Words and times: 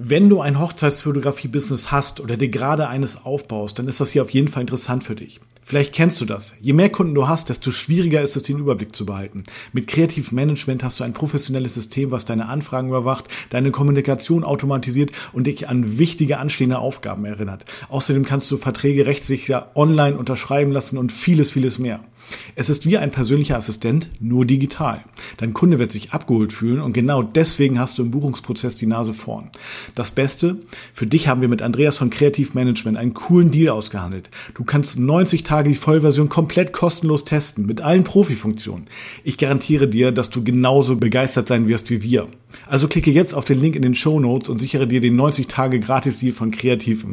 Wenn 0.00 0.28
du 0.28 0.40
ein 0.40 0.60
Hochzeitsfotografie-Business 0.60 1.90
hast 1.90 2.20
oder 2.20 2.36
dir 2.36 2.50
gerade 2.50 2.86
eines 2.86 3.24
aufbaust, 3.24 3.80
dann 3.80 3.88
ist 3.88 4.00
das 4.00 4.12
hier 4.12 4.22
auf 4.22 4.30
jeden 4.30 4.46
Fall 4.46 4.60
interessant 4.60 5.02
für 5.02 5.16
dich. 5.16 5.40
Vielleicht 5.64 5.92
kennst 5.92 6.20
du 6.20 6.24
das. 6.24 6.54
Je 6.60 6.72
mehr 6.72 6.88
Kunden 6.88 7.16
du 7.16 7.26
hast, 7.26 7.48
desto 7.48 7.72
schwieriger 7.72 8.22
ist 8.22 8.36
es, 8.36 8.44
den 8.44 8.60
Überblick 8.60 8.94
zu 8.94 9.04
behalten. 9.04 9.42
Mit 9.72 9.88
Kreativ 9.88 10.30
Management 10.30 10.84
hast 10.84 11.00
du 11.00 11.04
ein 11.04 11.14
professionelles 11.14 11.74
System, 11.74 12.12
was 12.12 12.24
deine 12.24 12.46
Anfragen 12.46 12.90
überwacht, 12.90 13.24
deine 13.50 13.72
Kommunikation 13.72 14.44
automatisiert 14.44 15.10
und 15.32 15.48
dich 15.48 15.68
an 15.68 15.98
wichtige 15.98 16.38
anstehende 16.38 16.78
Aufgaben 16.78 17.24
erinnert. 17.24 17.64
Außerdem 17.88 18.24
kannst 18.24 18.48
du 18.52 18.56
Verträge 18.56 19.04
rechtssicher 19.04 19.72
online 19.74 20.16
unterschreiben 20.16 20.70
lassen 20.70 20.96
und 20.96 21.10
vieles, 21.10 21.50
vieles 21.50 21.80
mehr. 21.80 22.04
Es 22.54 22.70
ist 22.70 22.86
wie 22.86 22.98
ein 22.98 23.10
persönlicher 23.10 23.56
Assistent, 23.56 24.08
nur 24.20 24.44
digital. 24.44 25.04
Dein 25.36 25.54
Kunde 25.54 25.78
wird 25.78 25.92
sich 25.92 26.12
abgeholt 26.12 26.52
fühlen 26.52 26.80
und 26.80 26.92
genau 26.92 27.22
deswegen 27.22 27.78
hast 27.78 27.98
du 27.98 28.02
im 28.02 28.10
Buchungsprozess 28.10 28.76
die 28.76 28.86
Nase 28.86 29.14
vorn. 29.14 29.50
Das 29.94 30.10
Beste, 30.10 30.56
für 30.92 31.06
dich 31.06 31.28
haben 31.28 31.40
wir 31.40 31.48
mit 31.48 31.62
Andreas 31.62 31.96
von 31.96 32.10
Kreativ 32.10 32.54
Management 32.54 32.96
einen 32.98 33.14
coolen 33.14 33.50
Deal 33.50 33.70
ausgehandelt. 33.70 34.30
Du 34.54 34.64
kannst 34.64 34.98
90 34.98 35.42
Tage 35.42 35.70
die 35.70 35.74
Vollversion 35.74 36.28
komplett 36.28 36.72
kostenlos 36.72 37.24
testen, 37.24 37.66
mit 37.66 37.80
allen 37.80 38.04
Profifunktionen. 38.04 38.86
Ich 39.24 39.38
garantiere 39.38 39.88
dir, 39.88 40.12
dass 40.12 40.30
du 40.30 40.42
genauso 40.42 40.96
begeistert 40.96 41.48
sein 41.48 41.68
wirst 41.68 41.90
wie 41.90 42.02
wir. 42.02 42.28
Also 42.66 42.88
klicke 42.88 43.10
jetzt 43.10 43.34
auf 43.34 43.44
den 43.44 43.60
Link 43.60 43.76
in 43.76 43.82
den 43.82 43.94
Show 43.94 44.18
Notes 44.20 44.48
und 44.48 44.58
sichere 44.58 44.86
dir 44.86 45.00
den 45.00 45.16
90 45.16 45.48
Tage 45.48 45.80
Gratis-Deal 45.80 46.32
von 46.32 46.50
Kreativ 46.50 47.04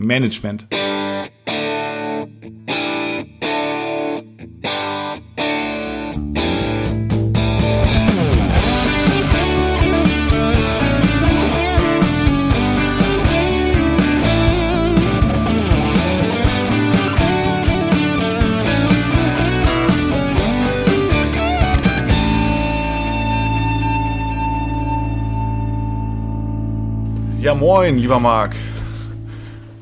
Ja, 27.56 27.62
moin, 27.62 27.98
lieber 27.98 28.20
Marc. 28.20 28.54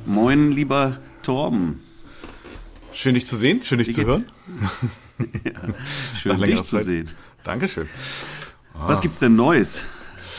Moin, 0.05 0.51
lieber 0.51 0.97
Torben. 1.23 1.79
Schön, 2.93 3.15
dich 3.15 3.25
zu 3.25 3.35
sehen, 3.35 3.63
schön, 3.63 3.79
dich 3.79 3.87
Wie 3.87 3.93
zu 3.93 4.05
hören. 4.05 4.27
ja, 5.43 5.73
schön, 6.21 6.39
dich 6.39 6.63
zu 6.65 6.83
sehen. 6.83 7.09
Dankeschön. 7.43 7.89
Ah. 8.75 8.89
Was 8.89 9.01
gibt's 9.01 9.17
denn 9.17 9.35
Neues? 9.35 9.83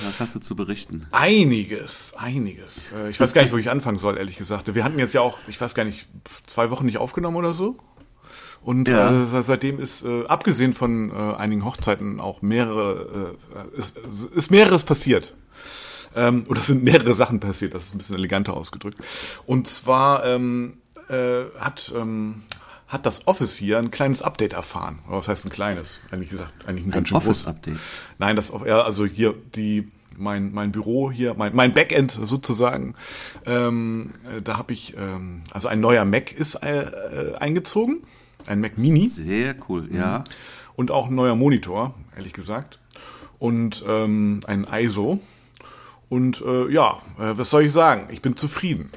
Was 0.06 0.20
hast 0.20 0.36
du 0.36 0.38
zu 0.38 0.54
berichten? 0.54 1.08
Einiges, 1.10 2.12
einiges. 2.16 2.92
Äh, 2.92 3.10
ich 3.10 3.18
weiß 3.18 3.32
gar 3.32 3.42
nicht, 3.42 3.52
wo 3.52 3.58
ich 3.58 3.68
anfangen 3.68 3.98
soll, 3.98 4.16
ehrlich 4.16 4.36
gesagt. 4.36 4.72
Wir 4.72 4.84
hatten 4.84 5.00
jetzt 5.00 5.12
ja 5.12 5.20
auch, 5.20 5.38
ich 5.48 5.60
weiß 5.60 5.74
gar 5.74 5.84
nicht, 5.84 6.06
zwei 6.46 6.70
Wochen 6.70 6.86
nicht 6.86 6.98
aufgenommen 6.98 7.36
oder 7.36 7.52
so. 7.52 7.76
Und 8.62 8.86
ja. 8.86 9.24
äh, 9.24 9.42
seitdem 9.42 9.80
ist, 9.80 10.04
äh, 10.04 10.24
abgesehen 10.26 10.72
von 10.72 11.10
äh, 11.10 11.34
einigen 11.34 11.64
Hochzeiten, 11.64 12.20
auch 12.20 12.42
mehrere, 12.42 13.36
äh, 13.74 13.76
ist, 13.76 13.98
ist 14.36 14.52
mehreres 14.52 14.84
passiert. 14.84 15.34
Ähm, 16.16 16.44
oder 16.48 16.60
sind 16.60 16.84
mehrere 16.84 17.14
Sachen 17.14 17.40
passiert, 17.40 17.74
das 17.74 17.86
ist 17.86 17.94
ein 17.94 17.98
bisschen 17.98 18.16
eleganter 18.16 18.54
ausgedrückt. 18.54 18.98
Und 19.46 19.68
zwar 19.68 20.24
ähm, 20.24 20.78
äh, 21.08 21.44
hat, 21.58 21.92
ähm, 21.94 22.42
hat 22.88 23.06
das 23.06 23.26
Office 23.26 23.56
hier 23.56 23.78
ein 23.78 23.90
kleines 23.90 24.22
Update 24.22 24.52
erfahren. 24.52 25.00
Was 25.08 25.28
heißt 25.28 25.44
ein 25.44 25.50
kleines? 25.50 26.00
Eigentlich 26.10 26.30
gesagt, 26.30 26.52
eigentlich 26.66 26.84
ein, 26.84 26.90
ein 26.90 26.92
ganz 26.92 27.08
schön 27.08 27.18
großes 27.18 27.46
Update. 27.46 27.78
Nein, 28.18 28.36
das 28.36 28.52
ja, 28.64 28.82
also 28.82 29.04
hier 29.04 29.34
die 29.54 29.88
mein 30.16 30.52
mein 30.52 30.70
Büro 30.70 31.10
hier, 31.10 31.34
mein 31.34 31.54
mein 31.54 31.74
Backend 31.74 32.12
sozusagen. 32.12 32.94
Ähm, 33.44 34.12
äh, 34.24 34.42
da 34.42 34.56
habe 34.56 34.72
ich 34.72 34.96
ähm, 34.96 35.42
also 35.50 35.68
ein 35.68 35.80
neuer 35.80 36.04
Mac 36.04 36.32
ist 36.32 36.54
äh, 36.56 36.82
äh, 36.82 37.34
eingezogen, 37.36 38.02
ein 38.46 38.60
Mac 38.60 38.78
Mini. 38.78 39.08
Sehr 39.08 39.56
cool, 39.68 39.88
ja. 39.92 40.20
Mhm. 40.20 40.24
Und 40.76 40.90
auch 40.90 41.08
ein 41.08 41.14
neuer 41.14 41.36
Monitor, 41.36 41.94
ehrlich 42.16 42.32
gesagt. 42.32 42.78
Und 43.38 43.84
ähm, 43.86 44.40
ein 44.46 44.66
ISO 44.72 45.20
und 46.08 46.42
äh, 46.46 46.70
ja, 46.70 46.98
äh, 47.18 47.36
was 47.36 47.50
soll 47.50 47.64
ich 47.64 47.72
sagen? 47.72 48.08
Ich 48.10 48.22
bin 48.22 48.36
zufrieden. 48.36 48.92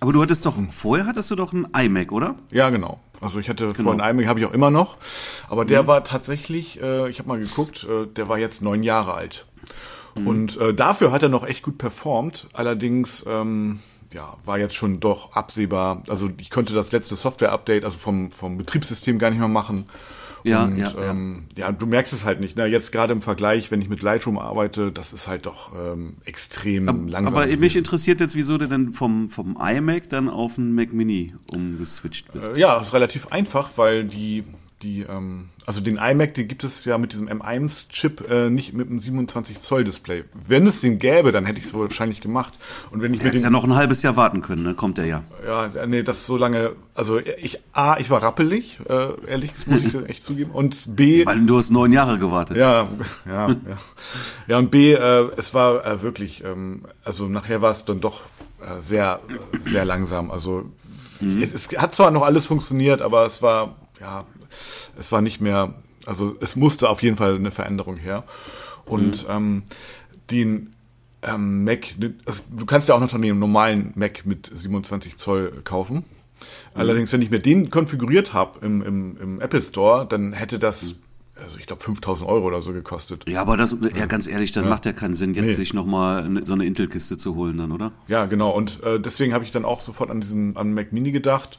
Aber 0.00 0.12
du 0.12 0.20
hattest 0.20 0.44
doch, 0.46 0.54
vorher 0.70 1.06
hattest 1.06 1.30
du 1.30 1.36
doch 1.36 1.52
einen 1.52 1.68
iMac, 1.76 2.10
oder? 2.10 2.34
Ja, 2.50 2.70
genau. 2.70 3.00
Also 3.20 3.38
ich 3.38 3.48
hatte 3.48 3.68
genau. 3.68 3.84
vorhin 3.84 4.00
einen 4.00 4.18
iMac, 4.18 4.28
habe 4.28 4.40
ich 4.40 4.46
auch 4.46 4.52
immer 4.52 4.70
noch. 4.70 4.96
Aber 5.48 5.64
der 5.64 5.84
mhm. 5.84 5.86
war 5.86 6.04
tatsächlich, 6.04 6.82
äh, 6.82 7.08
ich 7.08 7.20
habe 7.20 7.28
mal 7.28 7.38
geguckt, 7.38 7.84
äh, 7.84 8.06
der 8.06 8.28
war 8.28 8.38
jetzt 8.38 8.62
neun 8.62 8.82
Jahre 8.82 9.14
alt. 9.14 9.46
Mhm. 10.16 10.26
Und 10.26 10.56
äh, 10.56 10.74
dafür 10.74 11.12
hat 11.12 11.22
er 11.22 11.28
noch 11.28 11.46
echt 11.46 11.62
gut 11.62 11.78
performt. 11.78 12.48
Allerdings, 12.52 13.24
ähm, 13.28 13.80
ja, 14.12 14.36
war 14.44 14.58
jetzt 14.58 14.74
schon 14.74 15.00
doch 15.00 15.32
absehbar. 15.34 16.02
Also 16.08 16.30
ich 16.38 16.50
konnte 16.50 16.74
das 16.74 16.92
letzte 16.92 17.16
Software-Update, 17.16 17.84
also 17.84 17.98
vom, 17.98 18.32
vom 18.32 18.58
Betriebssystem 18.58 19.18
gar 19.18 19.30
nicht 19.30 19.38
mehr 19.38 19.48
machen. 19.48 19.86
Ja, 20.44 20.64
und, 20.64 20.76
ja, 20.76 20.92
ähm, 20.98 21.44
ja. 21.56 21.66
ja, 21.66 21.72
du 21.72 21.86
merkst 21.86 22.12
es 22.12 22.24
halt 22.24 22.40
nicht. 22.40 22.56
Ne? 22.56 22.66
Jetzt 22.66 22.92
gerade 22.92 23.12
im 23.12 23.22
Vergleich, 23.22 23.70
wenn 23.70 23.80
ich 23.80 23.88
mit 23.88 24.02
Lightroom 24.02 24.38
arbeite, 24.38 24.92
das 24.92 25.12
ist 25.12 25.28
halt 25.28 25.46
doch 25.46 25.72
ähm, 25.74 26.16
extrem 26.24 26.88
aber, 26.88 26.98
langsam. 27.08 27.34
Aber 27.34 27.46
mich 27.56 27.76
interessiert 27.76 28.20
jetzt, 28.20 28.34
wieso 28.34 28.58
du 28.58 28.66
denn 28.66 28.92
vom, 28.92 29.30
vom 29.30 29.56
iMac 29.60 30.08
dann 30.08 30.28
auf 30.28 30.58
einen 30.58 30.74
Mac 30.74 30.92
Mini 30.92 31.28
umgeswitcht 31.46 32.32
bist. 32.32 32.56
Äh, 32.56 32.60
ja, 32.60 32.78
ist 32.78 32.92
relativ 32.92 33.28
einfach, 33.28 33.70
weil 33.76 34.04
die 34.04 34.44
die, 34.82 35.02
ähm, 35.02 35.48
also 35.66 35.80
den 35.80 35.96
iMac, 35.96 36.34
den 36.34 36.48
gibt 36.48 36.64
es 36.64 36.84
ja 36.84 36.98
mit 36.98 37.12
diesem 37.12 37.28
M1-Chip 37.28 38.28
äh, 38.28 38.50
nicht 38.50 38.72
mit 38.72 38.88
einem 38.88 39.00
27 39.00 39.60
Zoll 39.60 39.84
Display. 39.84 40.24
Wenn 40.34 40.66
es 40.66 40.80
den 40.80 40.98
gäbe, 40.98 41.32
dann 41.32 41.46
hätte 41.46 41.58
ich 41.58 41.66
es 41.66 41.74
wahrscheinlich 41.74 42.20
gemacht. 42.20 42.54
Und 42.90 43.02
wenn 43.02 43.14
ich 43.14 43.20
ja, 43.20 43.26
mir 43.26 43.32
den 43.32 43.42
ja 43.42 43.50
noch 43.50 43.64
ein 43.64 43.74
halbes 43.74 44.02
Jahr 44.02 44.16
warten 44.16 44.42
können, 44.42 44.64
dann 44.64 44.76
kommt 44.76 44.98
der 44.98 45.06
ja. 45.06 45.22
Ja, 45.46 45.70
nee, 45.86 46.02
das 46.02 46.26
so 46.26 46.36
lange. 46.36 46.72
Also 46.94 47.18
ich 47.18 47.60
a, 47.72 47.96
ich 47.98 48.10
war 48.10 48.22
rappelig, 48.22 48.80
äh, 48.88 49.26
ehrlich, 49.26 49.52
das 49.52 49.66
muss 49.66 49.84
ich 49.84 49.94
echt 50.08 50.24
zugeben. 50.24 50.50
Und 50.50 50.96
b, 50.96 51.24
weil 51.24 51.46
du 51.46 51.58
hast 51.58 51.70
neun 51.70 51.92
Jahre 51.92 52.18
gewartet. 52.18 52.56
Ja, 52.56 52.88
ja, 53.26 53.48
ja. 53.48 53.56
Ja 54.48 54.58
und 54.58 54.70
b, 54.70 54.92
äh, 54.92 55.28
es 55.36 55.54
war 55.54 55.84
äh, 55.86 56.02
wirklich, 56.02 56.42
ähm, 56.44 56.82
also 57.04 57.28
nachher 57.28 57.62
war 57.62 57.70
es 57.70 57.84
dann 57.84 58.00
doch 58.00 58.22
äh, 58.60 58.80
sehr, 58.80 59.20
sehr 59.58 59.84
langsam. 59.84 60.30
Also 60.30 60.64
mhm. 61.20 61.42
es, 61.42 61.52
es 61.52 61.68
hat 61.78 61.94
zwar 61.94 62.10
noch 62.10 62.22
alles 62.22 62.46
funktioniert, 62.46 63.00
aber 63.00 63.24
es 63.26 63.42
war 63.42 63.76
ja 64.00 64.24
es 64.98 65.12
war 65.12 65.20
nicht 65.20 65.40
mehr, 65.40 65.74
also 66.06 66.36
es 66.40 66.56
musste 66.56 66.88
auf 66.88 67.02
jeden 67.02 67.16
Fall 67.16 67.36
eine 67.36 67.50
Veränderung 67.50 67.96
her. 67.96 68.24
Und 68.84 69.28
mhm. 69.28 69.30
ähm, 69.30 69.62
den 70.30 70.74
ähm, 71.22 71.64
Mac, 71.64 71.94
also 72.26 72.42
du 72.50 72.66
kannst 72.66 72.88
ja 72.88 72.94
auch 72.94 73.00
noch 73.00 73.08
den 73.08 73.38
normalen 73.38 73.92
Mac 73.94 74.26
mit 74.26 74.50
27 74.52 75.16
Zoll 75.16 75.60
kaufen. 75.64 75.96
Mhm. 75.96 76.04
Allerdings, 76.74 77.12
wenn 77.12 77.22
ich 77.22 77.30
mir 77.30 77.38
den 77.38 77.70
konfiguriert 77.70 78.32
habe 78.32 78.64
im, 78.64 78.82
im, 78.82 79.16
im 79.20 79.40
Apple 79.40 79.62
Store, 79.62 80.06
dann 80.06 80.32
hätte 80.32 80.58
das 80.58 80.82
mhm 80.82 80.94
also 81.42 81.56
ich 81.58 81.66
glaube 81.66 81.82
5000 81.82 82.28
Euro 82.28 82.46
oder 82.46 82.62
so 82.62 82.72
gekostet. 82.72 83.28
Ja, 83.28 83.40
aber 83.40 83.56
das, 83.56 83.74
ja, 83.96 84.06
ganz 84.06 84.26
ehrlich, 84.26 84.52
dann 84.52 84.64
ja. 84.64 84.70
macht 84.70 84.86
ja 84.86 84.92
keinen 84.92 85.14
Sinn, 85.14 85.34
jetzt 85.34 85.46
nee. 85.46 85.52
sich 85.54 85.74
nochmal 85.74 86.42
so 86.44 86.52
eine 86.52 86.64
Intel-Kiste 86.66 87.16
zu 87.16 87.34
holen 87.34 87.58
dann, 87.58 87.72
oder? 87.72 87.92
Ja, 88.06 88.26
genau. 88.26 88.50
Und 88.50 88.82
äh, 88.82 89.00
deswegen 89.00 89.32
habe 89.32 89.44
ich 89.44 89.50
dann 89.50 89.64
auch 89.64 89.80
sofort 89.80 90.10
an 90.10 90.20
diesen 90.20 90.56
an 90.56 90.74
Mac 90.74 90.92
Mini 90.92 91.10
gedacht. 91.10 91.58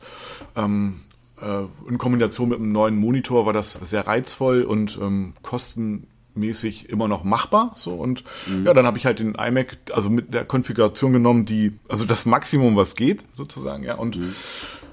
Ähm, 0.55 1.01
äh, 1.11 1.12
in 1.41 1.97
Kombination 1.97 2.49
mit 2.49 2.59
einem 2.59 2.71
neuen 2.71 2.95
Monitor 2.97 3.45
war 3.45 3.53
das 3.53 3.73
sehr 3.83 4.05
reizvoll 4.07 4.63
und 4.63 4.97
ähm, 5.01 5.33
kostenmäßig 5.41 6.89
immer 6.89 7.07
noch 7.07 7.23
machbar. 7.23 7.73
So 7.75 7.95
und 7.95 8.23
mhm. 8.47 8.65
ja, 8.65 8.73
dann 8.73 8.85
habe 8.85 8.97
ich 8.97 9.05
halt 9.05 9.19
den 9.19 9.35
iMac, 9.35 9.77
also 9.91 10.09
mit 10.09 10.33
der 10.33 10.45
Konfiguration 10.45 11.11
genommen, 11.11 11.45
die, 11.45 11.73
also 11.89 12.05
das 12.05 12.25
Maximum, 12.25 12.75
was 12.75 12.95
geht, 12.95 13.25
sozusagen, 13.33 13.83
ja. 13.83 13.95
Und 13.95 14.17
mhm. 14.17 14.33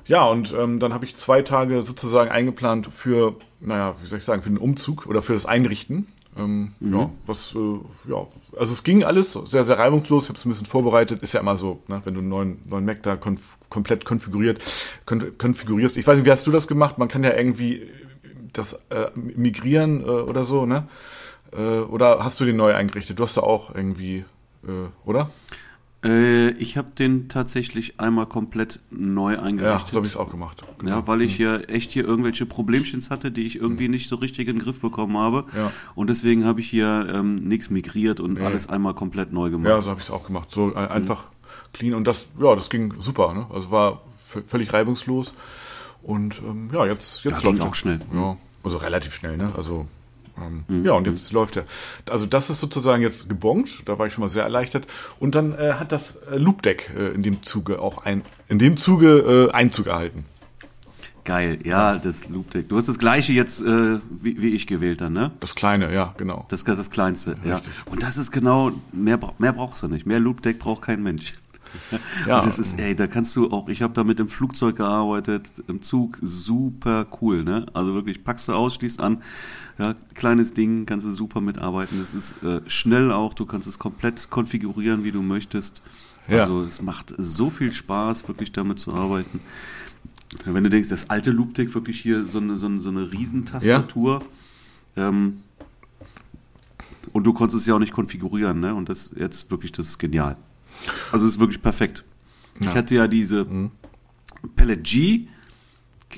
ja, 0.07 0.25
und 0.25 0.55
ähm, 0.59 0.81
dann 0.81 0.95
habe 0.95 1.05
ich 1.05 1.15
zwei 1.17 1.43
Tage 1.43 1.83
sozusagen 1.83 2.31
eingeplant 2.31 2.87
für, 2.87 3.37
naja, 3.61 3.95
wie 4.01 4.07
soll 4.07 4.19
ich 4.19 4.25
sagen, 4.25 4.43
für 4.43 4.51
den 4.51 4.59
Umzug 4.59 5.07
oder 5.07 5.23
für 5.23 5.35
das 5.35 5.47
Einrichten. 5.47 6.09
Ähm, 6.41 6.75
mhm. 6.81 6.95
Ja, 6.95 7.11
was, 7.27 7.55
äh, 7.55 8.11
ja, 8.11 8.27
also 8.59 8.73
es 8.73 8.83
ging 8.83 9.05
alles 9.05 9.33
sehr, 9.33 9.65
sehr 9.65 9.79
reibungslos. 9.79 10.25
Ich 10.25 10.29
habe 10.31 10.39
es 10.39 10.45
ein 10.45 10.49
bisschen 10.49 10.67
vorbereitet. 10.67 11.23
Ist 11.23 11.35
ja 11.35 11.41
immer 11.41 11.57
so, 11.57 11.83
ne, 11.89 12.01
wenn 12.05 12.15
du 12.15 12.21
einen 12.21 12.29
neuen, 12.29 12.63
neuen 12.67 12.85
Mac 12.85 13.03
da 13.03 13.17
konf 13.17 13.59
komplett 13.69 14.05
konfiguriert, 14.05 14.61
kon 15.07 15.39
konfigurierst. 15.39 15.97
Ich 15.97 16.07
weiß 16.07 16.17
nicht, 16.17 16.27
wie 16.27 16.31
hast 16.31 16.47
du 16.47 16.51
das 16.51 16.67
gemacht? 16.67 16.99
Man 16.99 17.09
kann 17.09 17.23
ja 17.23 17.35
irgendwie 17.35 17.89
das 18.53 18.75
äh, 18.91 19.11
migrieren 19.15 20.01
äh, 20.01 20.05
oder 20.05 20.45
so, 20.45 20.67
ne? 20.67 20.89
Äh, 21.53 21.81
oder 21.81 22.25
hast 22.25 22.41
du 22.41 22.45
den 22.45 22.57
neu 22.57 22.75
eingerichtet? 22.75 23.19
Du 23.19 23.23
hast 23.23 23.37
da 23.37 23.43
auch 23.43 23.75
irgendwie, 23.75 24.25
äh, 24.65 24.89
oder? 25.05 25.31
Äh, 26.03 26.51
ich 26.53 26.77
habe 26.79 26.89
den 26.99 27.29
tatsächlich 27.29 28.01
einmal 28.01 28.27
komplett 28.27 28.81
neu 28.91 29.39
eingerichtet. 29.39 29.87
Ja, 29.87 29.91
so 29.91 29.97
habe 29.97 30.07
ich 30.07 30.15
es 30.15 30.17
auch 30.19 30.31
gemacht. 30.31 30.63
Genau. 30.79 30.91
Ja, 30.91 31.07
weil 31.07 31.21
ich 31.21 31.37
hier 31.37 31.69
echt 31.69 31.93
hier 31.93 32.05
irgendwelche 32.05 32.47
Problemchens 32.47 33.11
hatte, 33.11 33.31
die 33.31 33.47
ich 33.47 33.57
irgendwie 33.57 33.85
mhm. 33.85 33.93
nicht 33.93 34.09
so 34.09 34.17
richtig 34.17 34.49
in 34.49 34.57
den 34.57 34.63
Griff 34.63 34.81
bekommen 34.81 35.19
habe. 35.19 35.45
Ja. 35.55 35.73
Und 35.95 36.09
deswegen 36.09 36.45
habe 36.45 36.61
ich 36.61 36.71
hier 36.71 37.07
ähm, 37.13 37.37
nichts 37.37 37.69
migriert 37.69 38.21
und 38.21 38.35
nee. 38.35 38.41
alles 38.41 38.69
einmal 38.69 38.95
komplett 38.95 39.33
neu 39.33 39.51
gemacht. 39.51 39.69
Ja, 39.69 39.81
so 39.81 39.91
habe 39.91 40.01
ich 40.01 40.07
es 40.07 40.11
auch 40.11 40.25
gemacht. 40.25 40.51
So 40.51 40.73
äh, 40.73 40.77
einfach 40.77 41.25
mhm. 41.25 41.73
clean 41.75 41.95
und 41.95 42.07
das, 42.07 42.29
ja, 42.41 42.55
das 42.55 42.71
ging 42.71 42.95
super. 42.99 43.35
Ne? 43.35 43.47
Also 43.51 43.71
war 43.71 44.03
völlig 44.47 44.73
reibungslos. 44.73 45.35
Und 46.03 46.41
ähm, 46.43 46.71
ja, 46.73 46.87
jetzt, 46.87 47.25
jetzt 47.25 47.43
ja, 47.43 47.51
läuft 47.51 47.61
auch 47.61 47.75
schnell. 47.75 48.01
Ja, 48.15 48.37
also 48.63 48.79
relativ 48.79 49.15
schnell, 49.15 49.37
ne? 49.37 49.53
Also 49.55 49.87
Ähm, 50.39 50.65
mhm. 50.69 50.85
Ja, 50.85 50.93
und 50.93 51.07
jetzt 51.07 51.33
läuft 51.33 51.57
er. 51.57 51.65
Also 52.09 52.27
das 52.27 52.51
ist 52.51 52.61
sozusagen 52.61 53.03
jetzt 53.03 53.29
gebongt, 53.29 53.83
da 53.87 53.99
war 53.99 54.07
ich 54.07 54.15
schon 54.15 54.23
mal 54.23 54.29
sehr 54.29 54.45
erleichtert. 54.45 54.87
Und 55.19 55.35
dann 55.35 55.53
äh, 55.53 55.75
hat 55.75 55.93
das 55.93 56.17
äh, 56.31 56.37
Loopdeck 56.37 56.93
äh, 56.97 57.09
in 57.11 57.23
dem 57.23 57.43
Zuge 57.43 57.81
auch 57.81 58.05
ein, 58.05 58.23
in 58.49 58.59
dem 58.59 58.77
Zuge 58.77 59.49
äh, 59.51 59.53
Einzug 59.53 59.87
erhalten. 59.87 60.25
Geil, 61.25 61.59
ja, 61.65 61.97
das 61.97 62.29
Loopdeck. 62.29 62.69
Du 62.69 62.77
hast 62.77 62.89
das 62.89 62.99
gleiche 62.99 63.33
jetzt 63.33 63.61
äh, 63.61 63.99
wie, 64.11 64.41
wie, 64.41 64.51
ich 64.55 64.67
gewählt 64.67 65.01
dann, 65.01 65.13
ne? 65.13 65.33
Das 65.41 65.55
kleine, 65.55 65.93
ja, 65.93 66.15
genau. 66.17 66.47
Das, 66.49 66.65
das 66.65 66.91
kleinste, 66.91 67.37
ja. 67.45 67.57
Richtig. 67.57 67.73
Und 67.87 68.03
das 68.03 68.17
ist 68.17 68.31
genau, 68.31 68.73
mehr, 68.93 69.19
mehr 69.39 69.53
brauchst 69.53 69.83
du 69.83 69.89
nicht. 69.89 70.07
Mehr 70.07 70.19
Loopdeck 70.19 70.59
braucht 70.59 70.83
kein 70.83 71.03
Mensch. 71.03 71.35
Ja. 72.27 72.39
Und 72.39 72.47
das 72.47 72.59
ist, 72.59 72.79
ey, 72.79 72.95
da 72.95 73.07
kannst 73.07 73.35
du 73.37 73.51
auch, 73.51 73.69
ich 73.69 73.83
habe 73.83 73.95
da 73.95 74.05
mit 74.05 74.19
dem 74.19 74.29
Flugzeug 74.29 74.77
gearbeitet, 74.77 75.49
im 75.69 75.83
Zug, 75.83 76.19
super 76.21 77.07
cool, 77.21 77.45
ne? 77.45 77.67
Also 77.73 77.95
wirklich, 77.95 78.25
packst 78.25 78.49
du 78.49 78.53
aus, 78.53 78.75
schließt 78.75 79.01
an, 79.01 79.23
ja, 79.79 79.95
kleines 80.15 80.53
Ding, 80.53 80.87
kannst 80.87 81.07
du 81.07 81.11
super 81.11 81.41
mitarbeiten. 81.41 81.99
Das 82.01 82.15
ist 82.15 82.43
äh, 82.43 82.61
schnell 82.69 83.13
auch, 83.13 83.35
du 83.35 83.47
kannst 83.47 83.67
es 83.67 83.79
komplett 83.79 84.31
konfigurieren, 84.31 85.05
wie 85.05 85.13
du 85.13 85.23
möchtest. 85.23 85.83
Ja. 86.29 86.43
Also 86.43 86.63
es 86.63 86.83
macht 86.83 87.15
so 87.19 87.51
viel 87.51 87.73
Spaß, 87.73 88.29
wirklich 88.29 88.53
damit 88.53 88.79
zu 88.79 88.95
arbeiten. 88.95 89.41
Wenn 90.45 90.63
du 90.63 90.71
denkst, 90.71 90.89
das 90.89 91.11
alte 91.11 91.31
Loopdeck 91.31 91.75
wirklich 91.75 92.01
hier 92.01 92.25
so 92.25 92.39
eine, 92.39 92.57
so 92.57 92.67
eine, 92.67 92.81
so 92.81 92.89
eine 92.89 93.11
Riesentastatur. 93.13 94.23
Ja. 94.95 95.09
Ähm, 95.09 95.43
und 97.13 97.25
du 97.25 97.33
konntest 97.33 97.63
es 97.63 97.67
ja 97.67 97.75
auch 97.75 97.81
nicht 97.81 97.93
konfigurieren, 97.93 98.61
ne? 98.61 98.75
Und 98.75 98.89
das 98.89 99.11
jetzt 99.17 99.51
wirklich, 99.51 99.73
das 99.73 99.89
ist 99.89 99.99
genial. 99.99 100.37
Also 101.13 101.27
es 101.27 101.35
ist 101.35 101.41
wirklich 101.41 101.63
perfekt. 101.63 102.05
Ja. 102.61 102.71
Ich 102.71 102.77
hatte 102.77 102.95
ja 102.95 103.07
diese 103.07 103.45
mhm. 103.45 103.71
Pellet 104.57 104.85
G, 104.85 105.27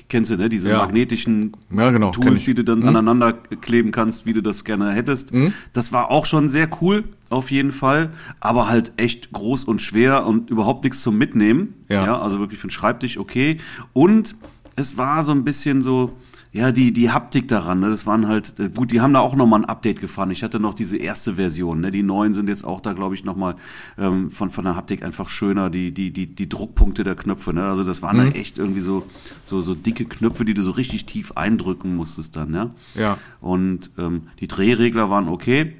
kennst 0.09 0.31
du, 0.31 0.37
ne? 0.37 0.49
Diese 0.49 0.69
ja. 0.69 0.77
magnetischen 0.77 1.55
ja, 1.69 1.91
genau, 1.91 2.11
Tools, 2.11 2.43
die 2.43 2.53
du 2.53 2.63
dann 2.63 2.79
mhm. 2.79 2.89
aneinander 2.89 3.33
kleben 3.33 3.91
kannst, 3.91 4.25
wie 4.25 4.33
du 4.33 4.41
das 4.41 4.63
gerne 4.63 4.91
hättest. 4.91 5.33
Mhm. 5.33 5.53
Das 5.73 5.91
war 5.91 6.11
auch 6.11 6.25
schon 6.25 6.49
sehr 6.49 6.69
cool, 6.81 7.03
auf 7.29 7.51
jeden 7.51 7.71
Fall, 7.71 8.11
aber 8.39 8.67
halt 8.67 8.93
echt 8.97 9.31
groß 9.31 9.63
und 9.63 9.81
schwer 9.81 10.25
und 10.25 10.49
überhaupt 10.49 10.83
nichts 10.83 11.01
zum 11.01 11.17
Mitnehmen. 11.17 11.75
Ja. 11.89 12.05
ja 12.05 12.21
also 12.21 12.39
wirklich 12.39 12.59
für 12.59 12.67
den 12.67 12.71
Schreibtisch 12.71 13.17
okay. 13.17 13.57
Und 13.93 14.35
es 14.75 14.97
war 14.97 15.23
so 15.23 15.31
ein 15.31 15.43
bisschen 15.43 15.81
so, 15.81 16.13
ja, 16.53 16.71
die, 16.71 16.93
die 16.93 17.09
Haptik 17.09 17.47
daran, 17.47 17.79
ne, 17.79 17.89
das 17.89 18.05
waren 18.05 18.27
halt, 18.27 18.59
äh, 18.59 18.69
gut, 18.69 18.91
die 18.91 19.01
haben 19.01 19.11
da 19.11 19.21
auch 19.21 19.35
nochmal 19.35 19.61
ein 19.61 19.65
Update 19.65 19.99
gefahren. 19.99 20.29
Ich 20.29 20.43
hatte 20.43 20.59
noch 20.59 20.75
diese 20.75 20.97
erste 20.97 21.33
Version, 21.33 21.81
ne, 21.81 21.89
die 21.89 22.03
neuen 22.03 22.35
sind 22.35 22.47
jetzt 22.47 22.63
auch 22.63 22.79
da, 22.79 22.93
glaube 22.93 23.15
ich, 23.15 23.25
nochmal 23.25 23.55
ähm, 23.97 24.29
von, 24.29 24.51
von 24.51 24.63
der 24.63 24.75
Haptik 24.75 25.01
einfach 25.01 25.29
schöner, 25.29 25.71
die, 25.71 25.91
die, 25.91 26.11
die, 26.11 26.27
die 26.27 26.47
Druckpunkte 26.47 27.03
der 27.03 27.15
Knöpfe, 27.15 27.53
ne, 27.53 27.63
also 27.63 27.83
das 27.83 28.03
waren 28.03 28.17
mhm. 28.17 28.21
halt 28.21 28.35
echt 28.35 28.59
irgendwie 28.59 28.81
so, 28.81 29.03
so, 29.43 29.61
so 29.61 29.73
dicke 29.73 30.05
Knöpfe, 30.05 30.45
die 30.45 30.53
du 30.53 30.61
so 30.61 30.71
richtig 30.71 31.07
tief 31.07 31.31
eindrücken 31.31 31.95
musstest 31.95 32.35
dann, 32.35 32.53
ja. 32.53 32.69
Ja. 32.93 33.17
Und 33.41 33.89
ähm, 33.97 34.27
die 34.39 34.47
Drehregler 34.47 35.09
waren 35.09 35.29
okay, 35.29 35.73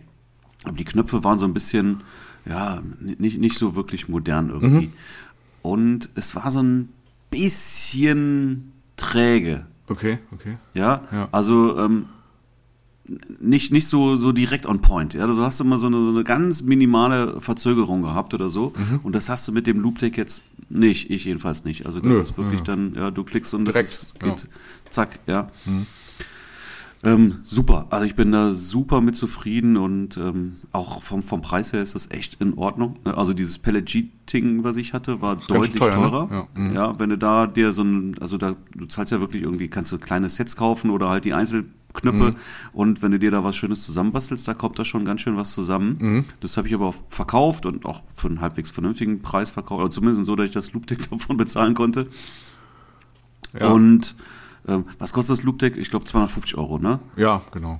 aber 0.64 0.75
die 0.75 0.86
Knöpfe 0.86 1.24
waren 1.24 1.38
so 1.38 1.46
ein 1.46 1.54
bisschen, 1.54 2.02
ja, 2.48 2.81
nicht, 3.00 3.40
nicht 3.40 3.60
so 3.60 3.75
wirklich 3.75 4.10
modern 4.10 4.50
irgendwie. 4.50 4.88
Mhm. 4.88 4.94
Und 5.62 6.10
es 6.16 6.36
war 6.36 6.50
so 6.50 6.64
ein 6.64 6.90
bisschen 7.30 8.72
träge. 8.98 9.68
Okay, 9.94 10.18
okay. 10.31 10.57
Ja, 10.74 11.04
ja. 11.12 11.28
also 11.31 11.78
ähm, 11.78 12.06
nicht, 13.40 13.72
nicht 13.72 13.88
so, 13.88 14.18
so 14.18 14.31
direkt 14.31 14.66
on 14.66 14.81
point. 14.81 15.13
Ja? 15.13 15.28
Du 15.28 15.38
hast 15.38 15.60
immer 15.62 15.78
so 15.78 15.88
eine, 15.88 15.98
so 15.98 16.10
eine 16.10 16.24
ganz 16.24 16.63
minimale 16.63 17.40
Verzögerung 17.42 18.01
gehabt 18.01 18.34
oder 18.34 18.50
so. 18.50 18.74
Mhm. 18.75 19.01
Und 19.04 19.13
das 19.13 19.30
hast 19.30 19.48
du 19.48 19.51
mit 19.51 19.68
dem 19.68 19.80
Loop-Deck 19.80 20.18
jetzt 20.18 20.42
nicht. 20.69 21.10
Ich 21.12 21.25
jedenfalls 21.25 21.63
nicht. 21.63 21.86
Also 21.86 22.00
das 22.00 22.13
Nö, 22.13 22.22
ist 22.22 22.38
wirklich 22.38 22.60
ja. 22.60 22.66
dann, 22.66 22.95
ja, 22.95 23.12
du 23.12 23.24
klickst 23.24 23.54
und 23.54 23.66
direkt, 23.66 23.90
das 23.90 24.04
ist, 24.04 24.19
geht 24.19 24.42
ja. 24.44 24.90
zack, 24.90 25.19
ja. 25.28 25.50
Mhm. 25.66 25.86
Ähm, 27.06 27.40
super, 27.44 27.88
also 27.90 28.06
ich 28.06 28.16
bin 28.16 28.32
da 28.32 28.54
super 28.54 29.02
mit 29.02 29.18
zufrieden 29.18 29.76
und 29.76 30.16
ähm, 30.16 30.56
auch 30.72 31.04
vom, 31.04 31.22
vom 31.22 31.42
Preis 31.42 31.74
her 31.74 31.82
ist 31.82 31.96
das 31.96 32.10
echt 32.12 32.40
in 32.40 32.54
Ordnung. 32.54 32.96
Ne? 33.04 33.18
Also 33.18 33.34
dieses 33.34 33.58
Pellet 33.58 33.86
G-Ting, 33.88 34.64
was 34.64 34.78
ich 34.78 34.94
hatte, 34.94 35.22
war 35.22 35.36
deutlich 35.36 35.74
teuer, 35.74 35.98
ne? 35.98 36.10
teurer. 36.10 36.26
Ne? 36.28 36.48
Ja. 36.56 36.62
Mhm. 36.62 36.74
ja. 36.74 37.00
wenn 37.00 37.10
du 37.10 37.18
da 37.18 37.48
dir 37.48 37.74
so 37.74 37.84
ein, 37.84 38.16
also 38.22 38.38
da, 38.38 38.56
du 38.74 38.86
zahlst 38.86 39.12
ja 39.12 39.20
wirklich 39.20 39.44
irgendwie, 39.44 39.68
kannst 39.68 39.92
du 39.92 39.98
kleine 39.98 40.30
Sets 40.30 40.56
kaufen 40.56 40.90
oder 40.90 41.10
halt 41.10 41.26
die 41.26 41.34
Einzelknöpfe 41.34 42.32
mhm. 42.32 42.36
und 42.72 43.02
wenn 43.02 43.12
du 43.12 43.20
dir 43.20 43.32
da 43.32 43.44
was 43.44 43.58
Schönes 43.58 43.84
zusammenbastelst, 43.86 44.48
da 44.48 44.54
kommt 44.54 44.80
da 44.80 44.86
schon 44.86 45.04
ganz 45.04 45.20
schön 45.20 45.36
was 45.36 45.54
zusammen. 45.54 45.98
Mhm. 46.00 46.26
Das 46.40 46.56
habe 46.56 46.70
ich 46.70 46.74
aber 46.74 46.88
auch 46.88 46.96
verkauft 47.10 47.66
und 47.66 47.86
auch 47.86 48.02
für 48.16 48.30
einen 48.30 48.40
halbwegs 48.40 48.72
vernünftigen 48.72 49.22
Preis 49.22 49.52
verkauft, 49.52 49.82
oder 49.82 49.92
zumindest 49.92 50.26
so, 50.26 50.38
dass 50.38 50.46
ich 50.46 50.54
das 50.54 50.72
Loopdeck 50.72 51.10
davon 51.10 51.36
bezahlen 51.36 51.74
konnte. 51.74 52.08
Ja. 53.60 53.68
Und 53.68 54.16
ähm, 54.68 54.86
was 55.00 55.13
kostet 55.13 55.38
das 55.38 55.44
Loop 55.44 55.60
Deck? 55.60 55.77
Ich 55.77 55.89
glaube 55.89 56.06
250 56.06 56.57
Euro, 56.57 56.80
ne? 56.80 57.00
Ja, 57.15 57.42
genau. 57.51 57.80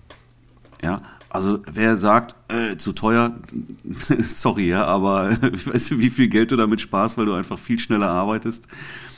Ja, 0.82 1.02
also 1.30 1.60
wer 1.72 1.98
sagt, 1.98 2.36
äh, 2.50 2.78
zu 2.78 2.94
teuer, 2.94 3.34
sorry, 4.24 4.70
ja, 4.70 4.86
aber 4.86 5.38
weißt 5.66 5.92
du, 5.92 6.00
wie 6.00 6.10
viel 6.10 6.28
Geld 6.28 6.52
du 6.52 6.58
damit 6.58 6.82
sparst, 6.82 7.18
weil 7.18 7.26
du 7.26 7.34
einfach 7.34 7.58
viel 7.58 7.80
schneller 7.80 8.10
arbeitest? 8.10 8.68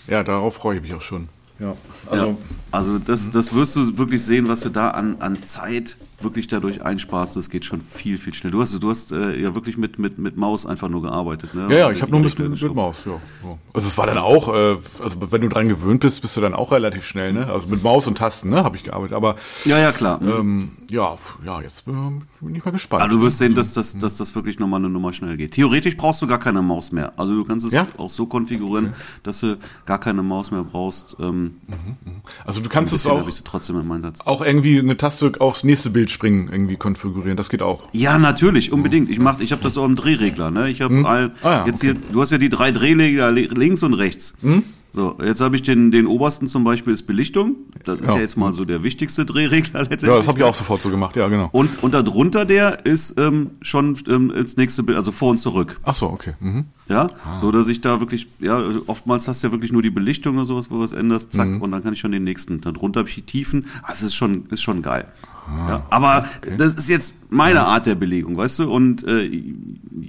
Ja, 0.07 0.23
darauf 0.23 0.55
freue 0.55 0.77
ich 0.77 0.81
mich 0.81 0.93
auch 0.93 1.01
schon. 1.01 1.27
Ja, 1.59 1.75
also, 2.09 2.25
ja, 2.27 2.37
also 2.71 2.99
das, 2.99 3.31
das 3.31 3.53
wirst 3.53 3.75
du 3.75 3.97
wirklich 3.97 4.23
sehen, 4.23 4.47
was 4.47 4.59
du 4.59 4.69
da 4.69 4.91
an, 4.91 5.17
an 5.19 5.41
Zeit 5.43 5.97
wirklich 6.19 6.47
dadurch 6.47 6.83
einsparst. 6.83 7.35
Das 7.35 7.49
geht 7.49 7.65
schon 7.65 7.81
viel, 7.81 8.17
viel 8.17 8.33
schneller. 8.33 8.53
Du 8.53 8.61
hast, 8.61 8.81
du 8.81 8.89
hast 8.89 9.11
äh, 9.11 9.39
ja 9.39 9.55
wirklich 9.55 9.77
mit, 9.77 9.99
mit, 9.99 10.17
mit 10.17 10.37
Maus 10.37 10.65
einfach 10.65 10.89
nur 10.89 11.01
gearbeitet, 11.01 11.53
ne? 11.53 11.67
Ja, 11.69 11.77
ja, 11.77 11.91
ich 11.91 12.01
habe 12.01 12.11
nur 12.11 12.21
mit, 12.21 12.37
mit, 12.37 12.61
mit 12.61 12.75
Maus, 12.75 12.97
ja, 13.05 13.13
ja. 13.43 13.57
Also 13.73 13.87
es 13.87 13.97
war 13.97 14.07
dann 14.07 14.17
auch, 14.17 14.53
äh, 14.53 14.77
also 15.01 15.31
wenn 15.31 15.41
du 15.41 15.49
dran 15.49 15.67
gewöhnt 15.67 16.01
bist, 16.01 16.21
bist 16.21 16.37
du 16.37 16.41
dann 16.41 16.53
auch 16.53 16.71
relativ 16.71 17.05
schnell, 17.05 17.33
ne? 17.33 17.47
Also 17.47 17.67
mit 17.67 17.83
Maus 17.83 18.07
und 18.07 18.17
Tasten, 18.17 18.49
ne, 18.49 18.63
habe 18.63 18.77
ich 18.77 18.83
gearbeitet. 18.83 19.15
Aber 19.15 19.35
ja, 19.65 19.79
ja, 19.79 19.91
klar. 19.91 20.21
Ähm, 20.21 20.71
ja, 20.89 21.17
ja, 21.45 21.61
jetzt 21.61 21.87
äh, 21.87 21.91
bin 21.91 22.55
ich 22.55 22.63
mal 22.63 22.71
gespannt. 22.71 23.03
Aber 23.03 23.11
du 23.11 23.21
wirst 23.21 23.37
sehen, 23.39 23.55
dass, 23.55 23.73
dass, 23.73 23.97
dass 23.97 24.15
das 24.17 24.35
wirklich 24.35 24.59
nochmal 24.59 24.79
eine 24.79 24.89
Nummer 24.89 25.13
schnell 25.13 25.35
geht. 25.37 25.51
Theoretisch 25.51 25.97
brauchst 25.97 26.21
du 26.21 26.27
gar 26.27 26.39
keine 26.39 26.61
Maus 26.61 26.91
mehr. 26.91 27.13
Also 27.17 27.33
du 27.33 27.43
kannst 27.43 27.65
es 27.65 27.73
ja? 27.73 27.87
auch 27.97 28.09
so 28.09 28.25
konfigurieren, 28.25 28.87
okay. 28.87 28.95
dass 29.23 29.39
du 29.39 29.57
gar 29.85 29.99
keine 29.99 30.23
Maus 30.23 30.51
mehr 30.51 30.63
brauchst. 30.63 31.17
Ähm, 31.19 31.55
mhm, 31.67 31.97
mhm. 32.03 32.21
also 32.45 32.61
du 32.61 32.69
kannst 32.69 32.93
es 32.93 33.05
auch, 33.07 33.27
trotzdem 33.43 33.79
im 33.79 33.91
Einsatz. 33.91 34.21
auch 34.21 34.41
irgendwie 34.41 34.79
eine 34.79 34.97
Taste 34.97 35.33
aufs 35.39 35.63
nächste 35.63 35.89
Bild 35.89 36.11
springen 36.15 36.49
irgendwie 36.51 36.75
konfigurieren. 36.77 37.37
Das 37.37 37.49
geht 37.49 37.61
auch. 37.61 37.87
Ja, 37.91 38.17
natürlich, 38.17 38.71
unbedingt. 38.71 39.09
Ich 39.09 39.19
mach, 39.19 39.39
ich 39.39 39.51
habe 39.51 39.61
das 39.61 39.77
auch 39.77 39.85
im 39.85 39.95
Drehregler. 39.95 40.49
Ne? 40.49 40.69
Ich 40.69 40.81
habe 40.81 40.95
hm? 40.95 41.05
ah, 41.05 41.29
ja, 41.43 41.65
jetzt 41.67 41.83
okay. 41.83 41.93
hier, 41.93 42.11
du 42.11 42.21
hast 42.21 42.31
ja 42.31 42.39
die 42.39 42.49
drei 42.49 42.71
Drehregler 42.71 43.31
links 43.31 43.83
und 43.83 43.93
rechts. 43.93 44.33
Hm? 44.41 44.63
So, 44.95 45.17
jetzt 45.21 45.41
habe 45.41 45.57
ich 45.57 45.61
den, 45.61 45.91
den 45.91 46.07
obersten 46.07 46.47
zum 46.47 46.63
Beispiel 46.63 46.93
ist 46.93 47.05
Belichtung. 47.05 47.57
Das 47.83 47.99
ist 47.99 48.07
ja, 48.07 48.15
ja 48.15 48.21
jetzt 48.21 48.37
mal 48.37 48.53
so 48.53 48.63
der 48.63 48.81
wichtigste 48.81 49.25
Drehregler 49.25 49.81
letztendlich. 49.81 50.09
Ja, 50.09 50.15
das 50.15 50.29
habe 50.29 50.39
ich 50.39 50.45
auch 50.45 50.55
sofort 50.55 50.81
so 50.81 50.89
gemacht, 50.89 51.17
ja, 51.17 51.27
genau. 51.27 51.49
Und, 51.51 51.83
und 51.83 51.93
darunter 51.93 52.45
der 52.45 52.85
ist 52.85 53.19
ähm, 53.19 53.51
schon 53.61 53.97
ähm, 54.07 54.31
ins 54.31 54.55
nächste 54.55 54.83
Bild, 54.83 54.97
also 54.97 55.11
vor 55.11 55.31
und 55.31 55.39
zurück. 55.39 55.81
Ach 55.83 55.93
so, 55.93 56.09
okay. 56.09 56.35
Mhm. 56.39 56.67
Ja, 56.87 57.09
ah. 57.25 57.39
so 57.39 57.51
dass 57.51 57.67
ich 57.67 57.81
da 57.81 57.99
wirklich, 57.99 58.29
ja, 58.39 58.57
oftmals 58.87 59.27
hast 59.27 59.43
du 59.43 59.47
ja 59.47 59.51
wirklich 59.51 59.73
nur 59.73 59.81
die 59.81 59.89
Belichtung 59.89 60.37
oder 60.37 60.45
sowas, 60.45 60.71
wo 60.71 60.75
du 60.75 60.83
was 60.83 60.93
änderst, 60.93 61.33
zack, 61.33 61.49
mhm. 61.49 61.61
und 61.61 61.71
dann 61.73 61.83
kann 61.83 61.91
ich 61.91 61.99
schon 61.99 62.13
den 62.13 62.23
nächsten. 62.23 62.61
Darunter 62.61 63.01
habe 63.01 63.09
ich 63.09 63.15
die 63.15 63.23
Tiefen. 63.23 63.65
Ah, 63.83 63.89
das 63.89 64.01
ist 64.01 64.15
schon, 64.15 64.45
ist 64.49 64.61
schon 64.61 64.81
geil. 64.81 65.07
Ah, 65.45 65.67
ja, 65.67 65.85
aber 65.89 66.25
okay. 66.37 66.55
das 66.57 66.75
ist 66.75 66.87
jetzt 66.87 67.15
meine. 67.29 67.65
Art 67.65 67.85
der 67.85 67.95
Belegung, 67.95 68.37
weißt 68.37 68.59
du? 68.59 68.71
Und 68.71 69.03
äh, 69.03 69.43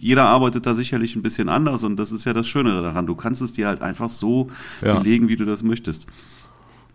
jeder 0.00 0.24
arbeitet 0.24 0.66
da 0.66 0.74
sicherlich 0.74 1.16
ein 1.16 1.22
bisschen 1.22 1.48
anders 1.48 1.84
und 1.84 1.96
das 1.96 2.12
ist 2.12 2.24
ja 2.24 2.32
das 2.32 2.46
Schöne 2.46 2.82
daran. 2.82 3.06
Du 3.06 3.14
kannst 3.14 3.42
es 3.42 3.52
dir 3.52 3.66
halt 3.66 3.82
einfach 3.82 4.08
so 4.08 4.50
ja. 4.82 4.98
belegen, 4.98 5.28
wie 5.28 5.36
du 5.36 5.44
das 5.44 5.62
möchtest. 5.62 6.06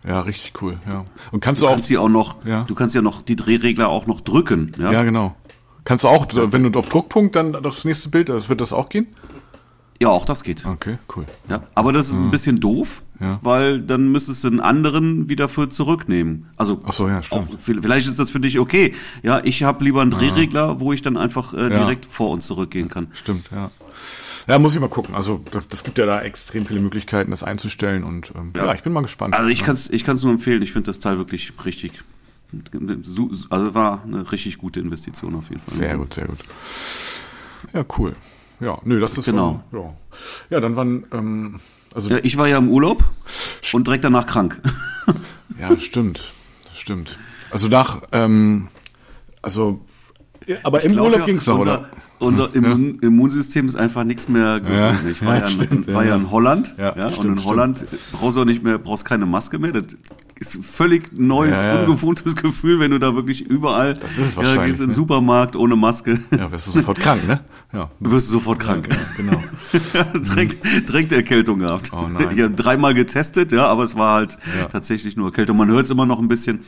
Ja, 0.04 0.22
richtig 0.22 0.54
cool. 0.62 0.78
Ja. 0.90 1.06
Und 1.32 1.42
kannst 1.42 1.62
du, 1.62 1.66
du 1.66 1.72
kannst 1.72 1.86
auch, 1.86 1.88
sie 1.88 1.98
auch 1.98 2.10
noch, 2.10 2.44
ja. 2.46 2.64
du 2.64 2.76
kannst 2.76 2.96
ja 2.96 3.02
noch 3.02 3.22
die 3.22 3.36
Drehregler 3.36 3.90
auch 3.90 4.08
noch 4.08 4.22
drücken. 4.22 4.72
Ja, 4.80 4.92
ja 4.92 5.04
genau. 5.04 5.36
Kannst 5.84 6.04
du 6.04 6.08
auch, 6.08 6.28
wenn 6.32 6.72
du 6.72 6.80
auf 6.80 6.90
Druckpunkt 6.90 7.36
dann 7.36 7.54
das 7.54 7.86
nächste 7.86 8.10
Bild, 8.10 8.30
das 8.30 8.50
wird 8.50 8.62
das 8.62 8.74
auch 8.74 8.90
gehen? 8.90 9.08
Ja, 10.02 10.10
auch 10.10 10.26
das 10.26 10.42
geht. 10.42 10.66
Okay, 10.66 10.98
cool. 11.16 11.26
Ja, 11.48 11.62
aber 11.76 11.94
das 11.94 12.08
ist 12.08 12.14
ein 12.14 12.32
bisschen 12.32 12.60
doof, 12.60 13.04
ja. 13.20 13.40
weil 13.44 13.80
dann 13.80 14.12
müsstest 14.12 14.44
du 14.44 14.48
einen 14.48 14.60
anderen 14.60 15.30
wieder 15.30 15.48
für 15.48 15.70
zurücknehmen. 15.70 16.48
Also 16.58 16.82
Ach 16.84 16.92
so, 16.92 17.08
ja, 17.08 17.22
stimmt. 17.22 17.54
Auch, 17.54 17.60
vielleicht 17.60 18.08
ist 18.08 18.18
das 18.18 18.32
für 18.32 18.40
dich 18.40 18.58
okay. 18.58 18.96
Ja, 19.22 19.42
ich 19.44 19.62
habe 19.62 19.84
lieber 19.84 20.02
einen 20.02 20.10
Drehregler, 20.10 20.70
ja. 20.70 20.80
wo 20.80 20.92
ich 20.92 21.04
dann 21.04 21.18
einfach 21.18 21.54
äh, 21.54 21.70
direkt 21.70 22.06
ja. 22.06 22.12
vor 22.12 22.32
und 22.32 22.42
zurückgehen 22.42 22.90
kann. 22.90 23.10
Stimmt, 23.14 23.52
ja. 23.52 23.70
Ja, 24.48 24.58
muss 24.58 24.74
ich 24.74 24.82
mal 24.82 24.90
gucken. 24.90 25.14
Also 25.14 25.40
das 25.70 25.84
gibt 25.84 26.00
ja 26.00 26.08
da 26.08 26.20
extrem 26.24 26.66
viele 26.66 26.80
Möglichkeiten, 26.80 27.30
das 27.30 27.44
einzustellen 27.44 28.04
und 28.04 28.34
ähm, 28.36 28.54
ja. 28.56 28.74
ich 28.74 28.82
bin 28.82 28.94
mal 28.94 29.02
gespannt. 29.02 29.36
Also 29.36 29.50
ich 29.50 29.62
kann 29.62 29.76
es 29.76 29.88
ich 29.88 30.04
kann's 30.04 30.24
nur 30.24 30.34
empfehlen. 30.34 30.64
Ich 30.64 30.72
finde 30.72 30.88
das 30.88 30.98
Teil 30.98 31.20
wirklich 31.20 31.54
richtig. 31.64 32.02
Also 33.52 33.76
war 33.76 34.04
eine 34.04 34.32
richtig 34.32 34.58
gute 34.58 34.80
Investition 34.80 35.36
auf 35.36 35.50
jeden 35.50 35.62
Fall. 35.62 35.76
Sehr 35.76 35.96
gut, 35.96 36.16
sehr 36.16 36.26
gut. 36.26 36.40
Ja, 37.72 37.86
cool. 38.00 38.16
Ja, 38.62 38.80
nö, 38.84 39.00
das 39.00 39.18
ist 39.18 39.26
genau. 39.26 39.64
So, 39.72 39.78
ja. 39.78 39.94
ja, 40.52 40.60
dann 40.60 40.76
waren 40.76 41.06
ähm, 41.12 41.60
also 41.94 42.10
ja, 42.10 42.20
ich 42.24 42.38
war 42.38 42.48
ja 42.48 42.58
im 42.58 42.70
Urlaub 42.70 43.04
und 43.74 43.88
direkt 43.88 44.04
danach 44.04 44.26
krank. 44.26 44.62
ja, 45.60 45.78
stimmt, 45.80 46.32
stimmt. 46.76 47.18
Also 47.50 47.68
nach 47.68 48.04
ähm, 48.12 48.70
also 49.42 49.82
Aber 50.64 50.80
Ich 50.80 50.86
im 50.86 50.94
glaub 50.94 51.06
Urlaub 51.06 51.20
ja, 51.22 51.26
ging's 51.26 51.46
noch, 51.48 51.60
unser, 51.60 51.80
oder? 51.80 51.90
Unser 52.20 52.54
Immun 52.56 53.00
Immunsystem 53.00 53.66
ist 53.68 53.76
einfach 53.76 54.04
nichts 54.04 54.28
mehr 54.28 54.60
gewöhnt. 54.60 55.00
ich 55.12 55.24
war, 55.26 55.36
ja, 55.36 55.40
ja, 55.42 55.46
in, 55.48 55.52
stimmt, 55.52 55.88
war 55.94 56.04
ja, 56.04 56.10
ja 56.12 56.16
in 56.18 56.30
Holland, 56.32 56.76
Ja, 56.78 56.96
ja, 56.96 57.06
und 57.08 57.14
stimmt, 57.14 57.26
in 57.26 57.32
stimmt. 57.34 57.46
Holland 57.46 57.86
brauchst 58.12 58.38
du 58.38 58.42
auch 58.42 58.46
nicht 58.46 58.64
mehr, 58.64 58.78
brauchst 58.78 59.06
keine 59.06 59.26
Maske 59.26 59.58
mehr. 59.60 59.72
Das 59.72 59.84
ist 60.40 60.56
ein 60.56 60.64
völlig 60.64 61.18
neues, 61.18 61.56
Ja, 61.56 61.76
ja. 61.76 61.86
ungewohntes 61.86 62.36
Gefühl, 62.36 62.80
wenn 62.80 62.92
du 62.92 63.00
da 63.00 63.16
wirklich 63.16 63.42
überall 63.42 63.94
Das 63.94 64.18
ist 64.18 64.36
es 64.36 64.36
ja, 64.36 64.56
gehst 64.66 64.80
in 64.80 64.86
den 64.86 64.88
ne? 64.90 64.94
Supermarkt 64.94 65.56
ohne 65.56 65.76
Maske, 65.76 66.20
Ja, 66.36 66.52
wirst 66.52 66.68
du 66.68 66.72
sofort 66.72 67.00
krank, 67.00 67.28
ne? 67.28 67.42
Ja. 67.74 67.90
wirst 68.00 68.28
du 68.30 68.34
sofort 68.34 68.60
krank. 68.60 68.90
Genau. 69.18 69.42
direkt, 70.14 70.64
direkt 70.90 71.12
Erkältung 71.12 71.60
gehabt. 71.60 71.92
Oh 71.94 72.08
nein. 72.08 72.30
Ich 72.36 72.42
habe 72.42 72.54
dreimal 72.56 72.94
getestet, 72.94 73.52
ja, 73.52 73.66
aber 73.68 73.84
es 73.84 73.96
war 73.96 74.16
halt 74.16 74.38
Ja. 74.60 74.66
tatsächlich 74.66 75.16
nur 75.16 75.28
Erkältung. 75.28 75.58
Man 75.58 75.70
hört 75.70 75.86
es 75.86 75.92
immer 75.92 76.06
noch 76.06 76.20
ein 76.20 76.28
bisschen, 76.28 76.62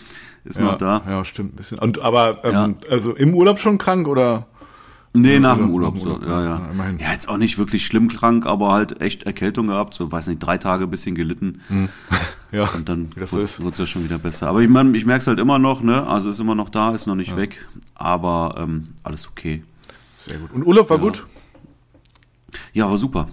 ist 0.46 0.58
Ja, 0.60 0.64
noch 0.66 0.78
da. 0.78 1.02
ja, 1.08 1.24
stimmt. 1.26 1.54
Ein 1.54 1.56
bisschen. 1.56 1.80
Und, 1.80 2.02
aber 2.02 2.44
ähm, 2.44 2.76
also 2.90 3.14
im 3.16 3.34
Urlaub 3.34 3.60
schon 3.60 3.78
krank 3.78 4.08
oder? 4.08 4.48
Nee, 5.16 5.40
nach 5.40 5.58
dem 5.58 5.70
Urlaub, 5.70 5.94
dem 5.94 6.02
so, 6.02 6.08
Urlaub, 6.08 6.24
ja, 6.28 6.42
ja, 6.42 6.58
ja. 6.58 6.72
immerhin. 6.72 6.98
Ja, 6.98 7.12
jetzt 7.12 7.30
auch 7.30 7.38
nicht 7.38 7.60
wirklich 7.60 7.86
schlimm 7.86 8.10
krank, 8.10 8.48
aber 8.48 8.72
halt 8.72 9.00
echt 9.00 9.24
Erkältung 9.28 9.68
gehabt, 9.68 9.94
so, 9.94 10.12
weiß 10.12 10.26
nicht, 10.28 10.40
drei 10.40 10.58
Tage 10.58 10.86
ein 10.86 10.90
bisschen 10.90 11.16
gelitten. 11.16 11.62
Ja, 12.52 12.70
Und 12.72 12.88
dann 12.88 13.10
wird 13.16 13.34
es 13.34 13.60
ja 13.80 13.88
schon 13.88 14.04
wieder 14.04 14.20
besser. 14.20 14.48
Aber 14.48 14.62
ich 14.62 14.70
meine, 14.70 14.96
ich 14.96 15.08
merke 15.08 15.22
es 15.22 15.28
halt 15.28 15.40
immer 15.40 15.58
noch, 15.58 15.82
ne? 15.82 16.06
Also 16.06 16.30
ist 16.30 16.40
immer 16.40 16.54
noch 16.54 16.70
da, 16.70 16.92
ist 16.92 17.08
noch 17.08 17.16
nicht 17.16 17.36
weg, 17.36 17.68
aber 17.96 18.54
ähm, 18.60 18.90
alles 19.02 19.28
okay. 19.28 19.64
Sehr 20.18 20.38
gut. 20.38 20.52
Und 20.52 20.64
Urlaub 20.64 20.88
war 20.92 20.98
Ja. 20.98 21.04
gut? 21.04 21.26
Ja, 22.74 22.88
war 22.92 23.00
super. 23.00 23.28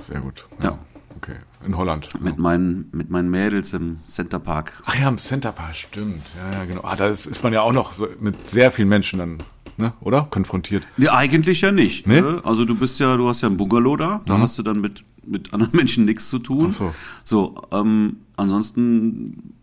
Sehr 0.00 0.20
gut. 0.20 0.46
Ja. 0.62 0.78
Okay. 1.16 1.34
In 1.64 1.76
Holland. 1.76 2.08
Mit 2.20 2.38
meinen, 2.38 2.88
mit 2.92 3.10
meinen 3.10 3.30
Mädels 3.30 3.72
im 3.72 3.98
Center 4.06 4.38
Park. 4.38 4.82
Ach 4.84 4.94
ja, 4.94 5.08
im 5.08 5.18
Center 5.18 5.52
Park, 5.52 5.76
stimmt. 5.76 6.22
Ja, 6.36 6.58
ja, 6.58 6.64
genau. 6.66 6.82
Ah, 6.84 6.96
da 6.96 7.08
ist, 7.08 7.26
ist 7.26 7.42
man 7.42 7.52
ja 7.52 7.62
auch 7.62 7.72
noch 7.72 7.92
so 7.92 8.06
mit 8.20 8.48
sehr 8.48 8.70
vielen 8.70 8.88
Menschen 8.88 9.18
dann, 9.18 9.38
ne, 9.76 9.92
oder? 10.00 10.26
Konfrontiert. 10.30 10.86
Nee, 10.96 11.08
eigentlich 11.08 11.62
ja 11.62 11.72
nicht. 11.72 12.06
Nee? 12.06 12.20
Ne? 12.20 12.42
Also 12.44 12.64
du 12.64 12.74
bist 12.74 13.00
ja, 13.00 13.16
du 13.16 13.28
hast 13.28 13.40
ja 13.40 13.48
ein 13.48 13.56
Bungalow 13.56 13.96
da, 13.96 14.20
da 14.26 14.38
hast 14.38 14.58
du 14.58 14.62
dann 14.62 14.80
mit, 14.80 15.04
mit 15.26 15.52
anderen 15.52 15.72
Menschen 15.76 16.04
nichts 16.04 16.28
zu 16.28 16.38
tun. 16.38 16.68
Ach 16.70 16.74
so. 16.74 16.94
So, 17.24 17.62
ähm, 17.72 18.16
ansonsten, 18.36 19.54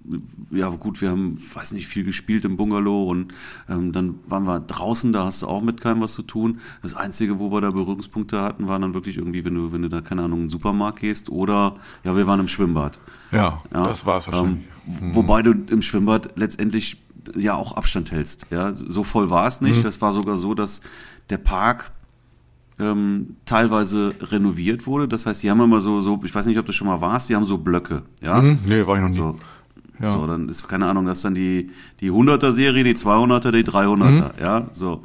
ja 0.51 0.69
gut, 0.69 1.01
wir 1.01 1.09
haben, 1.09 1.41
weiß 1.53 1.71
nicht, 1.73 1.87
viel 1.87 2.03
gespielt 2.03 2.45
im 2.45 2.57
Bungalow 2.57 3.09
und 3.09 3.33
ähm, 3.69 3.91
dann 3.91 4.15
waren 4.27 4.45
wir 4.45 4.59
draußen, 4.59 5.13
da 5.13 5.25
hast 5.25 5.41
du 5.41 5.47
auch 5.47 5.61
mit 5.61 5.81
keinem 5.81 6.01
was 6.01 6.13
zu 6.13 6.23
tun. 6.23 6.59
Das 6.81 6.93
Einzige, 6.95 7.39
wo 7.39 7.51
wir 7.51 7.61
da 7.61 7.69
Berührungspunkte 7.69 8.41
hatten, 8.41 8.67
waren 8.67 8.81
dann 8.81 8.93
wirklich 8.93 9.17
irgendwie, 9.17 9.45
wenn 9.45 9.55
du, 9.55 9.71
wenn 9.71 9.81
du 9.81 9.89
da, 9.89 10.01
keine 10.01 10.23
Ahnung, 10.23 10.39
in 10.39 10.45
den 10.45 10.49
Supermarkt 10.49 10.99
gehst 10.99 11.29
oder, 11.29 11.75
ja, 12.03 12.15
wir 12.15 12.27
waren 12.27 12.39
im 12.39 12.47
Schwimmbad. 12.47 12.99
Ja, 13.31 13.61
Ja, 13.73 13.83
das 13.83 14.05
war 14.05 14.17
es 14.17 14.27
wahrscheinlich. 14.27 14.65
Ähm, 15.01 15.15
Wobei 15.15 15.41
du 15.41 15.51
im 15.51 15.81
Schwimmbad 15.81 16.37
letztendlich 16.37 16.97
ja 17.35 17.55
auch 17.55 17.73
Abstand 17.73 18.11
hältst. 18.11 18.47
Ja, 18.49 18.73
so 18.73 19.03
voll 19.03 19.29
war 19.29 19.47
es 19.47 19.61
nicht. 19.61 19.85
Es 19.85 20.01
war 20.01 20.11
sogar 20.11 20.37
so, 20.37 20.53
dass 20.53 20.81
der 21.29 21.37
Park 21.37 21.91
ähm, 22.81 23.35
teilweise 23.45 24.09
renoviert 24.21 24.85
wurde. 24.87 25.07
Das 25.07 25.25
heißt, 25.25 25.43
die 25.43 25.49
haben 25.49 25.61
immer 25.61 25.79
so, 25.79 26.01
so, 26.01 26.19
ich 26.25 26.33
weiß 26.35 26.45
nicht, 26.47 26.57
ob 26.59 26.65
du 26.65 26.73
schon 26.73 26.87
mal 26.87 26.99
warst, 26.99 27.29
die 27.29 27.35
haben 27.35 27.45
so 27.45 27.57
Blöcke. 27.57 28.01
Ja, 28.21 28.41
Hm? 28.41 28.57
Nee, 28.65 28.85
war 28.85 28.95
ich 28.95 29.01
noch 29.01 29.09
nie. 29.09 29.15
so. 29.15 29.35
Ja. 30.01 30.09
So, 30.11 30.25
dann 30.25 30.49
ist, 30.49 30.67
keine 30.67 30.87
Ahnung, 30.87 31.05
das 31.05 31.19
ist 31.19 31.25
dann 31.25 31.35
die, 31.35 31.69
die 31.99 32.09
100er-Serie, 32.11 32.83
die 32.83 32.95
200er, 32.95 33.51
die 33.51 33.63
300er, 33.63 34.09
Mhm. 34.09 34.23
ja, 34.41 34.67
so. 34.73 35.03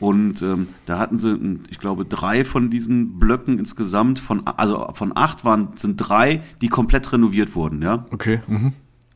Und 0.00 0.42
ähm, 0.42 0.66
da 0.86 0.98
hatten 0.98 1.18
sie, 1.18 1.60
ich 1.70 1.78
glaube, 1.78 2.04
drei 2.04 2.44
von 2.44 2.70
diesen 2.70 3.18
Blöcken 3.20 3.58
insgesamt, 3.60 4.18
von, 4.18 4.42
also 4.46 4.88
von 4.94 5.12
acht 5.14 5.44
waren, 5.44 5.68
sind 5.76 5.96
drei, 5.98 6.42
die 6.60 6.68
komplett 6.68 7.12
renoviert 7.12 7.54
wurden, 7.54 7.82
ja. 7.82 8.06
Okay. 8.10 8.40
Mhm. 8.48 8.72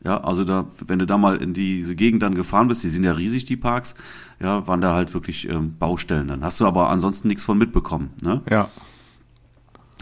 Ja, 0.07 0.23
also 0.23 0.45
da, 0.45 0.67
wenn 0.87 1.01
du 1.01 1.07
da 1.07 1.19
mal 1.19 1.43
in 1.43 1.53
diese 1.53 1.97
Gegend 1.97 2.23
dann 2.23 2.37
gefahren 2.37 2.69
bist, 2.69 2.85
die 2.85 2.91
sind 2.91 3.03
ja 3.03 3.11
riesig, 3.11 3.45
die 3.45 3.57
Parks, 3.57 3.97
ja, 4.39 4.65
waren 4.69 4.81
da 4.81 4.95
halt 4.95 5.13
wirklich 5.15 5.49
ähm, 5.49 5.75
Baustellen. 5.81 6.29
Dann 6.29 6.45
hast 6.45 6.61
du 6.61 6.65
aber 6.65 6.91
ansonsten 6.91 7.27
nichts 7.27 7.43
von 7.43 7.59
mitbekommen. 7.59 8.11
Ne? 8.23 8.41
Ja. 8.49 8.69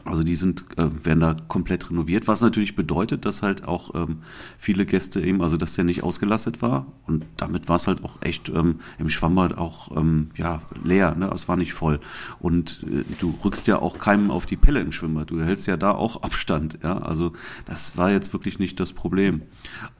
Also 0.05 0.23
die 0.23 0.37
sind, 0.37 0.67
äh, 0.77 0.89
werden 1.05 1.21
da 1.21 1.35
komplett 1.49 1.91
renoviert, 1.91 2.29
was 2.29 2.43
natürlich 2.43 2.77
bedeutet, 2.77 3.25
dass 3.25 3.43
halt 3.43 3.67
auch 3.67 3.95
ähm, 3.95 4.19
viele 4.59 4.85
Gäste 4.85 5.23
eben, 5.23 5.41
also 5.41 5.57
dass 5.57 5.75
der 5.75 5.85
nicht 5.85 6.03
ausgelastet 6.03 6.61
war 6.61 6.87
und 7.07 7.25
damit 7.39 7.69
war 7.71 7.77
es 7.77 7.87
halt 7.87 8.05
auch 8.05 8.21
echt 8.21 8.51
ähm, 8.51 8.81
im 8.99 9.09
Schwimmbad 9.09 9.57
auch 9.57 9.97
ähm, 9.97 10.31
ja 10.37 10.61
leer, 10.85 11.15
ne? 11.15 11.31
Es 11.35 11.49
war 11.49 11.57
nicht 11.57 11.73
voll 11.73 12.01
und 12.39 12.85
äh, 12.85 13.05
du 13.19 13.35
rückst 13.43 13.67
ja 13.67 13.79
auch 13.79 13.99
keinem 13.99 14.31
auf 14.31 14.45
die 14.45 14.57
Pelle 14.57 14.81
im 14.81 14.93
Schwimmbad, 14.93 15.31
du 15.31 15.43
hältst 15.43 15.67
ja 15.67 15.79
da 15.79 15.93
auch 15.93 16.23
Abstand, 16.23 16.79
ja, 16.83 16.99
also 16.99 17.33
das 17.65 17.97
war 17.97 18.11
jetzt 18.11 18.35
wirklich 18.35 18.59
nicht 18.59 18.79
das 18.81 18.93
Problem. 18.93 19.41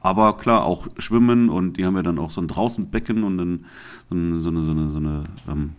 Aber 0.01 0.37
klar, 0.37 0.65
auch 0.65 0.87
Schwimmen 0.99 1.49
und 1.49 1.77
die 1.77 1.85
haben 1.85 1.95
ja 1.95 2.03
dann 2.03 2.19
auch 2.19 2.29
so 2.29 2.41
ein 2.41 2.47
Draußenbecken 2.47 3.23
und 3.23 3.37
dann 3.39 3.65
so 4.09 4.15
eine 4.15 4.41
so 4.41 4.49
eine 4.49 4.61
so 4.61 4.71
eine, 4.71 4.91
so 4.91 4.97
eine 4.97 5.23
ähm, 5.49 5.71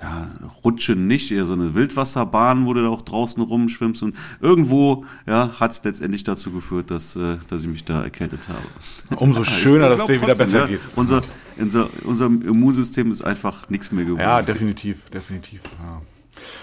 ja, 0.00 0.30
Rutsche 0.64 0.94
nicht, 0.94 1.32
eher 1.32 1.44
so 1.44 1.54
eine 1.54 1.74
Wildwasserbahn, 1.74 2.66
wo 2.66 2.74
du 2.74 2.82
da 2.82 2.88
auch 2.88 3.02
draußen 3.02 3.42
rumschwimmst 3.42 4.02
und 4.02 4.14
irgendwo, 4.40 5.04
ja, 5.26 5.58
hat 5.58 5.72
es 5.72 5.82
letztendlich 5.82 6.24
dazu 6.24 6.52
geführt, 6.52 6.90
dass, 6.90 7.16
äh, 7.16 7.36
dass 7.48 7.62
ich 7.62 7.68
mich 7.68 7.84
da 7.84 8.02
erkältet 8.02 8.48
habe. 8.48 9.20
Umso 9.20 9.44
schöner, 9.44 9.84
Ich 9.84 9.98
dass 9.98 10.06
glaub 10.06 10.08
dir 10.08 10.22
wieder 10.22 10.34
besser 10.34 10.58
ja, 10.60 10.66
geht. 10.66 10.80
Unser, 10.94 11.22
unser, 11.56 11.88
unser 12.04 12.26
Immunsystem 12.26 13.10
ist 13.10 13.22
einfach 13.22 13.68
nichts 13.70 13.90
mehr 13.90 14.04
geworden. 14.04 14.22
Ja, 14.22 14.42
definitiv, 14.42 15.10
definitiv. 15.10 15.62
Ja. 15.82 16.02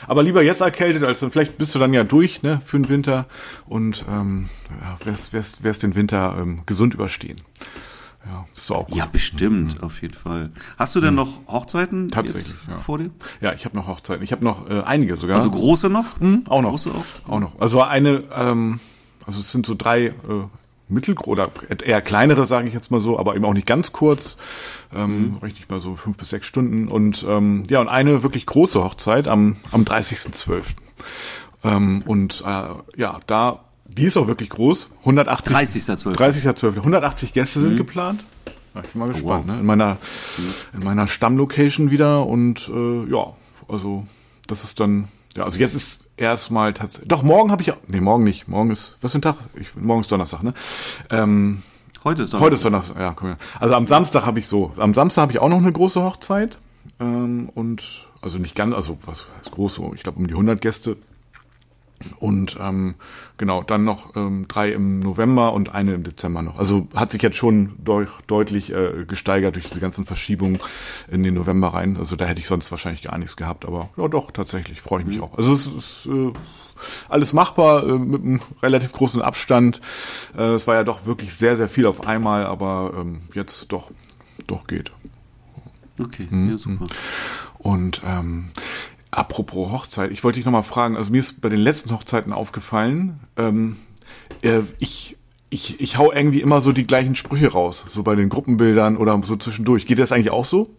Aber 0.07 0.23
lieber 0.23 0.41
jetzt 0.41 0.61
erkältet, 0.61 1.03
als 1.03 1.19
dann 1.19 1.31
vielleicht 1.31 1.57
bist 1.57 1.75
du 1.75 1.79
dann 1.79 1.93
ja 1.93 2.03
durch, 2.03 2.41
ne, 2.43 2.61
für 2.65 2.77
den 2.77 2.87
Winter 2.87 3.25
und 3.65 4.05
ähm, 4.09 4.49
ja, 4.81 4.97
wirst, 5.05 5.33
wirst, 5.33 5.63
wirst 5.63 5.83
den 5.83 5.95
Winter 5.95 6.37
ähm, 6.39 6.61
gesund 6.65 6.93
überstehen. 6.93 7.37
Ja, 8.27 8.45
ist 8.55 8.71
auch 8.71 8.87
gut. 8.87 8.97
Ja, 8.97 9.05
bestimmt, 9.05 9.83
auf 9.83 10.01
jeden 10.01 10.15
Fall. 10.15 10.51
Hast 10.77 10.95
du 10.95 11.01
denn 11.01 11.15
noch 11.15 11.27
Hochzeiten 11.47 12.05
Mhm. 12.05 12.11
Tatsächlich, 12.11 12.55
ja. 12.67 12.79
vor 12.79 12.97
dir? 12.97 13.11
Ja, 13.41 13.53
ich 13.53 13.65
habe 13.65 13.75
noch 13.75 13.87
Hochzeiten. 13.87 14.23
Ich 14.23 14.31
habe 14.31 14.43
noch 14.43 14.69
äh, 14.69 14.81
einige 14.81 15.15
sogar. 15.15 15.37
Also 15.37 15.51
große 15.51 15.89
noch? 15.89 16.19
Hm, 16.19 16.43
auch 16.49 16.61
noch. 16.61 16.71
Große 16.71 16.91
auch? 16.91 17.31
Auch 17.31 17.39
noch. 17.39 17.59
Also 17.59 17.81
eine, 17.83 18.23
ähm, 18.33 18.79
also 19.27 19.39
es 19.39 19.51
sind 19.51 19.65
so 19.65 19.75
drei 19.77 20.05
äh, 20.07 20.13
mittelgro 20.87 21.31
oder 21.31 21.49
eher 21.83 22.01
kleinere, 22.01 22.45
sage 22.45 22.67
ich 22.67 22.73
jetzt 22.73 22.91
mal 22.91 23.01
so, 23.01 23.19
aber 23.19 23.35
eben 23.35 23.45
auch 23.45 23.53
nicht 23.53 23.67
ganz 23.67 23.91
kurz, 23.91 24.37
ähm, 24.93 25.37
richtig 25.41 25.69
mal 25.69 25.81
so 25.81 25.95
fünf 25.95 26.17
bis 26.17 26.29
sechs 26.29 26.45
Stunden 26.45 26.87
und 26.87 27.25
ähm, 27.27 27.63
ja 27.69 27.81
und 27.81 27.87
eine 27.87 28.23
wirklich 28.23 28.45
große 28.45 28.83
Hochzeit 28.83 29.27
am 29.27 29.57
am 29.71 29.83
30.12. 29.83 30.63
Ähm, 31.63 32.03
und 32.05 32.43
äh, 32.45 32.67
ja, 32.97 33.19
da 33.25 33.64
die 33.85 34.05
ist 34.05 34.17
auch 34.17 34.27
wirklich 34.27 34.49
groß, 34.49 34.89
180 34.99 35.55
30.12.. 35.55 36.15
30.12. 36.15 36.77
180 36.77 37.33
Gäste 37.33 37.61
sind 37.61 37.77
geplant. 37.77 38.23
Ja, 38.73 38.81
ich 38.81 38.89
bin 38.89 38.99
mal 38.99 39.09
gespannt, 39.09 39.47
wow. 39.47 39.53
ne? 39.53 39.59
In 39.59 39.65
meiner 39.65 39.97
in 40.73 40.83
meiner 40.83 41.07
Stammlocation 41.07 41.91
wieder 41.91 42.25
und 42.25 42.69
äh, 42.69 43.09
ja, 43.09 43.33
also 43.69 44.05
das 44.47 44.63
ist 44.63 44.79
dann 44.79 45.07
ja, 45.37 45.43
also 45.43 45.59
jetzt 45.59 45.75
ist 45.75 46.01
erstmal 46.17 46.73
tatsächlich. 46.73 47.07
Doch 47.07 47.23
morgen 47.23 47.51
habe 47.51 47.61
ich 47.61 47.71
auch 47.71 47.77
nee, 47.87 48.01
morgen 48.01 48.23
nicht. 48.23 48.47
Morgen 48.47 48.71
ist 48.71 48.95
was 49.01 49.11
für 49.11 49.19
ein 49.19 49.21
Tag? 49.21 49.37
Ich, 49.55 49.75
morgen 49.75 50.01
ist 50.01 50.11
Donnerstag, 50.11 50.43
ne? 50.43 50.53
Ähm, 51.09 51.61
Heute 52.03 52.21
ist 52.21 52.33
doch 52.33 52.39
Heute 52.39 52.55
ist 52.55 52.63
Donnerstag, 52.63 52.97
ja, 52.97 53.13
komm 53.13 53.29
her. 53.29 53.37
Also 53.59 53.73
am 53.73 53.87
Samstag 53.87 54.25
habe 54.25 54.39
ich 54.39 54.47
so, 54.47 54.71
am 54.77 54.93
Samstag 54.93 55.23
habe 55.23 55.31
ich 55.31 55.39
auch 55.39 55.49
noch 55.49 55.57
eine 55.57 55.71
große 55.71 56.03
Hochzeit 56.03 56.57
ähm, 56.99 57.49
und 57.55 58.07
also 58.21 58.37
nicht 58.37 58.55
ganz, 58.55 58.75
also 58.75 58.97
was 59.05 59.27
heißt 59.39 59.51
groß, 59.51 59.75
so, 59.75 59.93
ich 59.95 60.03
glaube 60.03 60.19
um 60.19 60.27
die 60.27 60.33
100 60.33 60.61
Gäste 60.61 60.97
und 62.19 62.57
ähm, 62.59 62.95
genau, 63.37 63.63
dann 63.63 63.85
noch 63.85 64.15
ähm, 64.15 64.47
drei 64.47 64.71
im 64.71 64.99
November 64.99 65.53
und 65.53 65.73
eine 65.73 65.93
im 65.93 66.03
Dezember 66.03 66.41
noch. 66.41 66.59
Also 66.59 66.87
hat 66.95 67.09
sich 67.09 67.21
jetzt 67.21 67.37
schon 67.37 67.73
deu 67.77 68.05
deutlich 68.27 68.71
äh, 68.71 69.05
gesteigert 69.07 69.55
durch 69.55 69.67
diese 69.67 69.79
ganzen 69.79 70.05
Verschiebungen 70.05 70.59
in 71.09 71.23
den 71.23 71.33
November 71.33 71.69
rein. 71.69 71.97
Also 71.97 72.15
da 72.15 72.25
hätte 72.25 72.41
ich 72.41 72.47
sonst 72.47 72.69
wahrscheinlich 72.71 73.03
gar 73.03 73.17
nichts 73.17 73.37
gehabt, 73.37 73.65
aber 73.65 73.89
ja 73.97 74.07
doch, 74.07 74.31
tatsächlich 74.31 74.81
freue 74.81 75.01
ich 75.01 75.07
mich 75.07 75.21
auch. 75.21 75.37
Also 75.37 75.53
es 75.53 75.67
ist 75.67 76.05
äh, 76.07 76.33
alles 77.07 77.31
machbar 77.33 77.87
äh, 77.87 77.93
mit 77.97 78.21
einem 78.21 78.41
relativ 78.61 78.91
großen 78.91 79.21
Abstand. 79.21 79.79
Äh, 80.37 80.43
es 80.53 80.67
war 80.67 80.75
ja 80.75 80.83
doch 80.83 81.05
wirklich 81.05 81.33
sehr, 81.33 81.55
sehr 81.55 81.69
viel 81.69 81.85
auf 81.85 82.05
einmal, 82.05 82.45
aber 82.45 82.93
ähm, 82.97 83.21
jetzt 83.33 83.71
doch, 83.71 83.91
doch 84.47 84.67
geht. 84.67 84.91
Okay, 85.97 86.27
Mhm. 86.29 86.49
ja, 86.51 86.57
super. 86.57 86.85
Und 87.57 88.01
ähm, 88.05 88.49
apropos 89.15 89.71
Hochzeit, 89.71 90.11
ich 90.11 90.23
wollte 90.23 90.39
dich 90.39 90.45
nochmal 90.45 90.63
fragen, 90.63 90.97
also 90.97 91.11
mir 91.11 91.19
ist 91.19 91.41
bei 91.41 91.49
den 91.49 91.59
letzten 91.59 91.91
Hochzeiten 91.91 92.33
aufgefallen, 92.33 93.19
ähm, 93.37 93.77
äh, 94.41 94.61
ich, 94.79 95.17
ich, 95.49 95.79
ich 95.79 95.97
hau 95.97 96.11
irgendwie 96.11 96.41
immer 96.41 96.61
so 96.61 96.71
die 96.71 96.85
gleichen 96.85 97.15
Sprüche 97.15 97.51
raus, 97.51 97.85
so 97.87 98.03
bei 98.03 98.15
den 98.15 98.29
Gruppenbildern 98.29 98.97
oder 98.97 99.19
so 99.23 99.35
zwischendurch. 99.35 99.85
Geht 99.85 99.99
das 99.99 100.11
eigentlich 100.11 100.31
auch 100.31 100.45
so? 100.45 100.69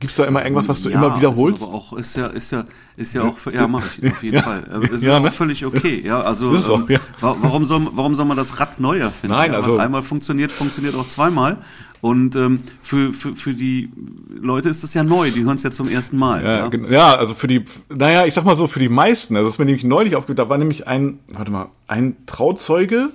Gibt's 0.00 0.14
da 0.14 0.26
immer 0.26 0.44
irgendwas, 0.44 0.68
was 0.68 0.80
du 0.80 0.90
immer 0.90 1.16
wiederholst? 1.16 1.60
Ist 1.60 1.68
aber 1.68 1.76
auch, 1.76 1.92
ist 1.94 2.14
ja, 2.14 2.26
ist 2.28 2.52
ja, 2.52 2.64
ist 2.96 3.14
ja 3.14 3.22
auch, 3.24 3.36
ja, 3.52 3.66
mach 3.66 3.84
ich 3.98 4.12
auf 4.12 4.22
jeden 4.22 4.40
Fall. 4.44 4.62
Aber 4.72 4.88
Ist 4.88 5.02
Ja, 5.02 5.14
ja, 5.14 5.18
ne? 5.20 5.28
auch 5.28 5.32
völlig 5.32 5.66
okay. 5.66 6.00
Ja, 6.06 6.20
also, 6.20 6.54
so, 6.54 6.76
ähm, 6.76 6.84
ja. 6.88 7.00
wa- 7.20 7.36
warum 7.40 7.66
soll, 7.66 7.88
warum 7.94 8.14
soll 8.14 8.24
man 8.26 8.36
das 8.36 8.60
Rad 8.60 8.78
neu 8.78 8.98
erfinden? 8.98 9.34
Nein, 9.34 9.50
ja, 9.50 9.56
also- 9.58 9.72
Was 9.74 9.80
einmal 9.80 10.02
funktioniert, 10.02 10.52
funktioniert 10.52 10.94
auch 10.94 11.08
zweimal. 11.08 11.58
Und 12.00 12.36
ähm, 12.36 12.60
für, 12.80 13.12
für, 13.12 13.34
für 13.34 13.54
die 13.54 13.90
Leute 14.28 14.68
ist 14.68 14.84
das 14.84 14.94
ja 14.94 15.02
neu, 15.02 15.30
die 15.30 15.44
hören 15.44 15.56
es 15.56 15.62
ja 15.62 15.72
zum 15.72 15.88
ersten 15.88 16.16
Mal. 16.16 16.44
Ja, 16.44 16.58
Ja, 16.84 16.90
ja, 16.90 17.14
also 17.16 17.34
für 17.34 17.48
die, 17.48 17.64
naja, 17.88 18.24
ich 18.24 18.34
sag 18.34 18.44
mal 18.44 18.56
so, 18.56 18.66
für 18.66 18.78
die 18.78 18.88
meisten, 18.88 19.36
also 19.36 19.48
das 19.48 19.54
ist 19.54 19.58
mir 19.58 19.64
nämlich 19.64 19.84
neulich 19.84 20.14
aufgefallen, 20.14 20.36
da 20.36 20.48
war 20.48 20.58
nämlich 20.58 20.86
ein, 20.86 21.18
warte 21.28 21.50
mal, 21.50 21.68
ein 21.86 22.16
Trauzeuge 22.26 23.10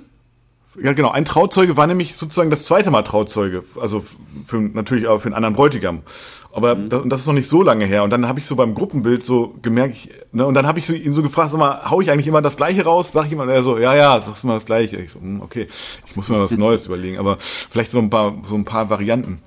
Ja, 0.82 0.94
genau. 0.94 1.12
Ein 1.12 1.26
Trauzeuge 1.26 1.78
war 1.78 1.88
nämlich 1.88 2.16
sozusagen 2.16 2.50
das 2.50 2.64
zweite 2.64 2.92
Mal 2.92 3.04
Trauzeuge. 3.04 3.64
Also 3.80 4.04
für, 4.46 4.60
natürlich 4.60 5.08
auch 5.08 5.20
für 5.20 5.28
einen 5.28 5.36
anderen 5.36 5.56
Bräutigam. 5.56 6.02
Aber 6.52 6.76
mhm. 6.76 6.90
das, 6.90 7.02
das 7.06 7.22
ist 7.22 7.28
noch 7.28 7.34
nicht 7.34 7.50
so 7.50 7.64
lange 7.64 7.86
her. 7.86 8.04
Und 8.04 8.12
dann 8.12 8.28
habe 8.28 8.40
ich 8.40 8.46
so 8.46 8.56
beim 8.56 8.76
Gruppenbild 8.76 9.24
so 9.24 9.56
gemerkt, 9.62 9.96
ich, 9.96 10.10
ne, 10.32 10.46
und 10.46 10.54
dann 10.54 10.68
habe 10.68 10.80
ich 10.80 10.86
so, 10.86 10.94
ihn 10.94 11.14
so 11.14 11.24
gefragt, 11.24 11.52
sag 11.52 11.58
mal, 11.58 11.90
hau 11.90 12.00
ich 12.02 12.12
eigentlich 12.12 12.28
immer 12.28 12.42
das 12.42 12.58
Gleiche 12.58 12.84
raus? 12.84 13.12
Sag 13.12 13.26
ich 13.26 13.32
immer, 13.32 13.48
er 13.48 13.64
so, 13.64 13.78
ja, 13.78 13.96
ja, 13.96 14.20
sagst 14.22 14.44
immer 14.44 14.54
das 14.54 14.66
Gleiche. 14.66 14.98
Ich 14.98 15.12
so, 15.12 15.20
hm, 15.20 15.42
okay, 15.42 15.68
ich 16.06 16.16
muss 16.16 16.30
mir 16.30 16.40
was 16.40 16.52
Neues 16.52 16.86
überlegen. 16.88 17.18
Aber 17.18 17.38
vielleicht 17.40 17.92
so 17.92 18.00
ein 18.00 18.10
paar, 18.10 18.36
so 18.46 18.56
ein 18.56 18.66
paar 18.66 18.90
Varianten. 18.90 19.42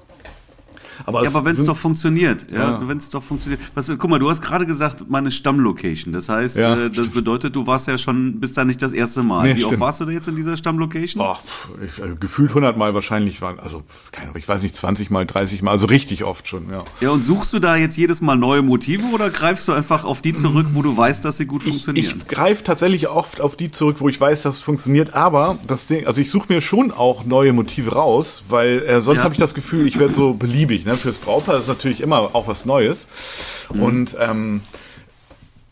Aber 1.05 1.23
ja, 1.23 1.31
aber 1.31 1.45
wenn 1.45 1.57
es 1.57 1.65
doch 1.65 1.77
funktioniert, 1.77 2.47
ja, 2.51 2.81
ja. 2.81 2.89
wenn 2.89 2.99
es 2.99 3.11
doch 3.11 3.23
funktioniert. 3.23 3.61
Was, 3.75 3.87
guck 3.87 4.09
mal, 4.09 4.19
du 4.19 4.31
hast 4.31 4.43
gerade 4.43 4.67
gesagt, 4.67 5.05
meine 5.09 5.31
Stammlocation. 5.31 6.13
Das 6.13 6.29
heißt, 6.29 6.57
ja. 6.57 6.77
äh, 6.77 6.91
das 6.91 7.09
bedeutet, 7.09 7.55
du 7.55 7.67
warst 7.67 7.89
ja 7.89 7.99
schon, 7.99 8.41
bist 8.41 8.57
da 8.57 8.65
nicht 8.65 8.81
das 8.83 8.93
erste 8.93 9.23
Mal. 9.23 9.43
Nee, 9.43 9.57
Wie 9.57 9.65
oft 9.65 9.81
warst 9.81 10.01
du 10.01 10.05
da 10.05 10.13
jetzt 10.13 10.29
in 10.29 10.37
dieser 10.37 10.57
Stammlocation? 10.57 11.23
Oh, 11.23 11.37
ich, 11.85 12.03
äh, 12.03 12.15
gefühlt 12.19 12.51
100 12.51 12.77
Mal 12.77 12.95
wahrscheinlich 12.95 13.43
waren, 13.43 13.59
also 13.59 13.83
keine, 14.13 14.37
ich 14.39 14.49
weiß 14.49 14.63
nicht, 14.63 14.75
20 14.75 15.11
Mal, 15.11 15.27
30 15.27 15.63
Mal, 15.63 15.73
also 15.73 15.87
richtig 15.87 16.25
oft 16.25 16.49
schon, 16.49 16.71
ja. 16.71 16.85
Ja, 17.01 17.11
und 17.11 17.23
suchst 17.23 17.53
du 17.53 17.59
da 17.59 17.77
jetzt 17.77 17.97
jedes 17.97 18.21
Mal 18.21 18.37
neue 18.37 18.63
Motive 18.63 19.07
oder 19.13 19.31
greifst 19.31 19.69
du 19.69 19.73
einfach 19.73 20.05
auf 20.05 20.23
die 20.23 20.33
zurück, 20.33 20.67
wo 20.73 20.83
du 20.83 20.97
weißt, 20.97 21.25
dass 21.25 21.37
sie 21.37 21.47
gut 21.47 21.63
funktionieren? 21.63 22.07
Ich, 22.07 22.17
ich 22.17 22.29
greife 22.29 22.65
tatsächlich 22.65 23.09
oft 23.09 23.41
auf 23.41 23.57
die 23.57 23.71
zurück, 23.71 23.97
wo 24.01 24.09
ich 24.09 24.21
weiß, 24.21 24.43
dass 24.43 24.57
es 24.57 24.63
funktioniert, 24.63 25.15
aber 25.15 25.59
das 25.67 25.87
Ding, 25.87 26.07
also 26.07 26.21
ich 26.21 26.31
suche 26.31 26.53
mir 26.53 26.61
schon 26.61 26.93
auch 26.93 27.25
neue 27.25 27.53
Motive 27.53 27.93
raus, 27.93 28.45
weil 28.49 28.83
äh, 28.83 29.01
sonst 29.01 29.19
ja. 29.19 29.25
habe 29.25 29.35
ich 29.35 29.41
das 29.41 29.55
Gefühl, 29.55 29.87
ich 29.87 29.99
werde 29.99 30.15
so 30.15 30.33
beliebig, 30.33 30.85
ne, 30.87 30.97
fürs 30.97 31.19
Brautpaar 31.19 31.59
ist 31.59 31.69
natürlich 31.69 32.01
immer 32.01 32.35
auch 32.35 32.49
was 32.49 32.65
Neues. 32.65 33.07
Mhm. 33.73 33.83
Und 33.83 34.17
ähm, 34.19 34.61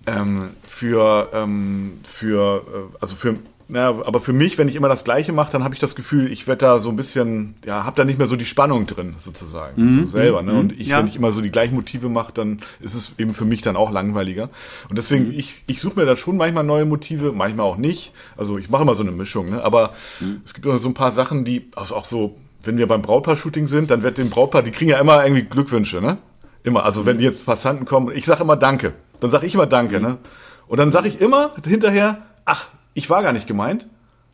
ähm, 0.06 0.50
für, 0.66 1.30
ähm, 1.32 2.00
für, 2.04 2.62
äh, 2.66 2.96
also 3.00 3.16
für, 3.16 3.36
ja, 3.70 3.88
aber 3.88 4.20
für 4.20 4.34
mich, 4.34 4.58
wenn 4.58 4.68
ich 4.68 4.74
immer 4.74 4.88
das 4.88 5.04
Gleiche 5.04 5.32
mache, 5.32 5.50
dann 5.50 5.64
habe 5.64 5.72
ich 5.72 5.80
das 5.80 5.94
Gefühl, 5.94 6.30
ich 6.30 6.46
werde 6.46 6.66
da 6.66 6.78
so 6.78 6.90
ein 6.90 6.96
bisschen, 6.96 7.54
ja, 7.64 7.84
habe 7.84 7.96
da 7.96 8.04
nicht 8.04 8.18
mehr 8.18 8.26
so 8.26 8.36
die 8.36 8.44
Spannung 8.44 8.86
drin, 8.86 9.14
sozusagen, 9.16 9.82
mhm. 9.82 10.00
so 10.02 10.08
selber. 10.08 10.42
Ne? 10.42 10.52
Und 10.52 10.78
ich, 10.78 10.88
ja. 10.88 10.98
wenn 10.98 11.06
ich 11.06 11.16
immer 11.16 11.32
so 11.32 11.40
die 11.40 11.50
gleichen 11.50 11.74
Motive 11.74 12.10
mache, 12.10 12.32
dann 12.34 12.60
ist 12.80 12.94
es 12.94 13.12
eben 13.16 13.32
für 13.32 13.46
mich 13.46 13.62
dann 13.62 13.76
auch 13.76 13.90
langweiliger. 13.90 14.50
Und 14.90 14.98
deswegen, 14.98 15.28
mhm. 15.28 15.38
ich, 15.38 15.62
ich 15.66 15.80
suche 15.80 15.98
mir 15.98 16.04
da 16.04 16.16
schon 16.16 16.36
manchmal 16.36 16.64
neue 16.64 16.84
Motive, 16.84 17.32
manchmal 17.32 17.64
auch 17.64 17.78
nicht. 17.78 18.12
Also 18.36 18.58
ich 18.58 18.68
mache 18.68 18.82
immer 18.82 18.94
so 18.94 19.02
eine 19.02 19.12
Mischung, 19.12 19.48
ne? 19.48 19.62
aber 19.62 19.94
mhm. 20.20 20.42
es 20.44 20.52
gibt 20.52 20.66
immer 20.66 20.78
so 20.78 20.88
ein 20.88 20.94
paar 20.94 21.12
Sachen, 21.12 21.46
die, 21.46 21.70
also 21.76 21.94
auch 21.94 22.04
so 22.04 22.36
wenn 22.66 22.78
wir 22.78 22.86
beim 22.86 23.02
Brautpaar-Shooting 23.02 23.68
sind, 23.68 23.90
dann 23.90 24.02
wird 24.02 24.18
dem 24.18 24.30
Brautpaar, 24.30 24.62
die 24.62 24.70
kriegen 24.70 24.90
ja 24.90 24.98
immer 24.98 25.24
irgendwie 25.24 25.44
Glückwünsche, 25.44 26.00
ne? 26.00 26.18
Immer. 26.62 26.84
Also 26.84 27.06
wenn 27.06 27.18
die 27.18 27.24
jetzt 27.24 27.44
Passanten 27.44 27.84
kommen, 27.84 28.10
ich 28.14 28.24
sage 28.24 28.42
immer 28.42 28.56
Danke. 28.56 28.94
Dann 29.20 29.30
sage 29.30 29.46
ich 29.46 29.54
immer 29.54 29.66
Danke, 29.66 30.00
ne? 30.00 30.18
Und 30.66 30.78
dann 30.78 30.90
sage 30.90 31.08
ich 31.08 31.20
immer 31.20 31.52
hinterher, 31.66 32.22
ach, 32.44 32.68
ich 32.94 33.10
war 33.10 33.22
gar 33.22 33.32
nicht 33.32 33.46
gemeint. 33.46 33.86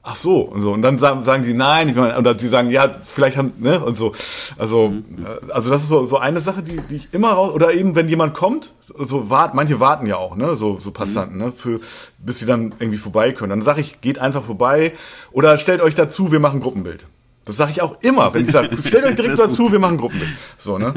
Ach 0.02 0.16
so 0.16 0.40
und 0.40 0.62
so 0.62 0.72
und 0.72 0.80
dann 0.80 0.96
sagen, 0.96 1.24
sagen 1.24 1.44
sie 1.44 1.52
nein 1.52 1.94
meine, 1.94 2.18
oder 2.18 2.38
sie 2.38 2.48
sagen 2.48 2.70
ja 2.70 2.88
vielleicht 3.04 3.36
haben 3.36 3.52
ne 3.58 3.84
und 3.84 3.98
so 3.98 4.14
also 4.56 4.94
äh, 5.22 5.52
also 5.52 5.68
das 5.68 5.82
ist 5.82 5.88
so, 5.88 6.06
so 6.06 6.16
eine 6.16 6.40
Sache 6.40 6.62
die, 6.62 6.80
die 6.88 6.96
ich 6.96 7.08
immer 7.12 7.32
raus 7.32 7.52
oder 7.52 7.74
eben 7.74 7.94
wenn 7.94 8.08
jemand 8.08 8.32
kommt 8.32 8.72
so 8.96 9.28
wart 9.28 9.52
manche 9.52 9.78
warten 9.78 10.06
ja 10.06 10.16
auch 10.16 10.36
ne 10.36 10.56
so 10.56 10.80
so 10.80 10.90
Passanten 10.90 11.36
ne 11.36 11.52
für 11.52 11.80
bis 12.16 12.38
sie 12.38 12.46
dann 12.46 12.74
irgendwie 12.78 12.96
vorbei 12.96 13.32
können 13.32 13.50
dann 13.50 13.60
sage 13.60 13.82
ich 13.82 14.00
geht 14.00 14.18
einfach 14.18 14.42
vorbei 14.42 14.94
oder 15.32 15.58
stellt 15.58 15.82
euch 15.82 15.94
dazu 15.94 16.32
wir 16.32 16.40
machen 16.40 16.60
Gruppenbild 16.60 17.06
das 17.50 17.56
sage 17.56 17.72
ich 17.72 17.82
auch 17.82 17.96
immer, 18.00 18.32
wenn 18.32 18.44
ich 18.44 18.50
sage, 18.52 18.70
stellt 18.84 19.04
euch 19.04 19.16
direkt 19.16 19.38
dazu, 19.38 19.70
wir 19.70 19.78
machen 19.78 19.96
Gruppenbild. 19.96 20.30
So, 20.56 20.78
ne? 20.78 20.94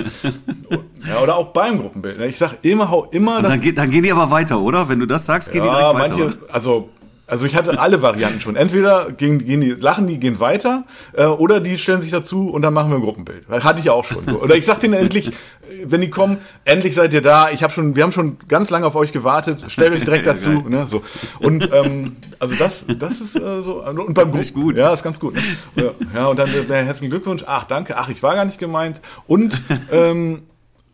Ja, 1.07 1.19
oder 1.21 1.35
auch 1.35 1.47
beim 1.47 1.79
Gruppenbild. 1.79 2.19
Ne? 2.19 2.27
Ich 2.27 2.37
sage 2.37 2.57
immer, 2.61 2.89
hau 2.89 3.07
immer. 3.11 3.41
dann, 3.41 3.59
geht, 3.59 3.77
dann 3.77 3.89
gehen 3.89 4.03
die 4.03 4.11
aber 4.11 4.29
weiter, 4.31 4.59
oder? 4.61 4.87
Wenn 4.87 4.99
du 4.99 5.05
das 5.05 5.25
sagst, 5.25 5.51
gehen 5.51 5.63
ja, 5.63 5.71
die 5.71 5.77
direkt 5.77 5.99
weiter. 5.99 6.25
Manche, 6.31 6.53
also 6.53 6.89
also 7.25 7.45
ich 7.45 7.55
hatte 7.55 7.79
alle 7.79 8.01
Varianten 8.01 8.41
schon. 8.41 8.55
Entweder 8.55 9.11
gehen, 9.11 9.39
gehen 9.45 9.61
die, 9.61 9.71
lachen 9.71 10.07
die, 10.07 10.19
gehen 10.19 10.39
weiter, 10.39 10.83
äh, 11.13 11.25
oder 11.25 11.61
die 11.61 11.77
stellen 11.77 12.01
sich 12.01 12.11
dazu 12.11 12.49
und 12.49 12.61
dann 12.61 12.73
machen 12.73 12.89
wir 12.89 12.97
ein 12.97 13.01
Gruppenbild. 13.01 13.47
Hatte 13.47 13.79
ich 13.79 13.89
auch 13.89 14.03
schon. 14.03 14.27
So. 14.27 14.41
Oder 14.41 14.55
ich 14.55 14.65
sag 14.65 14.81
denen 14.81 14.93
endlich, 14.93 15.31
wenn 15.85 16.01
die 16.01 16.09
kommen, 16.09 16.39
endlich 16.65 16.95
seid 16.95 17.13
ihr 17.13 17.21
da. 17.21 17.49
Ich 17.49 17.63
habe 17.63 17.71
schon, 17.71 17.95
wir 17.95 18.03
haben 18.03 18.11
schon 18.11 18.37
ganz 18.47 18.69
lange 18.69 18.85
auf 18.85 18.95
euch 18.95 19.13
gewartet. 19.13 19.63
Stellt 19.69 19.93
euch 19.93 20.03
direkt 20.03 20.27
dazu. 20.27 20.49
ne, 20.67 20.85
so. 20.85 21.01
Und 21.39 21.69
ähm, 21.71 22.17
also 22.39 22.55
das, 22.55 22.85
das 22.99 23.21
ist 23.21 23.35
äh, 23.35 23.61
so. 23.61 23.83
Und 23.85 24.13
beim 24.13 24.31
Gruppen, 24.31 24.53
gut. 24.53 24.77
Ja, 24.77 24.91
ist 24.91 25.03
ganz 25.03 25.19
gut. 25.19 25.35
Ne? 25.75 25.93
Ja, 26.13 26.27
und 26.27 26.37
dann 26.37 26.49
äh, 26.49 26.83
herzlichen 26.83 27.09
Glückwunsch. 27.09 27.43
Ach, 27.47 27.63
danke. 27.63 27.97
Ach, 27.97 28.09
ich 28.09 28.21
war 28.21 28.35
gar 28.35 28.45
nicht 28.45 28.59
gemeint. 28.59 29.01
Und 29.27 29.61
ähm, 29.91 30.43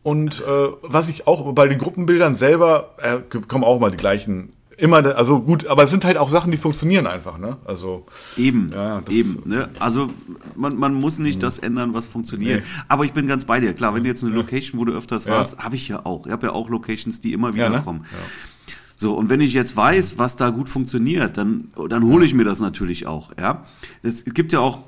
und 0.03 0.41
äh, 0.41 0.67
was 0.81 1.09
ich 1.09 1.27
auch 1.27 1.51
bei 1.53 1.67
den 1.67 1.77
Gruppenbildern 1.77 2.36
selber 2.36 2.95
äh, 2.98 3.17
kommen 3.48 3.63
auch 3.63 3.79
mal 3.79 3.91
die 3.91 3.98
gleichen 3.98 4.53
immer, 4.79 5.15
also 5.15 5.41
gut, 5.41 5.67
aber 5.67 5.83
es 5.83 5.91
sind 5.91 6.05
halt 6.05 6.17
auch 6.17 6.29
Sachen, 6.29 6.51
die 6.51 6.57
funktionieren 6.57 7.07
einfach, 7.07 7.38
ne? 7.38 7.57
Also 7.65 8.05
eben, 8.38 8.72
ja, 8.74 9.01
eben. 9.09 9.44
Ne? 9.46 9.70
Also 9.79 10.09
man, 10.55 10.77
man 10.77 10.94
muss 10.94 11.20
nicht 11.20 11.37
mhm. 11.37 11.42
das 11.42 11.59
ändern, 11.59 11.94
was 11.94 12.07
funktioniert. 12.07 12.61
Nee. 12.61 12.83
Aber 12.87 13.05
ich 13.05 13.13
bin 13.13 13.27
ganz 13.27 13.46
bei 13.46 13.59
dir. 13.59 13.74
Klar, 13.74 13.94
wenn 13.94 14.03
du 14.03 14.09
jetzt 14.09 14.24
eine 14.24 14.33
Location, 14.33 14.79
wo 14.79 14.85
du 14.85 14.94
öfters 14.94 15.25
ja. 15.25 15.31
warst, 15.31 15.57
habe 15.57 15.75
ich 15.75 15.87
ja 15.87 16.05
auch. 16.05 16.25
Ich 16.25 16.31
habe 16.31 16.48
ja 16.48 16.53
auch 16.53 16.70
Locations, 16.70 17.22
die 17.22 17.33
immer 17.33 17.53
wieder 17.53 17.65
ja, 17.65 17.77
ne? 17.77 17.81
kommen. 17.83 18.05
Ja. 18.11 18.74
So, 18.96 19.13
und 19.13 19.29
wenn 19.29 19.39
ich 19.39 19.53
jetzt 19.53 19.77
weiß, 19.77 20.18
was 20.18 20.35
da 20.35 20.50
gut 20.50 20.68
funktioniert, 20.68 21.37
dann, 21.37 21.70
dann 21.89 22.03
hole 22.03 22.25
ich 22.25 22.33
mir 22.33 22.44
das 22.44 22.59
natürlich 22.59 23.07
auch. 23.07 23.31
Ja, 23.39 23.65
es 24.01 24.25
gibt 24.25 24.51
ja 24.51 24.59
auch 24.59 24.79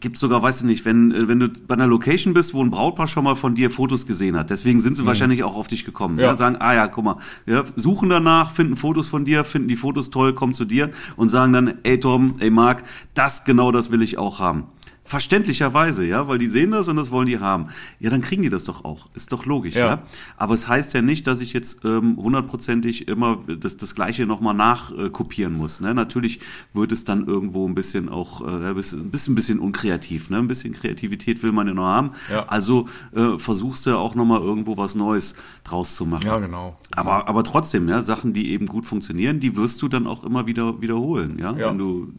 gibt 0.00 0.18
sogar, 0.18 0.42
weißt 0.42 0.62
du 0.62 0.66
nicht, 0.66 0.84
wenn, 0.84 1.12
äh, 1.12 1.28
wenn 1.28 1.38
du 1.38 1.48
bei 1.48 1.74
einer 1.74 1.86
Location 1.86 2.34
bist, 2.34 2.54
wo 2.54 2.62
ein 2.62 2.70
Brautpaar 2.70 3.06
schon 3.06 3.24
mal 3.24 3.36
von 3.36 3.54
dir 3.54 3.70
Fotos 3.70 4.06
gesehen 4.06 4.36
hat. 4.36 4.50
Deswegen 4.50 4.80
sind 4.80 4.96
sie 4.96 5.02
mhm. 5.02 5.06
wahrscheinlich 5.06 5.42
auch 5.44 5.56
auf 5.56 5.68
dich 5.68 5.84
gekommen. 5.84 6.18
Ja. 6.18 6.26
ja. 6.26 6.34
sagen, 6.34 6.56
ah 6.58 6.74
ja, 6.74 6.88
guck 6.88 7.04
mal, 7.04 7.16
ja, 7.46 7.64
suchen 7.76 8.08
danach, 8.08 8.50
finden 8.50 8.76
Fotos 8.76 9.06
von 9.06 9.24
dir, 9.24 9.44
finden 9.44 9.68
die 9.68 9.76
Fotos 9.76 10.10
toll, 10.10 10.34
kommen 10.34 10.54
zu 10.54 10.64
dir 10.64 10.90
und 11.16 11.28
sagen 11.28 11.52
dann, 11.52 11.74
ey 11.82 12.00
Tom, 12.00 12.34
ey 12.38 12.50
Marc, 12.50 12.82
das 13.14 13.44
genau 13.44 13.72
das 13.72 13.90
will 13.90 14.02
ich 14.02 14.18
auch 14.18 14.40
haben. 14.40 14.64
Verständlicherweise, 15.10 16.04
ja, 16.04 16.28
weil 16.28 16.38
die 16.38 16.46
sehen 16.46 16.70
das 16.70 16.86
und 16.86 16.94
das 16.94 17.10
wollen 17.10 17.26
die 17.26 17.40
haben. 17.40 17.70
Ja, 17.98 18.10
dann 18.10 18.20
kriegen 18.20 18.42
die 18.42 18.48
das 18.48 18.62
doch 18.62 18.84
auch. 18.84 19.08
Ist 19.12 19.32
doch 19.32 19.44
logisch, 19.44 19.74
ja. 19.74 19.86
ja? 19.86 20.02
Aber 20.36 20.54
es 20.54 20.68
heißt 20.68 20.94
ja 20.94 21.02
nicht, 21.02 21.26
dass 21.26 21.40
ich 21.40 21.52
jetzt 21.52 21.84
ähm, 21.84 22.16
hundertprozentig 22.16 23.08
immer 23.08 23.40
das, 23.58 23.76
das 23.76 23.96
Gleiche 23.96 24.24
nochmal 24.24 24.54
nachkopieren 24.54 25.56
äh, 25.56 25.58
muss. 25.58 25.80
Ne? 25.80 25.94
Natürlich 25.94 26.38
wird 26.74 26.92
es 26.92 27.02
dann 27.02 27.26
irgendwo 27.26 27.66
ein 27.66 27.74
bisschen 27.74 28.08
auch, 28.08 28.40
äh, 28.42 28.68
ein 28.68 28.76
bisschen, 28.76 29.10
ein 29.10 29.34
bisschen 29.34 29.58
unkreativ. 29.58 30.30
Ne? 30.30 30.38
Ein 30.38 30.46
bisschen 30.46 30.74
Kreativität 30.74 31.42
will 31.42 31.50
man 31.50 31.66
ja 31.66 31.74
noch 31.74 31.86
haben. 31.86 32.12
Ja. 32.30 32.46
Also 32.46 32.88
äh, 33.12 33.36
versuchst 33.36 33.86
du 33.86 33.96
auch 33.98 34.14
nochmal 34.14 34.40
irgendwo 34.40 34.76
was 34.76 34.94
Neues 34.94 35.34
draus 35.64 35.96
zu 35.96 36.06
machen. 36.06 36.24
Ja, 36.24 36.38
genau. 36.38 36.78
Aber, 36.94 37.28
aber 37.28 37.42
trotzdem, 37.42 37.88
ja, 37.88 38.00
Sachen, 38.02 38.32
die 38.32 38.52
eben 38.52 38.66
gut 38.66 38.86
funktionieren, 38.86 39.40
die 39.40 39.56
wirst 39.56 39.82
du 39.82 39.88
dann 39.88 40.06
auch 40.06 40.22
immer 40.22 40.46
wieder 40.46 40.80
wiederholen. 40.80 41.36
Ja? 41.40 41.52
ja. 41.56 41.70
Wenn 41.70 41.78
du 41.78 42.12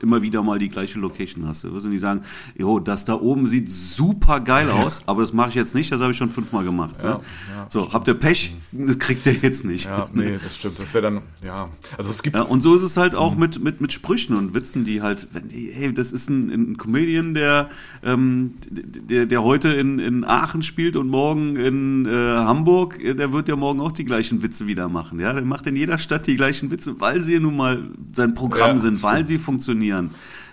immer 0.00 0.20
wieder 0.20 0.42
mal 0.42 0.58
die 0.58 0.68
gleiche 0.68 0.98
Location 0.98 1.46
hast. 1.46 1.64
Du 1.64 1.72
wirst 1.72 1.86
nicht 1.86 2.00
sagen, 2.00 2.23
jo, 2.56 2.78
das 2.78 3.04
da 3.04 3.14
oben 3.14 3.46
sieht 3.46 3.70
super 3.70 4.40
geil 4.40 4.70
aus, 4.70 5.02
aber 5.06 5.22
das 5.22 5.32
mache 5.32 5.50
ich 5.50 5.54
jetzt 5.54 5.74
nicht, 5.74 5.90
das 5.92 6.00
habe 6.00 6.12
ich 6.12 6.18
schon 6.18 6.30
fünfmal 6.30 6.64
gemacht. 6.64 6.96
Ja, 7.02 7.04
ne? 7.04 7.20
ja, 7.54 7.66
so, 7.68 7.92
habt 7.92 8.08
ihr 8.08 8.14
Pech? 8.14 8.54
Das 8.76 8.98
kriegt 8.98 9.24
ihr 9.26 9.34
jetzt 9.34 9.64
nicht. 9.64 9.84
Ja, 9.84 10.08
nee, 10.12 10.36
das 10.42 10.56
stimmt. 10.56 10.80
Das 10.80 10.92
wäre 10.94 11.02
dann, 11.02 11.22
ja. 11.44 11.68
Also 11.96 12.10
es 12.10 12.24
gibt. 12.24 12.34
Ja, 12.34 12.42
und 12.42 12.60
so 12.60 12.74
ist 12.74 12.82
es 12.82 12.96
halt 12.96 13.14
auch 13.14 13.34
mhm. 13.34 13.40
mit, 13.40 13.62
mit, 13.62 13.80
mit 13.80 13.92
Sprüchen 13.92 14.36
und 14.36 14.52
Witzen, 14.52 14.84
die 14.84 15.00
halt, 15.00 15.28
wenn 15.32 15.48
die, 15.48 15.70
hey, 15.72 15.94
das 15.94 16.12
ist 16.12 16.28
ein, 16.28 16.50
ein 16.50 16.76
Comedian, 16.76 17.34
der, 17.34 17.70
ähm, 18.02 18.54
der, 18.68 19.26
der 19.26 19.44
heute 19.44 19.68
in, 19.68 20.00
in 20.00 20.24
Aachen 20.24 20.64
spielt 20.64 20.96
und 20.96 21.08
morgen 21.08 21.54
in 21.54 22.06
äh, 22.06 22.10
Hamburg, 22.10 22.98
der 22.98 23.32
wird 23.32 23.48
ja 23.48 23.54
morgen 23.54 23.80
auch 23.80 23.92
die 23.92 24.04
gleichen 24.04 24.42
Witze 24.42 24.66
wieder 24.66 24.88
machen. 24.88 25.20
Ja, 25.20 25.32
der 25.32 25.44
macht 25.44 25.68
in 25.68 25.76
jeder 25.76 25.98
Stadt 25.98 26.26
die 26.26 26.36
gleichen 26.36 26.70
Witze, 26.72 27.00
weil 27.00 27.22
sie 27.22 27.38
nun 27.38 27.56
mal 27.56 27.82
sein 28.12 28.34
Programm 28.34 28.76
ja, 28.76 28.78
sind, 28.78 29.02
weil 29.02 29.24
sie 29.26 29.38
funktionieren. 29.38 30.10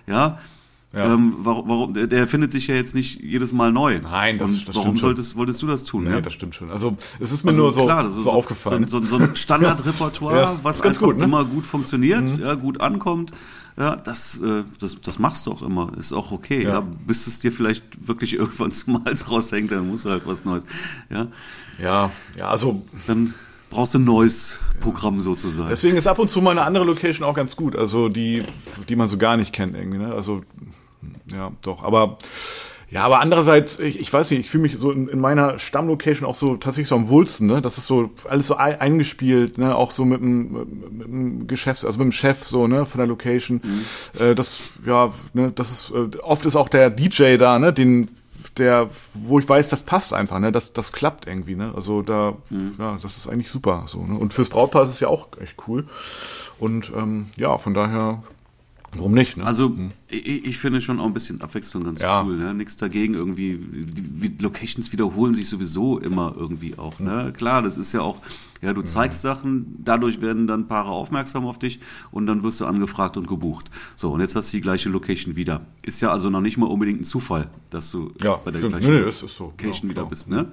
Ja, 0.07 0.39
ja. 0.93 1.13
Ähm, 1.13 1.35
warum, 1.39 1.69
warum, 1.69 1.93
der, 1.93 2.07
der 2.07 2.27
findet 2.27 2.51
sich 2.51 2.67
ja 2.67 2.75
jetzt 2.75 2.93
nicht 2.93 3.21
jedes 3.21 3.53
Mal 3.53 3.71
neu. 3.71 3.99
Nein, 4.01 4.37
das, 4.37 4.51
Und 4.51 4.67
das 4.67 4.75
warum 4.75 4.97
solltest, 4.97 5.37
wolltest 5.37 5.61
du 5.61 5.67
das 5.67 5.85
tun? 5.85 6.03
Nee, 6.03 6.09
ja? 6.09 6.21
das 6.21 6.33
stimmt 6.33 6.53
schon. 6.53 6.69
Also 6.69 6.97
es 7.19 7.31
ist 7.31 7.45
mir 7.45 7.51
also, 7.51 7.61
nur 7.61 7.71
so, 7.71 7.85
klar, 7.85 8.09
so, 8.09 8.21
so, 8.23 8.31
aufgefallen. 8.31 8.87
So, 8.89 9.01
so, 9.01 9.15
ein 9.15 9.29
Standardrepertoire, 9.35 10.35
ja, 10.35 10.59
was 10.63 10.81
ganz 10.81 10.99
gut, 10.99 11.17
ne? 11.17 11.23
immer 11.23 11.45
gut 11.45 11.65
funktioniert, 11.65 12.23
mhm. 12.23 12.41
ja, 12.41 12.55
gut 12.55 12.81
ankommt. 12.81 13.31
Ja, 13.77 13.95
das, 13.95 14.41
äh, 14.41 14.63
das, 14.81 14.99
das 14.99 15.17
machst 15.17 15.47
du 15.47 15.53
auch 15.53 15.61
immer. 15.61 15.93
Ist 15.97 16.11
auch 16.11 16.33
okay. 16.33 16.63
Ja. 16.63 16.69
ja. 16.69 16.83
Bis 17.07 17.25
es 17.25 17.39
dir 17.39 17.53
vielleicht 17.53 17.83
wirklich 18.05 18.33
irgendwann 18.37 18.73
zum 18.73 19.03
Hals 19.05 19.31
raushängt, 19.31 19.71
dann 19.71 19.87
musst 19.87 20.03
du 20.03 20.09
halt 20.09 20.23
was 20.25 20.43
Neues. 20.43 20.63
Ja, 21.09 21.27
ja, 21.81 22.11
ja 22.37 22.49
also. 22.49 22.85
Dann 23.07 23.33
brauchst 23.71 23.93
du 23.93 23.99
ein 23.99 24.03
neues 24.03 24.59
Programm 24.81 25.21
sozusagen. 25.21 25.69
Deswegen 25.69 25.97
ist 25.97 26.05
ab 26.05 26.19
und 26.19 26.29
zu 26.29 26.41
mal 26.41 26.51
eine 26.51 26.63
andere 26.63 26.83
Location 26.83 27.25
auch 27.25 27.33
ganz 27.33 27.55
gut, 27.55 27.75
also 27.75 28.09
die, 28.09 28.43
die 28.89 28.95
man 28.95 29.07
so 29.07 29.17
gar 29.17 29.37
nicht 29.37 29.53
kennt 29.53 29.75
irgendwie. 29.75 29.97
Ne? 29.97 30.13
Also 30.13 30.43
ja, 31.33 31.51
doch. 31.61 31.83
Aber 31.83 32.17
ja, 32.91 33.03
aber 33.03 33.21
andererseits, 33.21 33.79
ich, 33.79 34.01
ich 34.01 34.11
weiß 34.11 34.31
nicht, 34.31 34.41
ich 34.41 34.49
fühle 34.49 34.63
mich 34.63 34.77
so 34.77 34.91
in, 34.91 35.07
in, 35.07 35.19
meiner 35.19 35.57
Stammlocation 35.57 36.27
auch 36.27 36.35
so 36.35 36.57
tatsächlich 36.57 36.89
so 36.89 36.95
am 36.95 37.07
wohlsten, 37.07 37.47
ne? 37.47 37.61
Das 37.61 37.77
ist 37.77 37.87
so 37.87 38.11
alles 38.29 38.47
so 38.47 38.55
eingespielt, 38.55 39.57
ne? 39.57 39.77
Auch 39.77 39.91
so 39.91 40.03
mit 40.03 40.19
dem, 40.19 40.51
mit 40.91 41.07
dem 41.07 41.47
Geschäfts-, 41.47 41.85
also 41.85 41.99
mit 41.99 42.07
dem 42.07 42.11
Chef 42.11 42.45
so, 42.45 42.67
ne? 42.67 42.85
Von 42.85 42.97
der 42.97 43.07
Location. 43.07 43.61
Mhm. 43.63 44.21
Äh, 44.21 44.35
das, 44.35 44.59
ja, 44.85 45.13
ne? 45.31 45.53
Das 45.55 45.71
ist, 45.71 45.91
äh, 45.91 46.17
oft 46.17 46.45
ist 46.45 46.57
auch 46.57 46.67
der 46.67 46.89
DJ 46.89 47.37
da, 47.37 47.59
ne? 47.59 47.71
Den, 47.71 48.09
der, 48.57 48.89
wo 49.13 49.39
ich 49.39 49.47
weiß, 49.47 49.69
das 49.69 49.83
passt 49.83 50.13
einfach, 50.13 50.39
ne? 50.39 50.51
Das, 50.51 50.73
das 50.73 50.91
klappt 50.91 51.27
irgendwie, 51.27 51.55
ne? 51.55 51.71
Also 51.73 52.01
da, 52.01 52.33
mhm. 52.49 52.73
ja, 52.77 52.99
das 53.01 53.15
ist 53.15 53.29
eigentlich 53.29 53.49
super, 53.49 53.85
so, 53.87 54.05
ne? 54.05 54.17
Und 54.17 54.33
fürs 54.33 54.49
Brautpaar 54.49 54.83
ist 54.83 54.89
es 54.89 54.99
ja 54.99 55.07
auch 55.07 55.29
echt 55.41 55.55
cool. 55.69 55.87
Und 56.59 56.91
ähm, 56.93 57.27
ja, 57.37 57.57
von 57.57 57.73
daher 57.73 58.21
Warum 58.97 59.13
nicht? 59.13 59.37
Ne? 59.37 59.45
Also 59.45 59.75
ich, 60.09 60.45
ich 60.45 60.57
finde 60.57 60.81
schon 60.81 60.99
auch 60.99 61.05
ein 61.05 61.13
bisschen 61.13 61.39
Abwechslung 61.41 61.83
ganz 61.85 62.01
Ja. 62.01 62.23
cool. 62.23 62.35
Ne? 62.37 62.53
Nichts 62.53 62.75
dagegen 62.75 63.13
irgendwie. 63.13 63.55
Die, 63.57 64.29
die 64.29 64.43
Locations 64.43 64.91
wiederholen 64.91 65.33
sich 65.33 65.47
sowieso 65.47 65.97
immer 65.97 66.33
irgendwie 66.37 66.77
auch. 66.77 66.99
Ne? 66.99 67.31
Klar, 67.35 67.61
das 67.61 67.77
ist 67.77 67.93
ja 67.93 68.01
auch. 68.01 68.21
Ja, 68.61 68.73
du 68.73 68.83
zeigst 68.83 69.21
Sachen, 69.21 69.77
dadurch 69.83 70.21
werden 70.21 70.45
dann 70.45 70.67
Paare 70.67 70.89
aufmerksam 70.91 71.47
auf 71.47 71.57
dich 71.57 71.79
und 72.11 72.27
dann 72.27 72.43
wirst 72.43 72.61
du 72.61 72.65
angefragt 72.65 73.17
und 73.17 73.27
gebucht. 73.27 73.71
So, 73.95 74.11
und 74.11 74.19
jetzt 74.19 74.35
hast 74.35 74.53
du 74.53 74.57
die 74.57 74.61
gleiche 74.61 74.87
Location 74.89 75.35
wieder. 75.35 75.65
Ist 75.81 75.99
ja 76.03 76.11
also 76.11 76.29
noch 76.29 76.41
nicht 76.41 76.57
mal 76.57 76.67
unbedingt 76.67 77.01
ein 77.01 77.05
Zufall, 77.05 77.49
dass 77.71 77.89
du 77.89 78.11
Ja, 78.21 78.35
bei 78.35 78.51
der 78.51 78.59
stimmt. 78.59 78.77
gleichen 78.77 79.03
Nee, 79.05 79.09
so. 79.11 79.45
Location 79.45 79.83
Ja, 79.89 79.89
wieder 79.89 80.01
klar. 80.01 80.09
bist. 80.09 80.29
Ne? 80.29 80.51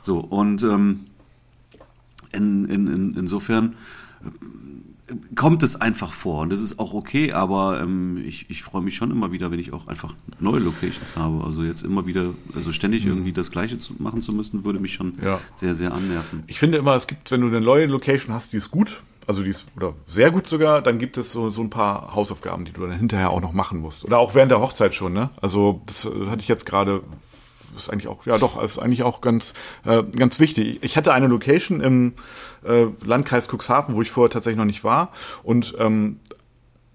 So, 0.00 0.20
und 0.20 0.62
ähm, 0.62 1.00
in, 2.32 2.64
in, 2.66 2.86
in, 2.86 3.14
insofern 3.18 3.74
kommt 5.36 5.62
es 5.62 5.80
einfach 5.80 6.12
vor 6.12 6.40
und 6.42 6.50
das 6.50 6.60
ist 6.60 6.78
auch 6.80 6.92
okay, 6.92 7.32
aber 7.32 7.80
ähm, 7.80 8.22
ich, 8.26 8.50
ich 8.50 8.62
freue 8.64 8.82
mich 8.82 8.96
schon 8.96 9.10
immer 9.12 9.30
wieder, 9.30 9.50
wenn 9.52 9.60
ich 9.60 9.72
auch 9.72 9.86
einfach 9.86 10.14
neue 10.40 10.58
Locations 10.58 11.14
habe. 11.16 11.44
Also 11.44 11.62
jetzt 11.62 11.82
immer 11.84 12.06
wieder, 12.06 12.30
also 12.56 12.72
ständig 12.72 13.06
irgendwie 13.06 13.32
das 13.32 13.50
Gleiche 13.52 13.78
zu, 13.78 13.94
machen 13.98 14.20
zu 14.22 14.32
müssen, 14.32 14.64
würde 14.64 14.80
mich 14.80 14.94
schon 14.94 15.06
Mhm. 15.16 15.22
Ja. 15.22 15.40
sehr, 15.54 15.74
sehr 15.76 15.92
annerven. 15.94 16.42
Ich 16.48 16.58
finde 16.58 16.78
immer, 16.78 16.96
es 16.96 17.06
gibt, 17.06 17.30
wenn 17.30 17.40
du 17.40 17.46
eine 17.46 17.60
neue 17.60 17.86
Location 17.86 18.34
hast, 18.34 18.52
die 18.52 18.56
ist 18.56 18.70
gut, 18.72 19.02
also 19.28 19.42
die 19.44 19.50
ist 19.50 19.68
oder 19.76 19.94
sehr 20.08 20.30
gut 20.32 20.46
sogar, 20.48 20.82
dann 20.82 20.98
gibt 20.98 21.16
es 21.18 21.30
so, 21.30 21.50
so 21.50 21.60
ein 21.62 21.70
paar 21.70 22.14
Hausaufgaben, 22.14 22.64
die 22.64 22.72
du 22.72 22.80
dann 22.80 22.98
hinterher 22.98 23.30
auch 23.30 23.40
noch 23.40 23.52
machen 23.52 23.78
musst. 23.78 24.04
Oder 24.04 24.18
auch 24.18 24.34
während 24.34 24.50
der 24.50 24.60
Hochzeit 24.60 24.94
schon, 24.94 25.12
ne? 25.12 25.30
Also 25.40 25.82
das 25.86 26.04
äh, 26.04 26.26
hatte 26.26 26.42
ich 26.42 26.48
jetzt 26.48 26.66
gerade, 26.66 27.02
ist 27.76 27.90
eigentlich 27.90 28.08
auch, 28.08 28.26
ja 28.26 28.38
doch, 28.38 28.60
ist 28.62 28.78
eigentlich 28.78 29.02
auch 29.02 29.20
ganz, 29.20 29.54
äh, 29.84 30.02
ganz 30.02 30.40
wichtig. 30.40 30.78
Ich 30.82 30.96
hatte 30.96 31.12
eine 31.12 31.26
Location 31.26 31.80
im 31.80 32.14
äh, 32.64 32.86
Landkreis 33.04 33.48
Cuxhaven, 33.48 33.94
wo 33.94 34.02
ich 34.02 34.10
vorher 34.10 34.30
tatsächlich 34.30 34.58
noch 34.58 34.64
nicht 34.64 34.84
war. 34.84 35.12
Und 35.42 35.74
ähm, 35.78 36.20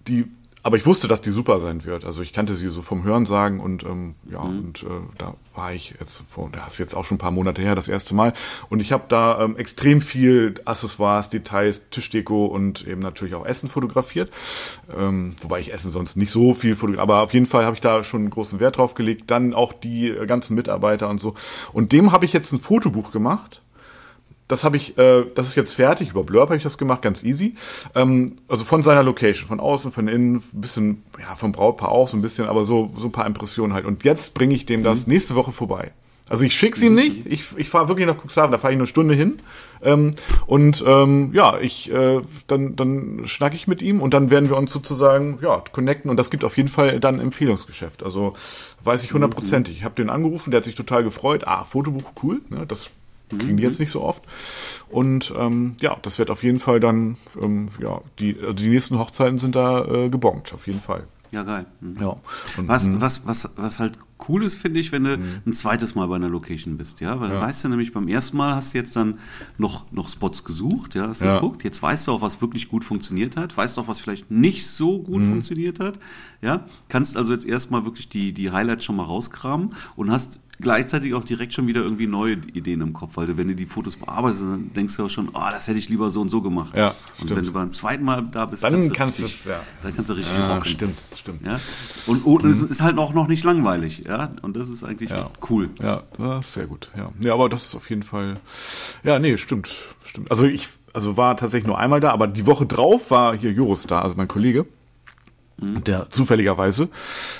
die, 0.07 0.25
aber 0.63 0.77
ich 0.77 0.85
wusste, 0.85 1.07
dass 1.07 1.21
die 1.21 1.31
super 1.31 1.59
sein 1.59 1.85
wird. 1.85 2.05
Also 2.05 2.21
ich 2.21 2.33
kannte 2.33 2.53
sie 2.53 2.67
so 2.69 2.81
vom 2.81 3.03
Hörensagen 3.03 3.59
und 3.59 3.83
ähm, 3.83 4.15
ja, 4.29 4.39
und 4.39 4.83
äh, 4.83 4.87
da 5.17 5.33
war 5.55 5.73
ich 5.73 5.95
jetzt 5.99 6.23
vor, 6.27 6.49
das 6.51 6.73
ist 6.73 6.79
jetzt 6.79 6.95
auch 6.95 7.03
schon 7.03 7.15
ein 7.15 7.19
paar 7.19 7.31
Monate 7.31 7.61
her, 7.61 7.73
das 7.73 7.87
erste 7.87 8.13
Mal. 8.13 8.33
Und 8.69 8.79
ich 8.79 8.91
habe 8.91 9.05
da 9.07 9.41
ähm, 9.41 9.57
extrem 9.57 10.01
viel 10.01 10.55
Accessoires, 10.65 11.29
Details, 11.29 11.89
Tischdeko 11.89 12.45
und 12.45 12.87
eben 12.87 13.01
natürlich 13.01 13.33
auch 13.33 13.45
Essen 13.45 13.69
fotografiert. 13.69 14.31
Ähm, 14.95 15.33
wobei 15.41 15.59
ich 15.59 15.73
Essen 15.73 15.91
sonst 15.91 16.15
nicht 16.15 16.31
so 16.31 16.53
viel 16.53 16.75
fotografiere, 16.75 17.01
aber 17.01 17.21
auf 17.21 17.33
jeden 17.33 17.47
Fall 17.47 17.65
habe 17.65 17.75
ich 17.75 17.81
da 17.81 18.03
schon 18.03 18.29
großen 18.29 18.59
Wert 18.59 18.77
drauf 18.77 18.93
gelegt. 18.93 19.31
Dann 19.31 19.53
auch 19.53 19.73
die 19.73 20.09
äh, 20.09 20.25
ganzen 20.27 20.55
Mitarbeiter 20.55 21.09
und 21.09 21.19
so. 21.19 21.33
Und 21.73 21.91
dem 21.91 22.11
habe 22.11 22.25
ich 22.25 22.33
jetzt 22.33 22.51
ein 22.51 22.59
Fotobuch 22.59 23.11
gemacht 23.11 23.61
das 24.51 24.63
habe 24.63 24.77
ich, 24.77 24.97
äh, 24.97 25.23
das 25.33 25.47
ist 25.47 25.55
jetzt 25.55 25.73
fertig. 25.73 26.09
Über 26.09 26.23
Blurb 26.23 26.49
habe 26.49 26.57
ich 26.57 26.63
das 26.63 26.77
gemacht, 26.77 27.01
ganz 27.01 27.23
easy. 27.23 27.55
Ähm, 27.95 28.37
also 28.47 28.63
von 28.63 28.83
seiner 28.83 29.03
Location, 29.03 29.47
von 29.47 29.59
außen, 29.59 29.91
von 29.91 30.07
innen, 30.07 30.35
ein 30.35 30.61
bisschen, 30.61 31.03
ja, 31.19 31.35
vom 31.35 31.51
Brautpaar 31.51 31.89
auch 31.89 32.07
so 32.07 32.17
ein 32.17 32.21
bisschen, 32.21 32.47
aber 32.47 32.65
so, 32.65 32.91
so 32.97 33.07
ein 33.07 33.11
paar 33.11 33.25
Impressionen 33.25 33.73
halt. 33.73 33.85
Und 33.85 34.03
jetzt 34.03 34.33
bringe 34.33 34.53
ich 34.53 34.65
dem 34.65 34.83
das 34.83 35.07
nächste 35.07 35.35
Woche 35.35 35.51
vorbei. 35.51 35.93
Also 36.31 36.45
ich 36.45 36.55
schick's 36.55 36.81
ihm 36.81 36.95
nicht, 36.95 37.25
ich, 37.25 37.57
ich 37.57 37.67
fahre 37.67 37.89
wirklich 37.89 38.07
nach 38.07 38.15
Cuxhaven, 38.15 38.53
da 38.53 38.57
fahre 38.57 38.71
ich 38.71 38.79
eine 38.79 38.87
Stunde 38.87 39.13
hin. 39.13 39.39
Ähm, 39.81 40.11
und 40.45 40.81
ähm, 40.87 41.31
ja, 41.33 41.59
ich 41.59 41.91
äh, 41.91 42.21
dann, 42.47 42.77
dann 42.77 43.23
schnack 43.25 43.53
ich 43.53 43.67
mit 43.67 43.81
ihm 43.81 44.01
und 44.01 44.13
dann 44.13 44.29
werden 44.29 44.47
wir 44.49 44.55
uns 44.55 44.71
sozusagen 44.71 45.39
ja, 45.41 45.61
connecten 45.73 46.09
und 46.09 46.15
das 46.15 46.29
gibt 46.29 46.45
auf 46.45 46.55
jeden 46.55 46.69
Fall 46.69 47.01
dann 47.01 47.19
Empfehlungsgeschäft. 47.19 48.01
Also 48.01 48.35
weiß 48.85 49.03
ich 49.03 49.13
hundertprozentig. 49.13 49.75
Ich 49.75 49.83
habe 49.83 49.95
den 49.95 50.09
angerufen, 50.09 50.51
der 50.51 50.59
hat 50.59 50.63
sich 50.63 50.75
total 50.75 51.03
gefreut. 51.03 51.45
Ah, 51.47 51.65
Fotobuch, 51.65 52.13
cool, 52.23 52.39
ne, 52.49 52.65
das 52.65 52.91
kriegen 53.39 53.57
die 53.57 53.63
jetzt 53.63 53.79
nicht 53.79 53.91
so 53.91 54.01
oft. 54.01 54.23
Und 54.89 55.33
ähm, 55.37 55.75
ja, 55.81 55.97
das 56.01 56.19
wird 56.19 56.29
auf 56.29 56.43
jeden 56.43 56.59
Fall 56.59 56.79
dann, 56.79 57.17
ähm, 57.41 57.69
ja, 57.79 58.01
die, 58.19 58.37
also 58.39 58.53
die 58.53 58.69
nächsten 58.69 58.97
Hochzeiten 58.99 59.37
sind 59.39 59.55
da 59.55 59.85
äh, 59.85 60.09
gebongt, 60.09 60.53
auf 60.53 60.67
jeden 60.67 60.79
Fall. 60.81 61.07
Ja, 61.31 61.43
geil. 61.43 61.65
Mhm. 61.79 61.95
Ja. 62.01 62.17
Und, 62.57 62.67
Was, 62.67 62.89
was, 62.99 63.25
was, 63.25 63.49
was 63.55 63.79
halt 63.79 63.97
cool 64.27 64.43
ist, 64.43 64.55
finde 64.55 64.81
ich, 64.81 64.91
wenn 64.91 65.05
du 65.05 65.17
ein 65.45 65.53
zweites 65.53 65.95
Mal 65.95 66.05
bei 66.07 66.17
einer 66.17 66.27
Location 66.27 66.75
bist, 66.77 66.99
ja, 66.99 67.21
weil 67.21 67.29
Mhm. 67.29 67.33
Ja. 67.35 67.39
dann 67.39 67.47
weißt 67.49 67.63
du 67.63 67.69
nämlich 67.69 67.93
beim 67.93 68.09
ersten 68.09 68.35
Mal 68.35 68.53
hast 68.55 68.73
du 68.73 68.79
jetzt 68.79 68.97
dann 68.97 69.19
noch, 69.57 69.89
noch 69.93 70.09
Spots 70.09 70.43
gesucht, 70.43 70.93
ja, 70.93 71.07
hast 71.07 71.21
du 71.21 71.25
Ja. 71.25 71.35
geguckt, 71.35 71.63
jetzt 71.63 71.81
weißt 71.81 72.05
du 72.07 72.11
auch, 72.11 72.21
was 72.21 72.41
wirklich 72.41 72.67
gut 72.67 72.83
funktioniert 72.83 73.37
hat, 73.37 73.55
weißt 73.55 73.79
auch, 73.79 73.87
was 73.87 74.01
vielleicht 74.01 74.29
nicht 74.29 74.67
so 74.67 74.99
gut 75.01 75.21
Mhm. 75.23 75.29
funktioniert 75.29 75.79
hat, 75.79 75.99
ja, 76.41 76.65
kannst 76.89 77.15
also 77.15 77.31
jetzt 77.31 77.45
erstmal 77.45 77.85
wirklich 77.85 78.09
die, 78.09 78.33
die 78.33 78.51
Highlights 78.51 78.83
schon 78.83 78.97
mal 78.97 79.05
rauskramen 79.05 79.73
und 79.95 80.11
hast 80.11 80.37
gleichzeitig 80.61 81.13
auch 81.13 81.23
direkt 81.23 81.53
schon 81.53 81.67
wieder 81.67 81.81
irgendwie 81.81 82.07
neue 82.07 82.33
Ideen 82.53 82.81
im 82.81 82.93
Kopf, 82.93 83.11
weil 83.15 83.27
du, 83.27 83.37
wenn 83.37 83.47
du 83.47 83.55
die 83.55 83.65
Fotos 83.65 83.95
bearbeitest, 83.95 84.41
dann 84.41 84.71
denkst 84.73 84.95
du 84.97 85.05
auch 85.05 85.09
schon, 85.09 85.27
oh, 85.33 85.41
das 85.51 85.67
hätte 85.67 85.79
ich 85.79 85.89
lieber 85.89 86.09
so 86.11 86.21
und 86.21 86.29
so 86.29 86.41
gemacht. 86.41 86.75
Ja, 86.77 86.89
und 86.89 86.95
stimmt. 87.25 87.35
wenn 87.35 87.45
du 87.45 87.51
beim 87.51 87.73
zweiten 87.73 88.03
Mal 88.05 88.21
da 88.31 88.45
bist, 88.45 88.63
Dann 88.63 88.91
kannst 88.93 89.19
du 89.19 89.23
richtig- 89.23 89.41
es, 89.41 89.51
ja. 89.51 89.59
dann 89.83 89.95
kannst 89.95 90.09
du 90.09 90.13
richtig 90.13 90.33
Ja, 90.37 90.53
rocken. 90.55 90.65
stimmt, 90.69 90.97
stimmt. 91.17 91.45
Ja? 91.45 91.59
Und, 92.07 92.25
und 92.25 92.45
es 92.45 92.61
ist 92.61 92.81
halt 92.81 92.97
auch 92.97 93.13
noch 93.13 93.27
nicht 93.27 93.43
langweilig, 93.43 94.03
ja. 94.05 94.29
Und 94.41 94.55
das 94.55 94.69
ist 94.69 94.83
eigentlich 94.83 95.09
Ja. 95.09 95.29
cool. 95.49 95.69
Ja, 95.81 96.03
sehr 96.41 96.67
gut. 96.67 96.89
Ja. 96.95 97.11
ja, 97.19 97.33
aber 97.33 97.49
das 97.49 97.65
ist 97.65 97.75
auf 97.75 97.89
jeden 97.89 98.03
Fall. 98.03 98.35
Ja, 99.03 99.19
nee, 99.19 99.37
stimmt, 99.37 99.69
stimmt. 100.05 100.29
Also 100.31 100.45
ich, 100.45 100.69
also 100.93 101.17
war 101.17 101.35
tatsächlich 101.37 101.67
nur 101.67 101.77
einmal 101.79 101.99
da, 101.99 102.11
aber 102.11 102.27
die 102.27 102.45
Woche 102.45 102.65
drauf 102.65 103.11
war 103.11 103.35
hier 103.37 103.51
Joris 103.51 103.87
da, 103.87 104.01
also 104.01 104.15
mein 104.15 104.27
Kollege. 104.27 104.65
Der 105.61 106.09
zufälligerweise 106.09 106.89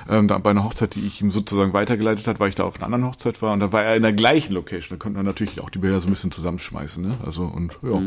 ähm, 0.08 0.28
da 0.28 0.38
bei 0.38 0.52
einer 0.52 0.64
Hochzeit, 0.64 0.96
die 0.96 1.06
ich 1.06 1.22
ihm 1.22 1.32
sozusagen 1.32 1.74
weitergeleitet 1.74 2.28
hat, 2.28 2.40
weil 2.40 2.50
ich 2.50 2.56
da 2.56 2.64
auf 2.64 2.76
einer 2.76 2.86
anderen 2.86 3.06
Hochzeit 3.06 3.42
war 3.42 3.54
und 3.54 3.60
da 3.60 3.72
war 3.72 3.84
er 3.84 3.96
in 3.96 4.04
der 4.04 4.14
gleichen 4.14 4.54
Location. 4.54 4.98
Da 4.98 5.02
konnten 5.02 5.18
wir 5.18 5.24
natürlich 5.24 5.60
auch 5.60 5.72
die 5.72 5.80
Bilder 5.80 6.00
so 6.02 6.08
ein 6.08 6.12
bisschen 6.12 6.32
zusammenschmeißen. 6.32 7.04
Ne? 7.04 7.18
Also 7.26 7.44
und 7.44 7.80
ja, 7.82 8.00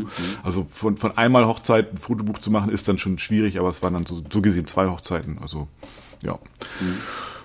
also 0.43 0.67
von 0.73 0.97
von 0.97 1.17
einmal 1.19 1.47
Hochzeit 1.47 1.93
ein 1.93 1.99
Fotobuch 1.99 2.39
zu 2.39 2.51
machen 2.51 2.71
ist 2.71 2.87
dann 2.87 2.99
schon 2.99 3.19
schwierig, 3.19 3.59
aber 3.59 3.69
es 3.69 3.83
waren 3.83 3.95
dann 3.95 4.07
so, 4.07 4.23
so 4.31 4.41
gesehen 4.41 4.67
zwei 4.67 4.89
Hochzeiten. 4.89 5.39
Also 5.41 5.69
ja, 6.23 6.39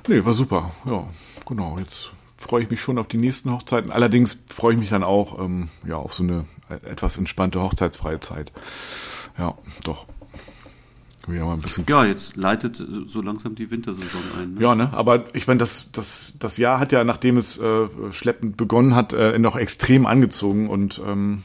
nee, 0.08 0.24
war 0.24 0.34
super. 0.34 0.72
Ja, 0.86 1.08
genau. 1.48 1.80
Jetzt 1.80 2.12
freue 2.38 2.64
ich 2.64 2.70
mich 2.70 2.82
schon 2.82 2.98
auf 2.98 3.08
die 3.08 3.18
nächsten 3.18 3.52
Hochzeiten. 3.52 3.92
Allerdings 3.92 4.38
freue 4.48 4.74
ich 4.74 4.80
mich 4.80 4.90
dann 4.90 5.04
auch 5.04 5.40
ähm, 5.40 5.70
ja 5.86 5.98
auf 5.98 6.14
so 6.14 6.24
eine 6.24 6.46
äh, 6.70 6.76
etwas 6.90 7.18
entspannte 7.18 7.62
hochzeitsfreie 7.62 8.20
Zeit. 8.20 8.52
Ja, 9.38 9.56
doch. 9.84 10.06
Ja, 11.34 11.46
mal 11.46 11.54
ein 11.54 11.62
bisschen 11.62 11.86
Ja, 11.90 12.06
jetzt 12.06 12.36
leitet 12.38 12.82
so 13.08 13.22
langsam 13.22 13.56
die 13.56 13.70
Wintersaison 13.72 14.22
ein. 14.40 14.54
Ne? 14.56 14.62
ja, 14.62 14.76
ne? 14.76 14.90
Aber 14.94 15.26
ich 15.34 15.48
meine, 15.48 15.60
das, 15.60 15.90
das, 15.92 16.34
das 16.40 16.58
Jahr 16.58 16.80
hat 16.80 16.92
ja, 16.92 17.04
nachdem 17.04 17.38
es 17.38 17.58
äh, 17.58 17.88
schleppend 18.12 18.58
begonnen 18.58 18.96
hat, 18.96 19.14
äh, 19.14 19.38
noch 19.40 19.56
extrem 19.56 20.06
angezogen 20.06 20.70
und, 20.70 21.02
ähm, 21.06 21.44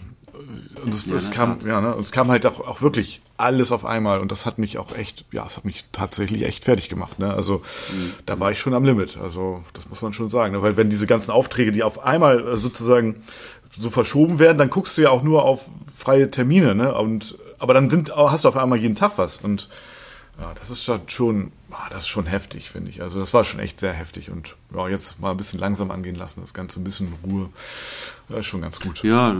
und 0.84 0.92
es, 0.94 1.06
Ja, 1.06 1.14
es 1.16 1.30
kam, 1.30 1.58
Tat. 1.58 1.68
ja, 1.68 1.80
ne? 1.80 1.94
Und 1.94 2.00
es 2.02 2.12
kam 2.12 2.28
halt 2.28 2.46
auch, 2.46 2.60
auch 2.60 2.82
wirklich 2.82 3.20
alles 3.36 3.72
auf 3.72 3.84
einmal 3.84 4.20
und 4.20 4.30
das 4.30 4.46
hat 4.46 4.58
mich 4.58 4.78
auch 4.78 4.96
echt, 4.96 5.24
ja, 5.32 5.44
es 5.44 5.56
hat 5.56 5.64
mich 5.64 5.84
tatsächlich 5.90 6.42
echt 6.44 6.64
fertig 6.64 6.88
gemacht. 6.88 7.18
Ne? 7.18 7.34
Also 7.34 7.62
Mhm. 7.92 8.12
da 8.26 8.38
war 8.38 8.52
ich 8.52 8.60
schon 8.60 8.74
am 8.74 8.84
Limit. 8.84 9.16
Also 9.20 9.64
das 9.72 9.88
muss 9.90 10.00
man 10.02 10.12
schon 10.12 10.30
sagen. 10.30 10.54
Ne? 10.54 10.62
Weil 10.62 10.76
wenn 10.76 10.88
diese 10.88 11.06
ganzen 11.08 11.32
Aufträge, 11.32 11.72
die 11.72 11.82
auf 11.82 12.04
einmal 12.04 12.46
äh, 12.46 12.56
sozusagen 12.56 13.16
so 13.76 13.90
verschoben 13.90 14.38
werden, 14.38 14.56
dann 14.58 14.70
guckst 14.70 14.96
du 14.96 15.02
ja 15.02 15.10
auch 15.10 15.24
nur 15.24 15.44
auf 15.44 15.66
freie 15.96 16.30
Termine, 16.30 16.76
ne? 16.76 16.94
Und 16.94 17.36
aber 17.64 17.74
dann 17.74 17.90
sind, 17.90 18.14
hast 18.14 18.44
du 18.44 18.48
auf 18.48 18.56
einmal 18.56 18.78
jeden 18.78 18.94
Tag 18.94 19.18
was 19.18 19.38
und 19.38 19.68
ja, 20.38 20.52
das 20.54 20.68
ist 20.68 20.84
schon- 20.84 21.52
ah, 21.70 21.88
das 21.90 22.02
ist 22.02 22.08
schon 22.08 22.26
heftig, 22.26 22.68
finde 22.68 22.90
ich. 22.90 23.00
Also 23.02 23.20
das 23.20 23.32
war 23.34 23.44
schon 23.44 23.60
echt 23.60 23.78
sehr 23.78 23.92
heftig 23.92 24.30
und 24.30 24.56
ja, 24.74 24.88
jetzt 24.88 25.20
mal 25.20 25.30
ein 25.30 25.36
bisschen 25.36 25.60
langsam 25.60 25.90
angehen 25.92 26.16
lassen, 26.16 26.40
das 26.40 26.52
Ganze 26.52 26.80
ein 26.80 26.84
bisschen 26.84 27.12
Ruhe, 27.24 27.48
das 28.28 28.40
ist 28.40 28.46
schon 28.46 28.60
ganz 28.60 28.80
gut. 28.80 29.02
Ja, 29.04 29.34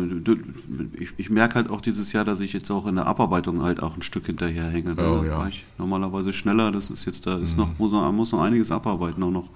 ich, 0.98 1.10
ich 1.16 1.30
merke 1.30 1.56
halt 1.56 1.68
auch 1.68 1.80
dieses 1.80 2.12
Jahr, 2.12 2.24
dass 2.24 2.38
ich 2.40 2.52
jetzt 2.52 2.70
auch 2.70 2.86
in 2.86 2.94
der 2.94 3.06
Abarbeitung 3.06 3.62
halt 3.62 3.82
auch 3.82 3.96
ein 3.96 4.02
Stück 4.02 4.26
hinterherhänge. 4.26 4.92
Oh, 4.92 4.94
da 4.94 5.24
ja. 5.24 5.38
war 5.38 5.48
ich 5.48 5.64
normalerweise 5.78 6.32
schneller. 6.32 6.70
Das 6.70 6.90
ist 6.90 7.04
jetzt, 7.06 7.26
da 7.26 7.38
ist 7.38 7.56
noch, 7.56 7.76
muss 7.78 7.90
noch, 7.92 8.10
muss 8.12 8.30
noch 8.32 8.42
einiges 8.42 8.70
abarbeiten 8.70 9.22
auch 9.22 9.30
noch. 9.30 9.48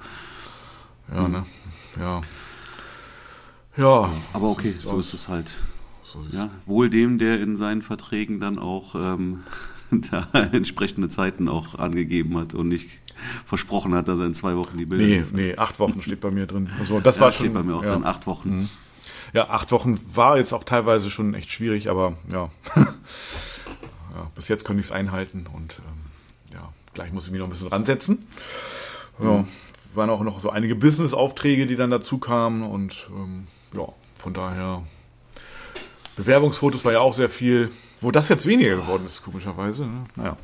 Ja, 1.15 1.29
ne? 1.29 1.45
Ja. 1.99 2.21
Ja. 3.77 4.11
Aber 4.33 4.49
okay, 4.51 4.73
so 4.73 4.99
ist 4.99 5.15
es 5.15 5.29
halt. 5.29 5.47
So 6.13 6.23
Ja, 6.33 6.51
wohl 6.67 6.91
dem, 6.91 7.19
der 7.19 7.41
in 7.41 7.57
seinen 7.57 7.83
Verträgen 7.83 8.41
dann 8.41 8.59
auch 8.59 8.95
ähm, 8.95 9.43
da 10.11 10.29
entsprechende 10.53 11.09
Zeiten 11.09 11.49
auch 11.49 11.75
angegeben 11.79 12.37
hat 12.39 12.55
und 12.55 12.69
nicht 12.69 12.89
versprochen 13.45 13.95
hat, 13.95 14.07
dass 14.09 14.19
er 14.21 14.27
in 14.27 14.35
zwei 14.35 14.57
Wochen 14.57 14.79
die 14.79 14.87
Bilder 14.87 15.05
Nee, 15.05 15.17
liefert. 15.19 15.33
nee, 15.35 15.57
acht 15.57 15.79
Wochen 15.81 16.01
steht 16.03 16.21
bei 16.21 16.31
mir 16.31 16.47
drin. 16.47 16.71
Also 16.79 17.01
das 17.03 17.17
Ja, 17.17 17.23
war 17.23 17.33
steht 17.33 17.47
schon 17.47 17.55
bei 17.55 17.63
mir 17.63 17.75
auch 17.77 17.85
ja. 17.85 17.93
drin, 17.95 18.05
acht 18.05 18.27
Wochen. 18.27 18.71
Ja, 19.35 19.51
acht 19.51 19.73
Wochen 19.73 19.99
war 20.15 20.39
jetzt 20.39 20.53
auch 20.55 20.65
teilweise 20.65 21.11
schon 21.11 21.35
echt 21.35 21.51
schwierig, 21.53 21.91
aber 21.91 22.17
ja. 22.33 22.49
ja 22.77 24.31
bis 24.35 24.49
jetzt 24.49 24.65
konnte 24.65 24.81
ich 24.81 24.87
es 24.87 24.93
einhalten 24.93 25.45
und 25.53 25.81
ähm, 25.87 26.55
ja, 26.55 26.73
gleich 26.95 27.13
muss 27.13 27.27
ich 27.27 27.33
mich 27.33 27.39
noch 27.41 27.47
ein 27.47 27.51
bisschen 27.51 27.69
ransetzen. 27.69 28.27
Ja, 29.23 29.45
waren 29.95 30.11
auch 30.11 30.23
noch 30.23 30.39
so 30.39 30.51
einige 30.51 30.77
Business-Aufträge, 30.77 31.67
die 31.67 31.75
dann 31.77 31.91
dazu 31.91 32.19
kamen 32.19 32.63
und 32.63 33.09
ähm, 33.11 33.47
ja, 33.75 33.87
von 34.17 34.33
daher 34.33 34.83
Bewerbungsfotos 36.19 36.85
war 36.85 36.93
ja 36.93 37.01
auch 37.01 37.15
sehr 37.15 37.31
viel, 37.31 37.71
wo 38.01 38.11
das 38.11 38.29
jetzt 38.29 38.45
weniger 38.47 38.77
geworden 38.77 39.07
ist, 39.07 39.23
komischerweise. 39.23 39.87
Ne? 39.87 40.05
Naja. 40.17 40.37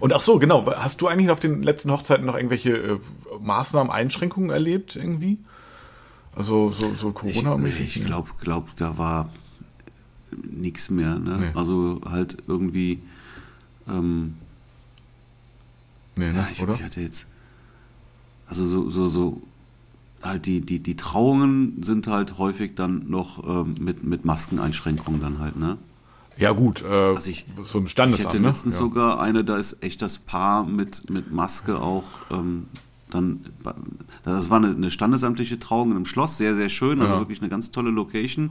Und 0.00 0.12
ach 0.12 0.20
so, 0.20 0.38
genau, 0.38 0.66
hast 0.66 1.00
du 1.00 1.06
eigentlich 1.08 1.30
auf 1.30 1.40
den 1.40 1.62
letzten 1.62 1.90
Hochzeiten 1.90 2.26
noch 2.26 2.34
irgendwelche 2.34 2.70
äh, 2.70 2.98
Maßnahmen, 3.40 3.90
Einschränkungen 3.92 4.50
erlebt 4.50 4.96
irgendwie? 4.96 5.38
Also 6.34 6.72
so, 6.72 6.94
so 6.94 7.08
Ich, 7.08 7.14
Corona-mäßig? 7.14 7.96
ich 7.96 8.04
glaube, 8.04 8.30
glaub, 8.40 8.76
da 8.76 8.98
war 8.98 9.30
nichts 10.32 10.90
mehr. 10.90 11.16
Ne? 11.16 11.38
Nee. 11.38 11.50
Also 11.54 12.00
halt 12.04 12.36
irgendwie, 12.46 13.00
ähm, 13.88 14.34
Nee, 16.16 16.32
ne? 16.32 16.38
Ja, 16.38 16.48
ich, 16.52 16.60
oder? 16.60 16.74
ich 16.74 16.82
hatte 16.82 17.00
jetzt. 17.00 17.26
Also 18.46 18.66
so, 18.66 18.90
so, 18.90 19.08
so 19.08 19.40
halt 20.22 20.46
die, 20.46 20.60
die, 20.60 20.78
die 20.80 20.96
Trauungen 20.96 21.82
sind 21.82 22.06
halt 22.06 22.38
häufig 22.38 22.74
dann 22.74 23.08
noch 23.08 23.44
ähm, 23.46 23.74
mit, 23.80 24.04
mit 24.04 24.24
Maskeneinschränkungen 24.24 25.20
dann 25.20 25.38
halt, 25.38 25.56
ne? 25.56 25.78
Ja, 26.36 26.52
gut, 26.52 26.82
äh, 26.82 26.86
Also 26.86 27.30
ich, 27.30 27.44
so 27.64 27.78
im 27.78 27.84
ich 27.86 27.90
Standesamt, 27.90 28.28
hatte 28.28 28.40
ne? 28.40 28.48
letztens 28.48 28.74
ja. 28.74 28.80
sogar 28.80 29.20
eine, 29.20 29.44
da 29.44 29.56
ist 29.56 29.82
echt 29.82 30.00
das 30.00 30.18
Paar 30.18 30.64
mit, 30.64 31.10
mit 31.10 31.32
Maske 31.32 31.78
auch 31.80 32.04
ähm, 32.30 32.66
dann, 33.10 33.40
das 34.24 34.50
war 34.50 34.58
eine, 34.58 34.68
eine 34.68 34.90
standesamtliche 34.90 35.58
Trauung 35.58 35.90
in 35.90 35.96
einem 35.96 36.06
Schloss, 36.06 36.36
sehr, 36.38 36.54
sehr 36.54 36.68
schön, 36.68 37.00
also 37.00 37.14
Ja. 37.14 37.20
wirklich 37.20 37.40
eine 37.40 37.50
ganz 37.50 37.70
tolle 37.72 37.90
Location. 37.90 38.50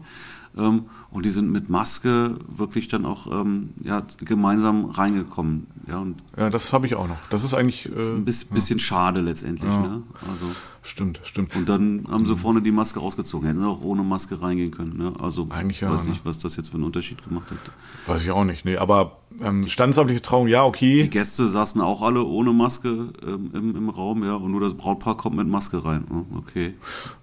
Ähm, 0.57 0.85
und 1.12 1.25
die 1.25 1.31
sind 1.31 1.51
mit 1.51 1.69
Maske 1.69 2.38
wirklich 2.47 2.88
dann 2.88 3.05
auch 3.05 3.27
ähm, 3.27 3.71
ja, 3.83 4.03
gemeinsam 4.19 4.85
reingekommen. 4.85 5.67
Ja, 5.88 5.99
und 5.99 6.17
ja, 6.38 6.49
das 6.49 6.71
habe 6.71 6.85
ich 6.85 6.95
auch 6.95 7.07
noch. 7.07 7.17
Das 7.29 7.43
ist 7.43 7.53
eigentlich, 7.53 7.88
äh, 7.88 8.15
ein 8.15 8.25
bis, 8.25 8.45
bisschen 8.45 8.79
schade 8.79 9.21
letztendlich. 9.21 9.71
Ja. 9.71 9.81
Ne? 9.81 10.03
Also, 10.31 10.45
stimmt, 10.83 11.19
stimmt. 11.23 11.55
und 11.55 11.67
dann 11.67 12.05
haben 12.09 12.27
sie 12.27 12.35
vorne 12.38 12.62
die 12.62 12.71
Maske 12.71 12.99
rausgezogen. 12.99 13.47
Hätten 13.47 13.59
sie 13.59 13.67
auch 13.67 13.81
ohne 13.81 14.03
Maske 14.03 14.39
reingehen 14.39 14.71
können. 14.71 14.97
Ne? 14.97 15.13
Also 15.19 15.47
Eigentlich 15.49 15.81
ja, 15.81 15.91
weiß 15.91 16.03
ne? 16.03 16.12
nicht, 16.12 16.25
was 16.25 16.38
das 16.38 16.55
jetzt 16.57 16.69
für 16.69 16.75
einen 16.75 16.83
Unterschied 16.83 17.23
gemacht 17.27 17.49
hat. 17.49 17.57
Weiß 18.05 18.23
ich 18.23 18.29
auch 18.29 18.43
nicht, 18.43 18.65
nee, 18.65 18.77
aber 18.77 19.17
ähm, 19.41 19.67
standesamtliche 19.67 20.21
Trauung, 20.21 20.47
ja, 20.47 20.62
Die 20.63 20.67
okay. 20.67 21.07
Gäste 21.07 21.49
saßen 21.49 21.81
auch 21.81 22.01
alle 22.01 22.23
ohne 22.23 22.51
Maske 22.51 23.13
ähm, 23.25 23.51
im, 23.53 23.75
im 23.75 23.89
Raum, 23.89 24.23
ja, 24.23 24.35
und 24.35 24.51
nur 24.51 24.62
das 24.62 24.73
Brautpaar 24.75 25.17
kommt 25.17 25.38
mit 25.38 25.47
Maske 25.47 25.83
rein. 25.83 26.05
Oh, 26.12 26.38
okay. 26.38 26.73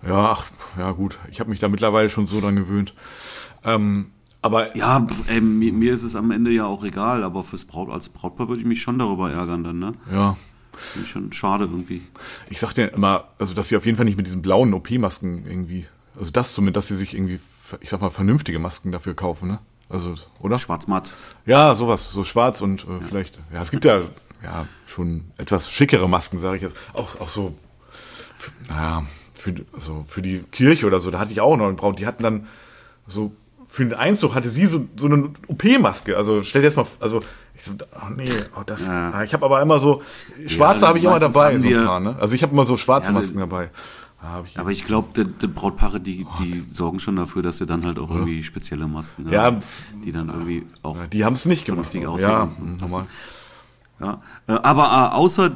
Ja, 0.07 0.31
ach, 0.31 0.51
ja 0.79 0.93
gut, 0.93 1.19
ich 1.31 1.41
habe 1.41 1.51
mich 1.51 1.61
da 1.61 1.69
mittlerweile 1.69 2.09
schon 2.09 2.27
so 2.27 2.41
dran 2.41 2.57
gewöhnt. 2.57 2.95
Ähm, 3.65 4.13
aber 4.43 4.77
Ja, 4.77 5.07
ey, 5.27 5.41
mir, 5.41 5.73
mir 5.73 5.95
ist 5.95 6.03
es 6.03 6.15
am 6.15 6.31
Ende 6.31 6.51
ja 6.53 6.67
auch 6.67 6.85
egal, 6.85 7.25
aber 7.25 7.43
fürs 7.43 7.65
Braut, 7.65 7.91
als 7.91 8.09
Brautpaar 8.09 8.49
würde 8.49 8.61
ich 8.61 8.67
mich 8.67 8.81
schon 8.81 8.99
darüber 8.99 9.31
ärgern 9.31 9.65
dann, 9.65 9.79
ne? 9.79 9.93
ja, 10.11 10.37
Finde 10.93 11.07
ich 11.07 11.11
schon 11.11 11.33
schade 11.33 11.65
irgendwie. 11.65 12.03
ich 12.51 12.61
sag 12.61 12.75
dir 12.75 12.93
immer, 12.93 13.29
also 13.39 13.55
dass 13.55 13.69
sie 13.69 13.77
auf 13.77 13.87
jeden 13.87 13.97
Fall 13.97 14.05
nicht 14.05 14.19
mit 14.19 14.27
diesen 14.27 14.43
blauen 14.43 14.75
OP-Masken 14.75 15.47
irgendwie, 15.47 15.87
also 16.19 16.31
das 16.31 16.55
zumindest, 16.55 16.77
dass 16.77 16.89
sie 16.89 16.97
sich 16.97 17.15
irgendwie, 17.15 17.41
ich 17.81 17.91
sag 17.91 18.01
mal, 18.01 18.11
vernünftige 18.11 18.59
Masken 18.59 18.93
dafür 18.93 19.15
kaufen, 19.15 19.49
ne? 19.49 19.59
Also, 19.89 20.15
oder? 20.41 20.59
Schwarz-matt. 20.59 21.13
Ja, 21.45 21.75
sowas, 21.77 22.11
so 22.11 22.25
schwarz 22.25 22.61
und 22.61 22.85
äh, 22.85 23.01
vielleicht, 23.01 23.39
ja, 23.53 23.63
es 23.63 23.71
gibt 23.71 23.85
ja, 23.85 24.03
ja 24.43 24.67
schon 24.85 25.27
etwas 25.39 25.71
schickere 25.71 26.09
Masken, 26.09 26.39
sage 26.41 26.57
ich 26.57 26.63
jetzt. 26.63 26.77
Auch, 26.93 27.21
auch 27.21 27.29
so, 27.29 27.55
naja, 28.69 29.05
für, 29.35 29.55
also 29.73 30.05
für 30.09 30.23
die 30.23 30.41
Kirche 30.51 30.87
oder 30.87 31.01
so, 31.01 31.11
da 31.11 31.19
hatte 31.21 31.33
ich 31.33 31.41
auch 31.41 31.57
noch 31.57 31.69
einen 31.69 31.77
Braut, 31.77 31.99
die 31.99 32.07
hatten 32.07 32.23
dann 32.23 32.47
so, 33.07 33.33
für 33.69 33.85
den 33.85 33.95
Einzug 33.95 34.35
hatte 34.35 34.49
sie 34.49 34.67
so, 34.67 34.87
so 34.97 35.07
eine 35.07 35.31
OP-Maske. 35.49 36.17
Also 36.17 36.43
stell 36.43 36.63
dir 36.63 36.69
jetzt 36.69 36.77
mal, 36.77 36.87
also 37.01 37.21
ich 37.55 37.63
so, 37.65 37.73
oh 37.95 38.11
nee, 38.17 38.31
oh, 38.59 38.63
das, 38.65 38.87
Ja. 38.87 39.11
ah, 39.11 39.23
ich 39.25 39.33
habe 39.35 39.45
aber 39.45 39.61
immer 39.61 39.79
so, 39.79 40.03
schwarze 40.47 40.83
Ja, 40.83 40.89
habe 40.89 40.99
ich 40.99 41.05
immer 41.05 41.19
dabei, 41.19 41.59
so 41.59 41.69
ja- 41.69 41.85
paar, 41.85 42.01
ne? 42.01 42.17
Also 42.21 42.35
ich 42.35 42.43
habe 42.43 42.53
immer 42.53 42.65
so 42.65 42.77
schwarze 42.77 43.09
Ja, 43.09 43.15
Masken 43.15 43.39
dabei. 43.39 43.71
Ich, 44.47 44.59
Aber 44.59 44.71
ich 44.73 44.85
glaube, 44.85 45.25
die, 45.25 45.47
Brautpaare, 45.47 46.01
die, 46.01 46.27
die 46.41 46.65
sorgen 46.73 46.99
schon 46.99 47.15
dafür, 47.17 47.43
dass 47.43 47.59
sie 47.59 47.67
dann 47.67 47.85
halt 47.85 47.99
auch 48.01 48.11
irgendwie 48.11 48.43
spezielle 48.43 48.89
Masken 48.89 49.31
Ja, 49.31 49.43
haben, 49.45 49.59
die 50.05 50.11
dann 50.11 50.29
irgendwie 50.31 50.67
auch 50.83 50.97
ja, 50.97 51.07
die 51.07 51.25
haben 51.25 51.35
es 51.35 51.45
nicht 51.45 51.65
gemacht. 51.65 51.95
Ja, 51.95 52.09
aussehen. 52.09 52.77
normal. 52.81 53.07
Ja, 54.01 54.23
äh, 54.49 54.53
aber 54.53 54.85
äh, 54.85 55.15
außer 55.15 55.53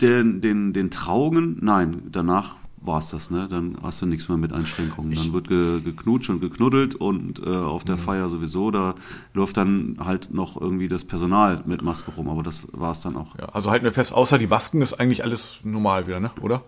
den, 0.00 0.40
den, 0.40 0.72
den 0.72 0.90
Trauungen, 0.90 1.58
nein, 1.62 2.02
danach 2.12 2.56
war 2.84 2.98
es 2.98 3.10
das, 3.10 3.30
ne? 3.30 3.46
Dann 3.48 3.76
hast 3.82 4.02
du 4.02 4.06
nichts 4.06 4.28
mehr 4.28 4.38
mit 4.38 4.52
Einschränkungen. 4.52 5.14
Dann 5.14 5.32
wird 5.32 5.48
ge, 5.48 5.80
geknutscht 5.80 6.30
und 6.30 6.40
geknuddelt 6.40 6.94
und 6.94 7.38
äh, 7.44 7.48
auf 7.48 7.82
Mhm. 7.84 7.86
der 7.86 7.98
Feier 7.98 8.28
sowieso, 8.28 8.70
da 8.70 8.94
läuft 9.34 9.56
dann 9.56 9.98
halt 10.04 10.32
noch 10.34 10.60
irgendwie 10.60 10.88
das 10.88 11.04
Personal 11.04 11.60
mit 11.64 11.82
Maske 11.82 12.10
rum, 12.10 12.28
aber 12.28 12.42
das 12.42 12.66
war 12.72 12.92
es 12.92 13.00
dann 13.00 13.16
auch. 13.16 13.38
Ja, 13.38 13.46
also 13.52 13.70
halten 13.70 13.84
wir 13.84 13.92
fest, 13.92 14.12
außer 14.12 14.38
die 14.38 14.46
Masken 14.46 14.82
ist 14.82 14.94
eigentlich 14.94 15.22
alles 15.24 15.60
normal 15.64 16.06
wieder, 16.06 16.20
ne? 16.20 16.30
Oder? 16.40 16.62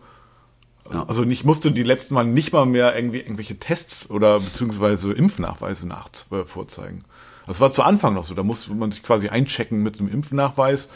Also, 0.84 0.98
Ja. 0.98 1.04
also 1.08 1.24
ich 1.24 1.44
musste 1.44 1.72
die 1.72 1.82
letzten 1.82 2.14
Mal 2.14 2.24
nicht 2.24 2.52
mal 2.52 2.66
mehr 2.66 2.94
irgendwie 2.94 3.18
irgendwelche 3.20 3.58
Tests 3.58 4.08
oder 4.10 4.38
beziehungsweise 4.40 5.12
Impfnachweise 5.12 5.88
nach 5.88 6.08
äh, 6.30 6.44
vorzeigen. 6.44 7.04
Das 7.46 7.60
war 7.60 7.72
zu 7.72 7.82
Anfang 7.82 8.14
noch 8.14 8.24
so, 8.24 8.34
da 8.34 8.42
musste 8.42 8.72
man 8.74 8.90
sich 8.92 9.02
quasi 9.02 9.28
einchecken 9.28 9.82
mit 9.82 9.98
einem 9.98 10.08
Impfnachweis, 10.08 10.88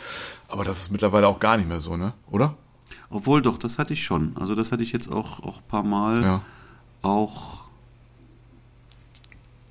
aber 0.48 0.64
das 0.64 0.78
ist 0.78 0.90
mittlerweile 0.92 1.26
auch 1.28 1.40
gar 1.40 1.56
nicht 1.56 1.68
mehr 1.68 1.80
so, 1.80 1.96
ne? 1.96 2.14
Oder? 2.30 2.56
Obwohl 3.10 3.40
doch, 3.42 3.58
das 3.58 3.78
hatte 3.78 3.92
ich 3.94 4.04
schon. 4.04 4.32
Also 4.36 4.54
das 4.54 4.70
hatte 4.72 4.82
ich 4.82 4.92
jetzt 4.92 5.10
auch, 5.10 5.40
auch 5.42 5.58
ein 5.58 5.68
paar 5.68 5.82
Mal. 5.82 6.22
Ja. 6.22 6.42
Auch 7.02 7.64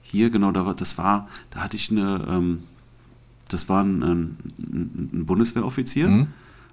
hier, 0.02 0.30
genau, 0.30 0.52
da 0.52 0.66
war, 0.66 0.74
das 0.74 0.98
war, 0.98 1.28
da 1.52 1.60
hatte 1.60 1.76
ich 1.76 1.92
eine, 1.92 2.26
ähm, 2.30 2.64
das 3.50 3.68
war 3.70 3.84
ein, 3.84 4.02
ein, 4.04 4.38
ein 5.14 5.26
Bundeswehroffizier 5.26 6.08
Mhm. 6.08 6.28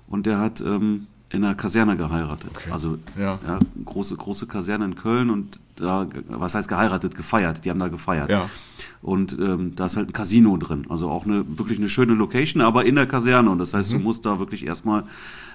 und 0.06 0.26
der 0.26 0.38
hat 0.38 0.60
ähm, 0.60 1.06
in 1.30 1.42
einer 1.44 1.54
Kaserne 1.54 1.96
geheiratet. 1.96 2.50
Okay. 2.54 2.70
Also 2.70 2.98
Ja. 3.18 3.38
ja, 3.46 3.58
große, 3.84 4.16
große 4.16 4.46
Kaserne 4.46 4.84
in 4.84 4.94
Köln 4.94 5.30
und 5.30 5.58
da, 5.76 6.06
was 6.28 6.54
heißt 6.54 6.68
geheiratet, 6.68 7.16
gefeiert, 7.16 7.64
die 7.64 7.70
haben 7.70 7.80
da 7.80 7.88
gefeiert. 7.88 8.30
Ja. 8.30 8.48
Und 9.02 9.32
ähm, 9.40 9.74
da 9.74 9.86
ist 9.86 9.96
halt 9.96 10.10
ein 10.10 10.12
Casino 10.12 10.56
drin. 10.56 10.86
Also 10.88 11.10
auch 11.10 11.24
eine 11.24 11.44
wirklich 11.58 11.78
eine 11.78 11.88
schöne 11.88 12.14
Location, 12.14 12.62
aber 12.62 12.84
in 12.84 12.94
der 12.94 13.06
Kaserne. 13.06 13.50
Und 13.50 13.58
das 13.58 13.74
heißt, 13.74 13.90
Mhm. 13.90 13.98
du 13.98 14.02
musst 14.04 14.24
da 14.24 14.38
wirklich 14.38 14.64
erstmal 14.64 15.02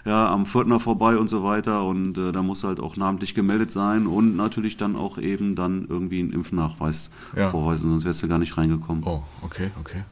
ja, 0.05 0.29
am 0.29 0.45
Viertner 0.45 0.79
vorbei 0.81 1.17
und 1.17 1.29
so 1.29 1.43
weiter. 1.43 1.83
Und 1.85 2.17
äh, 2.17 2.31
da 2.33 2.41
musst 2.43 2.63
du 2.63 2.67
halt 2.67 2.79
auch 2.81 2.97
namentlich 2.97 3.33
gemeldet 3.33 3.71
sein 3.71 4.07
und 4.07 4.35
natürlich 4.35 4.75
dann 4.77 4.95
auch 4.97 5.17
eben 5.17 5.55
dann 5.55 5.85
irgendwie 5.87 6.19
einen 6.19 6.33
Impfnachweis 6.33 7.09
Ja. 7.35 7.49
vorweisen, 7.49 7.89
sonst 7.89 8.03
wärst 8.03 8.21
du 8.21 8.27
gar 8.27 8.39
nicht 8.39 8.57
reingekommen. 8.57 9.03
Oh, 9.05 9.23
okay, 9.41 9.71
okay. 9.79 10.03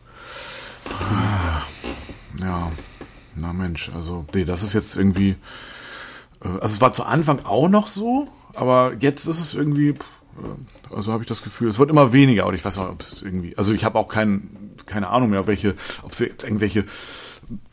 Ah, 0.89 1.61
Ja, 2.41 2.71
na 3.39 3.53
Mensch, 3.53 3.91
also 3.93 4.25
nee, 4.33 4.45
das 4.45 4.63
ist 4.63 4.73
jetzt 4.73 4.95
irgendwie, 4.95 5.35
äh, 6.41 6.47
also 6.47 6.67
es 6.67 6.81
war 6.81 6.93
zu 6.93 7.03
Anfang 7.03 7.45
auch 7.45 7.69
noch 7.69 7.87
so, 7.87 8.27
aber 8.53 8.93
jetzt 8.99 9.25
ist 9.27 9.39
es 9.39 9.53
irgendwie, 9.53 9.89
äh, 9.89 10.93
also 10.93 11.11
habe 11.11 11.23
ich 11.23 11.29
das 11.29 11.43
Gefühl, 11.43 11.69
es 11.69 11.79
wird 11.79 11.89
immer 11.89 12.13
weniger, 12.13 12.47
oder 12.47 12.55
ich 12.55 12.65
weiß 12.65 12.77
nicht, 12.77 12.87
ob 12.87 13.01
es 13.01 13.21
irgendwie, 13.21 13.57
also 13.57 13.73
ich 13.73 13.83
habe 13.83 13.99
auch 13.99 14.07
kein, 14.07 14.73
keine 14.85 15.09
Ahnung 15.09 15.29
mehr, 15.29 15.47
welche, 15.47 15.75
ob 16.03 16.13
es 16.13 16.19
jetzt 16.19 16.43
irgendwelche 16.43 16.85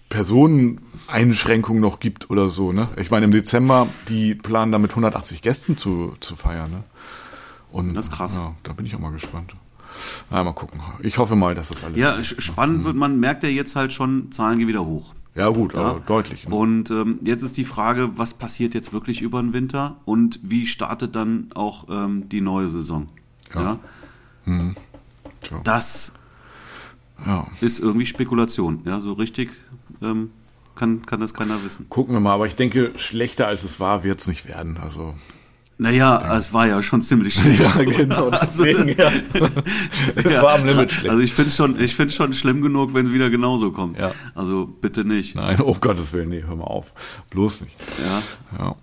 Personeneinschränkungen 0.08 1.80
noch 1.80 1.98
gibt 1.98 2.30
oder 2.30 2.48
so, 2.48 2.72
ne? 2.72 2.88
Ich 2.96 3.10
meine, 3.10 3.24
im 3.24 3.32
Dezember, 3.32 3.88
die 4.08 4.34
planen 4.34 4.70
da 4.70 4.78
mit 4.78 4.90
180 4.90 5.42
Gästen 5.42 5.76
zu, 5.76 6.14
zu 6.20 6.36
feiern, 6.36 6.70
ne? 6.70 6.84
Und, 7.72 7.94
Das 7.94 8.06
ist 8.06 8.12
krass. 8.12 8.36
Ja, 8.36 8.54
da 8.62 8.72
bin 8.72 8.86
ich 8.86 8.94
auch 8.94 9.00
mal 9.00 9.10
gespannt. 9.10 9.56
Na, 10.30 10.44
mal 10.44 10.52
gucken. 10.52 10.80
Ich 11.02 11.18
hoffe 11.18 11.34
mal, 11.34 11.54
dass 11.54 11.68
das 11.68 11.82
alles. 11.82 11.98
Ja, 11.98 12.22
spannend 12.22 12.84
wird, 12.84 12.94
man 12.94 13.18
merkt 13.18 13.42
ja 13.42 13.48
jetzt 13.48 13.74
halt 13.74 13.92
schon, 13.92 14.30
Zahlen 14.30 14.58
gehen 14.58 14.68
wieder 14.68 14.84
hoch. 14.84 15.14
Ja, 15.34 15.48
gut, 15.48 15.74
Ja. 15.74 15.80
aber 15.80 16.00
deutlich. 16.00 16.46
Ne? 16.46 16.54
Und 16.54 16.90
ähm, 16.90 17.18
jetzt 17.22 17.42
ist 17.42 17.56
die 17.56 17.64
Frage, 17.64 18.16
was 18.16 18.34
passiert 18.34 18.72
jetzt 18.74 18.92
wirklich 18.92 19.20
über 19.20 19.40
den 19.42 19.52
Winter 19.52 19.96
und 20.04 20.38
wie 20.42 20.66
startet 20.66 21.16
dann 21.16 21.48
auch 21.54 21.86
ähm, 21.90 22.28
die 22.28 22.40
neue 22.40 22.68
Saison? 22.68 23.08
Ja. 23.54 23.78
Ja. 24.46 24.74
Tja. 25.40 25.60
Das 25.64 26.12
Ja. 27.26 27.46
ist 27.60 27.80
irgendwie 27.80 28.06
Spekulation. 28.06 28.82
Ja, 28.84 29.00
so 29.00 29.12
richtig 29.14 29.50
ähm, 30.02 30.30
kann, 30.76 31.04
kann 31.06 31.20
das 31.20 31.34
keiner 31.34 31.62
wissen. 31.64 31.88
Gucken 31.88 32.14
wir 32.14 32.20
mal, 32.20 32.32
aber 32.34 32.46
ich 32.46 32.56
denke, 32.56 32.92
schlechter 32.96 33.46
als 33.46 33.62
es 33.64 33.78
war, 33.80 34.04
wird 34.04 34.20
es 34.20 34.26
nicht 34.26 34.46
werden. 34.46 34.76
Also. 34.76 35.14
Naja, 35.76 36.36
es 36.38 36.52
war 36.52 36.68
ja 36.68 36.82
schon 36.82 37.02
ziemlich 37.02 37.34
schlecht. 37.34 37.60
genau, 37.96 38.30
deswegen, 38.42 38.88
ja. 38.96 39.10
Es 40.14 40.24
Ja. 40.32 40.42
war 40.42 40.54
am 40.54 40.64
Limit 40.64 40.92
schlecht. 40.92 41.10
Also 41.10 41.20
ich 41.20 41.32
finde 41.34 41.50
schon, 41.50 41.80
ich 41.80 41.96
finde 41.96 42.14
schon 42.14 42.32
schlimm 42.32 42.62
genug, 42.62 42.94
wenn 42.94 43.06
es 43.06 43.12
wieder 43.12 43.28
genauso 43.28 43.72
kommt. 43.72 43.98
Ja. 43.98 44.12
Also 44.36 44.66
bitte 44.66 45.04
nicht. 45.04 45.34
Nein, 45.34 45.60
um 45.60 45.80
Gottes 45.80 46.12
Willen, 46.12 46.28
nee, 46.28 46.44
hör 46.46 46.54
mal 46.56 46.64
auf. 46.64 46.92
Bloß 47.30 47.62
nicht. 47.62 47.76
Ja. 47.98 48.58
Ja. 48.64 48.74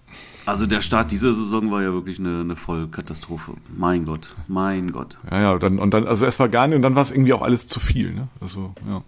Also 0.45 0.65
der 0.65 0.82
Start 0.82 1.12
dieser 1.12 1.34
Saison 1.34 1.71
war 1.71 1.82
ja 1.82 1.93
wirklich 1.93 2.19
eine, 2.19 2.41
eine 2.41 2.56
Vollkatastrophe. 2.56 3.54
Mein 3.77 4.06
Gott, 4.06 4.36
mein 4.47 4.91
Gott. 4.91 5.17
Ja, 5.30 5.39
ja, 5.39 5.58
dann, 5.60 5.80
und 5.80 5.93
dann, 5.93 6.08
also 6.08 6.25
es 6.25 6.39
war 6.39 6.49
gar 6.49 6.67
nicht, 6.67 6.75
und 6.75 6.82
dann 6.82 6.95
war 6.95 7.04
es 7.04 7.12
irgendwie 7.12 7.32
auch 7.34 7.43
alles 7.43 7.67
zu 7.67 7.80
viel, 7.80 8.12
ne? 8.13 8.27
Also, 8.41 8.73
ja. 8.88 9.01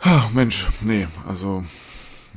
Ah, 0.00 0.24
Mensch, 0.34 0.66
nee, 0.82 1.06
also, 1.26 1.64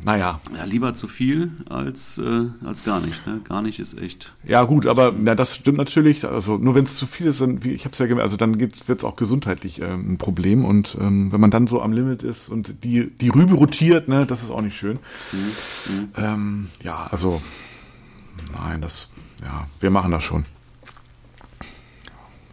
naja. 0.04 0.40
Ja, 0.56 0.64
lieber 0.66 0.94
zu 0.94 1.08
viel 1.08 1.52
als, 1.70 2.18
äh, 2.18 2.46
als 2.64 2.84
gar 2.84 3.00
nicht. 3.00 3.26
Ne? 3.26 3.42
Gar 3.44 3.62
nicht 3.62 3.80
ist 3.80 3.98
echt. 3.98 4.32
Ja, 4.44 4.64
gut, 4.64 4.86
aber 4.86 5.14
na, 5.18 5.34
das 5.36 5.56
stimmt 5.56 5.78
natürlich. 5.78 6.26
Also 6.26 6.58
nur 6.58 6.76
wenn 6.76 6.84
es 6.84 6.96
zu 6.98 7.08
viel 7.08 7.28
ist, 7.28 7.42
dann, 7.42 7.64
wie 7.64 7.72
ich 7.72 7.86
habe 7.86 7.94
es 7.94 8.00
ja 8.00 8.06
gemerkt, 8.06 8.26
also 8.26 8.38
dann 8.38 8.60
wird 8.60 8.76
es 8.88 9.04
auch 9.04 9.16
gesundheitlich 9.16 9.82
ähm, 9.82 10.14
ein 10.14 10.18
Problem. 10.18 10.66
Und 10.66 10.96
ähm, 11.00 11.32
wenn 11.32 11.42
man 11.42 11.52
dann 11.52 11.68
so 11.68 11.82
am 11.82 11.94
Limit 11.94 12.24
ist 12.24 12.48
und 12.48 12.84
die, 12.84 13.10
die 13.10 13.30
Rübe 13.30 13.56
rotiert, 13.56 14.08
ne, 14.08 14.26
das 14.26 14.44
ist 14.44 14.52
auch 14.52 14.62
nicht 14.62 14.78
schön. 14.78 15.00
Ähm, 16.16 16.70
ja, 16.84 17.08
also 17.10 17.42
nein, 18.54 18.82
das, 18.82 19.10
ja, 19.42 19.68
wir 19.80 19.90
machen 19.90 20.12
das 20.12 20.24
schon. 20.24 20.46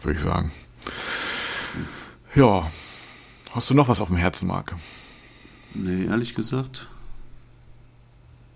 Würde 0.02 0.16
ich 0.16 0.24
sagen. 0.24 0.50
Ja. 2.34 2.68
Hast 3.52 3.70
du 3.70 3.74
noch 3.74 3.88
was 3.88 4.00
auf 4.00 4.08
dem 4.08 4.16
Herzen, 4.16 4.48
Marc? 4.48 4.74
Nee, 5.74 6.06
ehrlich 6.06 6.34
gesagt. 6.34 6.88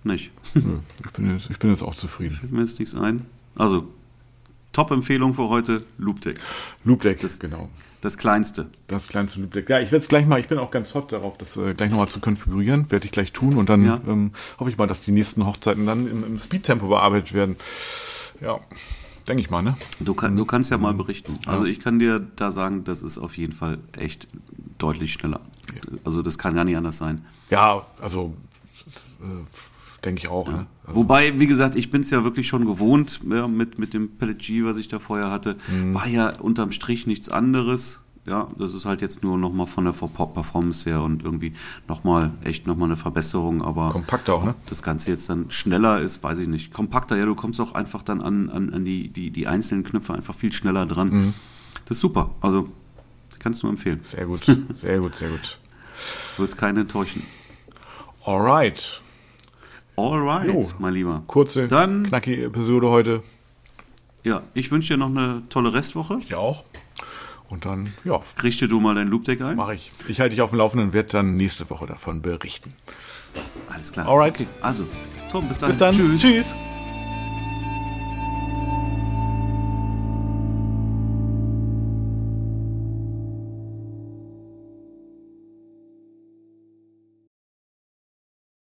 Nicht. 0.08 0.30
Nö, 0.54 0.78
ich 1.04 1.10
bin 1.12 1.32
jetzt, 1.34 1.50
ich 1.50 1.58
bin 1.58 1.70
jetzt 1.70 1.82
auch 1.82 1.94
zufrieden. 1.94 2.36
Fällt 2.36 2.52
mir 2.52 2.60
jetzt 2.62 2.78
nichts 2.78 2.94
ein. 2.94 3.26
Also, 3.56 3.86
Top-Empfehlung 4.72 5.34
für 5.34 5.48
heute, 5.48 5.82
Loopdeck. 5.98 6.38
Loop 6.84 7.02
Deck, 7.02 7.20
genau. 7.38 7.68
Das 8.00 8.16
kleinste. 8.16 8.68
Das 8.86 9.08
kleinste 9.08 9.40
Loop-Deck. 9.40 9.68
Ja, 9.68 9.80
ich 9.80 9.90
werde 9.90 10.02
es 10.04 10.08
gleich 10.08 10.24
mal, 10.26 10.38
ich 10.38 10.46
bin 10.48 10.58
auch 10.58 10.70
ganz 10.70 10.94
hot 10.94 11.10
darauf, 11.12 11.36
das 11.36 11.56
äh, 11.56 11.74
gleich 11.74 11.90
nochmal 11.90 12.08
zu 12.08 12.20
konfigurieren. 12.20 12.90
Werde 12.90 13.06
ich 13.06 13.12
gleich 13.12 13.32
tun 13.32 13.56
und 13.56 13.68
dann 13.68 13.84
Ja. 13.84 14.00
ähm, 14.06 14.32
hoffe 14.58 14.70
ich 14.70 14.78
mal, 14.78 14.86
dass 14.86 15.00
die 15.00 15.10
nächsten 15.12 15.44
Hochzeiten 15.44 15.84
dann 15.84 16.08
im, 16.08 16.24
im 16.24 16.38
Speed-Tempo 16.38 16.86
bearbeitet 16.88 17.34
werden. 17.34 17.56
Ja, 18.40 18.60
denke 19.26 19.42
ich 19.42 19.50
mal, 19.50 19.62
ne? 19.62 19.74
Du, 19.98 20.14
kann, 20.14 20.36
du 20.36 20.44
kannst 20.44 20.70
ja 20.70 20.78
mal 20.78 20.94
berichten. 20.94 21.34
Also 21.46 21.64
ich 21.64 21.80
kann 21.80 21.98
dir 21.98 22.20
da 22.36 22.52
sagen, 22.52 22.84
das 22.84 23.02
ist 23.02 23.18
auf 23.18 23.36
jeden 23.36 23.52
Fall 23.52 23.78
echt 23.96 24.28
deutlich 24.78 25.12
schneller. 25.12 25.40
Also 26.04 26.22
das 26.22 26.38
kann 26.38 26.54
gar 26.54 26.64
nicht 26.64 26.76
anders 26.76 26.98
sein. 26.98 27.24
Ja, 27.50 27.84
also 28.00 28.32
äh, 29.20 29.24
denke 30.04 30.22
ich 30.22 30.28
auch, 30.28 30.48
ne? 30.48 30.66
Also, 30.84 31.00
Wobei, 31.00 31.38
wie 31.38 31.46
gesagt, 31.46 31.74
ich 31.76 31.90
bin 31.90 32.02
es 32.02 32.11
ja 32.11 32.24
wirklich 32.24 32.48
schon 32.48 32.64
gewohnt 32.66 33.20
ja, 33.28 33.46
mit, 33.46 33.78
mit 33.78 33.94
dem 33.94 34.16
Pellet 34.16 34.38
G, 34.38 34.64
was 34.64 34.76
ich 34.76 34.88
da 34.88 34.98
vorher 34.98 35.30
hatte. 35.30 35.56
War 35.92 36.06
ja 36.06 36.30
unterm 36.30 36.72
Strich 36.72 37.06
nichts 37.06 37.28
anderes. 37.28 38.00
Ja, 38.24 38.48
das 38.58 38.74
ist 38.74 38.84
halt 38.84 39.00
jetzt 39.00 39.22
nur 39.22 39.38
nochmal 39.38 39.66
von 39.66 39.87
der 39.87 39.92
Performance 39.92 40.88
her 40.88 41.00
und 41.00 41.24
irgendwie 41.24 41.54
nochmal, 41.88 42.32
echt 42.44 42.66
nochmal 42.66 42.88
eine 42.88 42.98
Verbesserung. 42.98 43.62
Aber 43.62 43.88
Kompakter 43.88 44.34
auch, 44.34 44.44
ne? 44.44 44.54
das 44.66 44.82
Ganze 44.82 45.11
jetzt 45.11 45.30
dann 45.30 45.50
schneller 45.50 46.00
ist, 46.00 46.22
weiß 46.22 46.38
ich 46.40 46.48
nicht. 46.48 46.72
Kompakter, 46.72 47.16
ja, 47.16 47.24
du 47.24 47.34
kommst 47.34 47.58
auch 47.58 47.72
einfach 47.72 48.02
dann 48.02 48.20
an, 48.20 48.50
an, 48.50 48.74
an 48.74 48.84
die, 48.84 49.08
die, 49.08 49.30
die 49.30 49.46
einzelnen 49.46 49.82
Knöpfe 49.82 50.12
einfach 50.12 50.34
viel 50.34 50.52
schneller 50.52 50.84
dran. 50.84 51.32
Das 51.87 51.96
ist 51.96 52.02
super. 52.02 52.34
Also, 52.42 52.68
ich 53.32 53.38
kann 53.38 53.52
es 53.52 53.62
nur 53.62 53.72
empfehlen. 53.72 54.00
Sehr 54.04 54.26
gut, 54.26 54.44
sehr 54.80 54.98
gut, 54.98 55.14
sehr 55.16 55.30
gut. 55.30 55.58
Wird 56.37 56.58
keinen 56.58 56.78
enttäuschen. 56.78 57.22
Alright. 58.24 59.00
Alright, 59.98 60.46
Jo. 60.48 60.68
mein 60.78 60.94
Lieber. 60.94 61.22
Kurze, 61.26 61.66
Dann- 61.68 62.04
knackige 62.04 62.44
Episode 62.44 62.88
heute. 62.88 63.22
Ja, 64.22 64.42
ich 64.54 64.70
wünsche 64.70 64.94
dir 64.94 64.98
noch 64.98 65.08
eine 65.08 65.42
tolle 65.48 65.72
Restwoche. 65.74 66.18
Ich 66.20 66.34
auch. 66.34 66.64
Und 67.48 67.64
dann, 67.64 67.94
ja, 68.04 68.20
Richte 68.42 68.68
du 68.68 68.78
mal 68.78 68.94
dein 68.94 69.08
Loopdeck 69.08 69.40
ein. 69.40 69.56
mache 69.56 69.74
ich. 69.74 69.90
Ich 70.06 70.20
halte 70.20 70.34
dich 70.34 70.42
auf 70.42 70.50
dem 70.50 70.58
Laufenden 70.58 70.88
und 70.88 70.92
werde 70.94 71.08
dann 71.08 71.37
nächste 71.37 71.68
Woche 71.70 71.87
davon 71.87 72.20
berichten. 72.22 72.74
Alles 73.68 73.90
klar. 73.90 74.06
Alright. 74.06 74.34
Okay. 74.34 74.46
Also, 74.61 74.84
Tom, 75.32 75.48
bis 75.48 75.58
dann. 75.58 75.70
Bis 75.70 75.78
dann. 75.78 75.94
Tschüss. 75.96 76.20
Tschüss. 76.22 76.54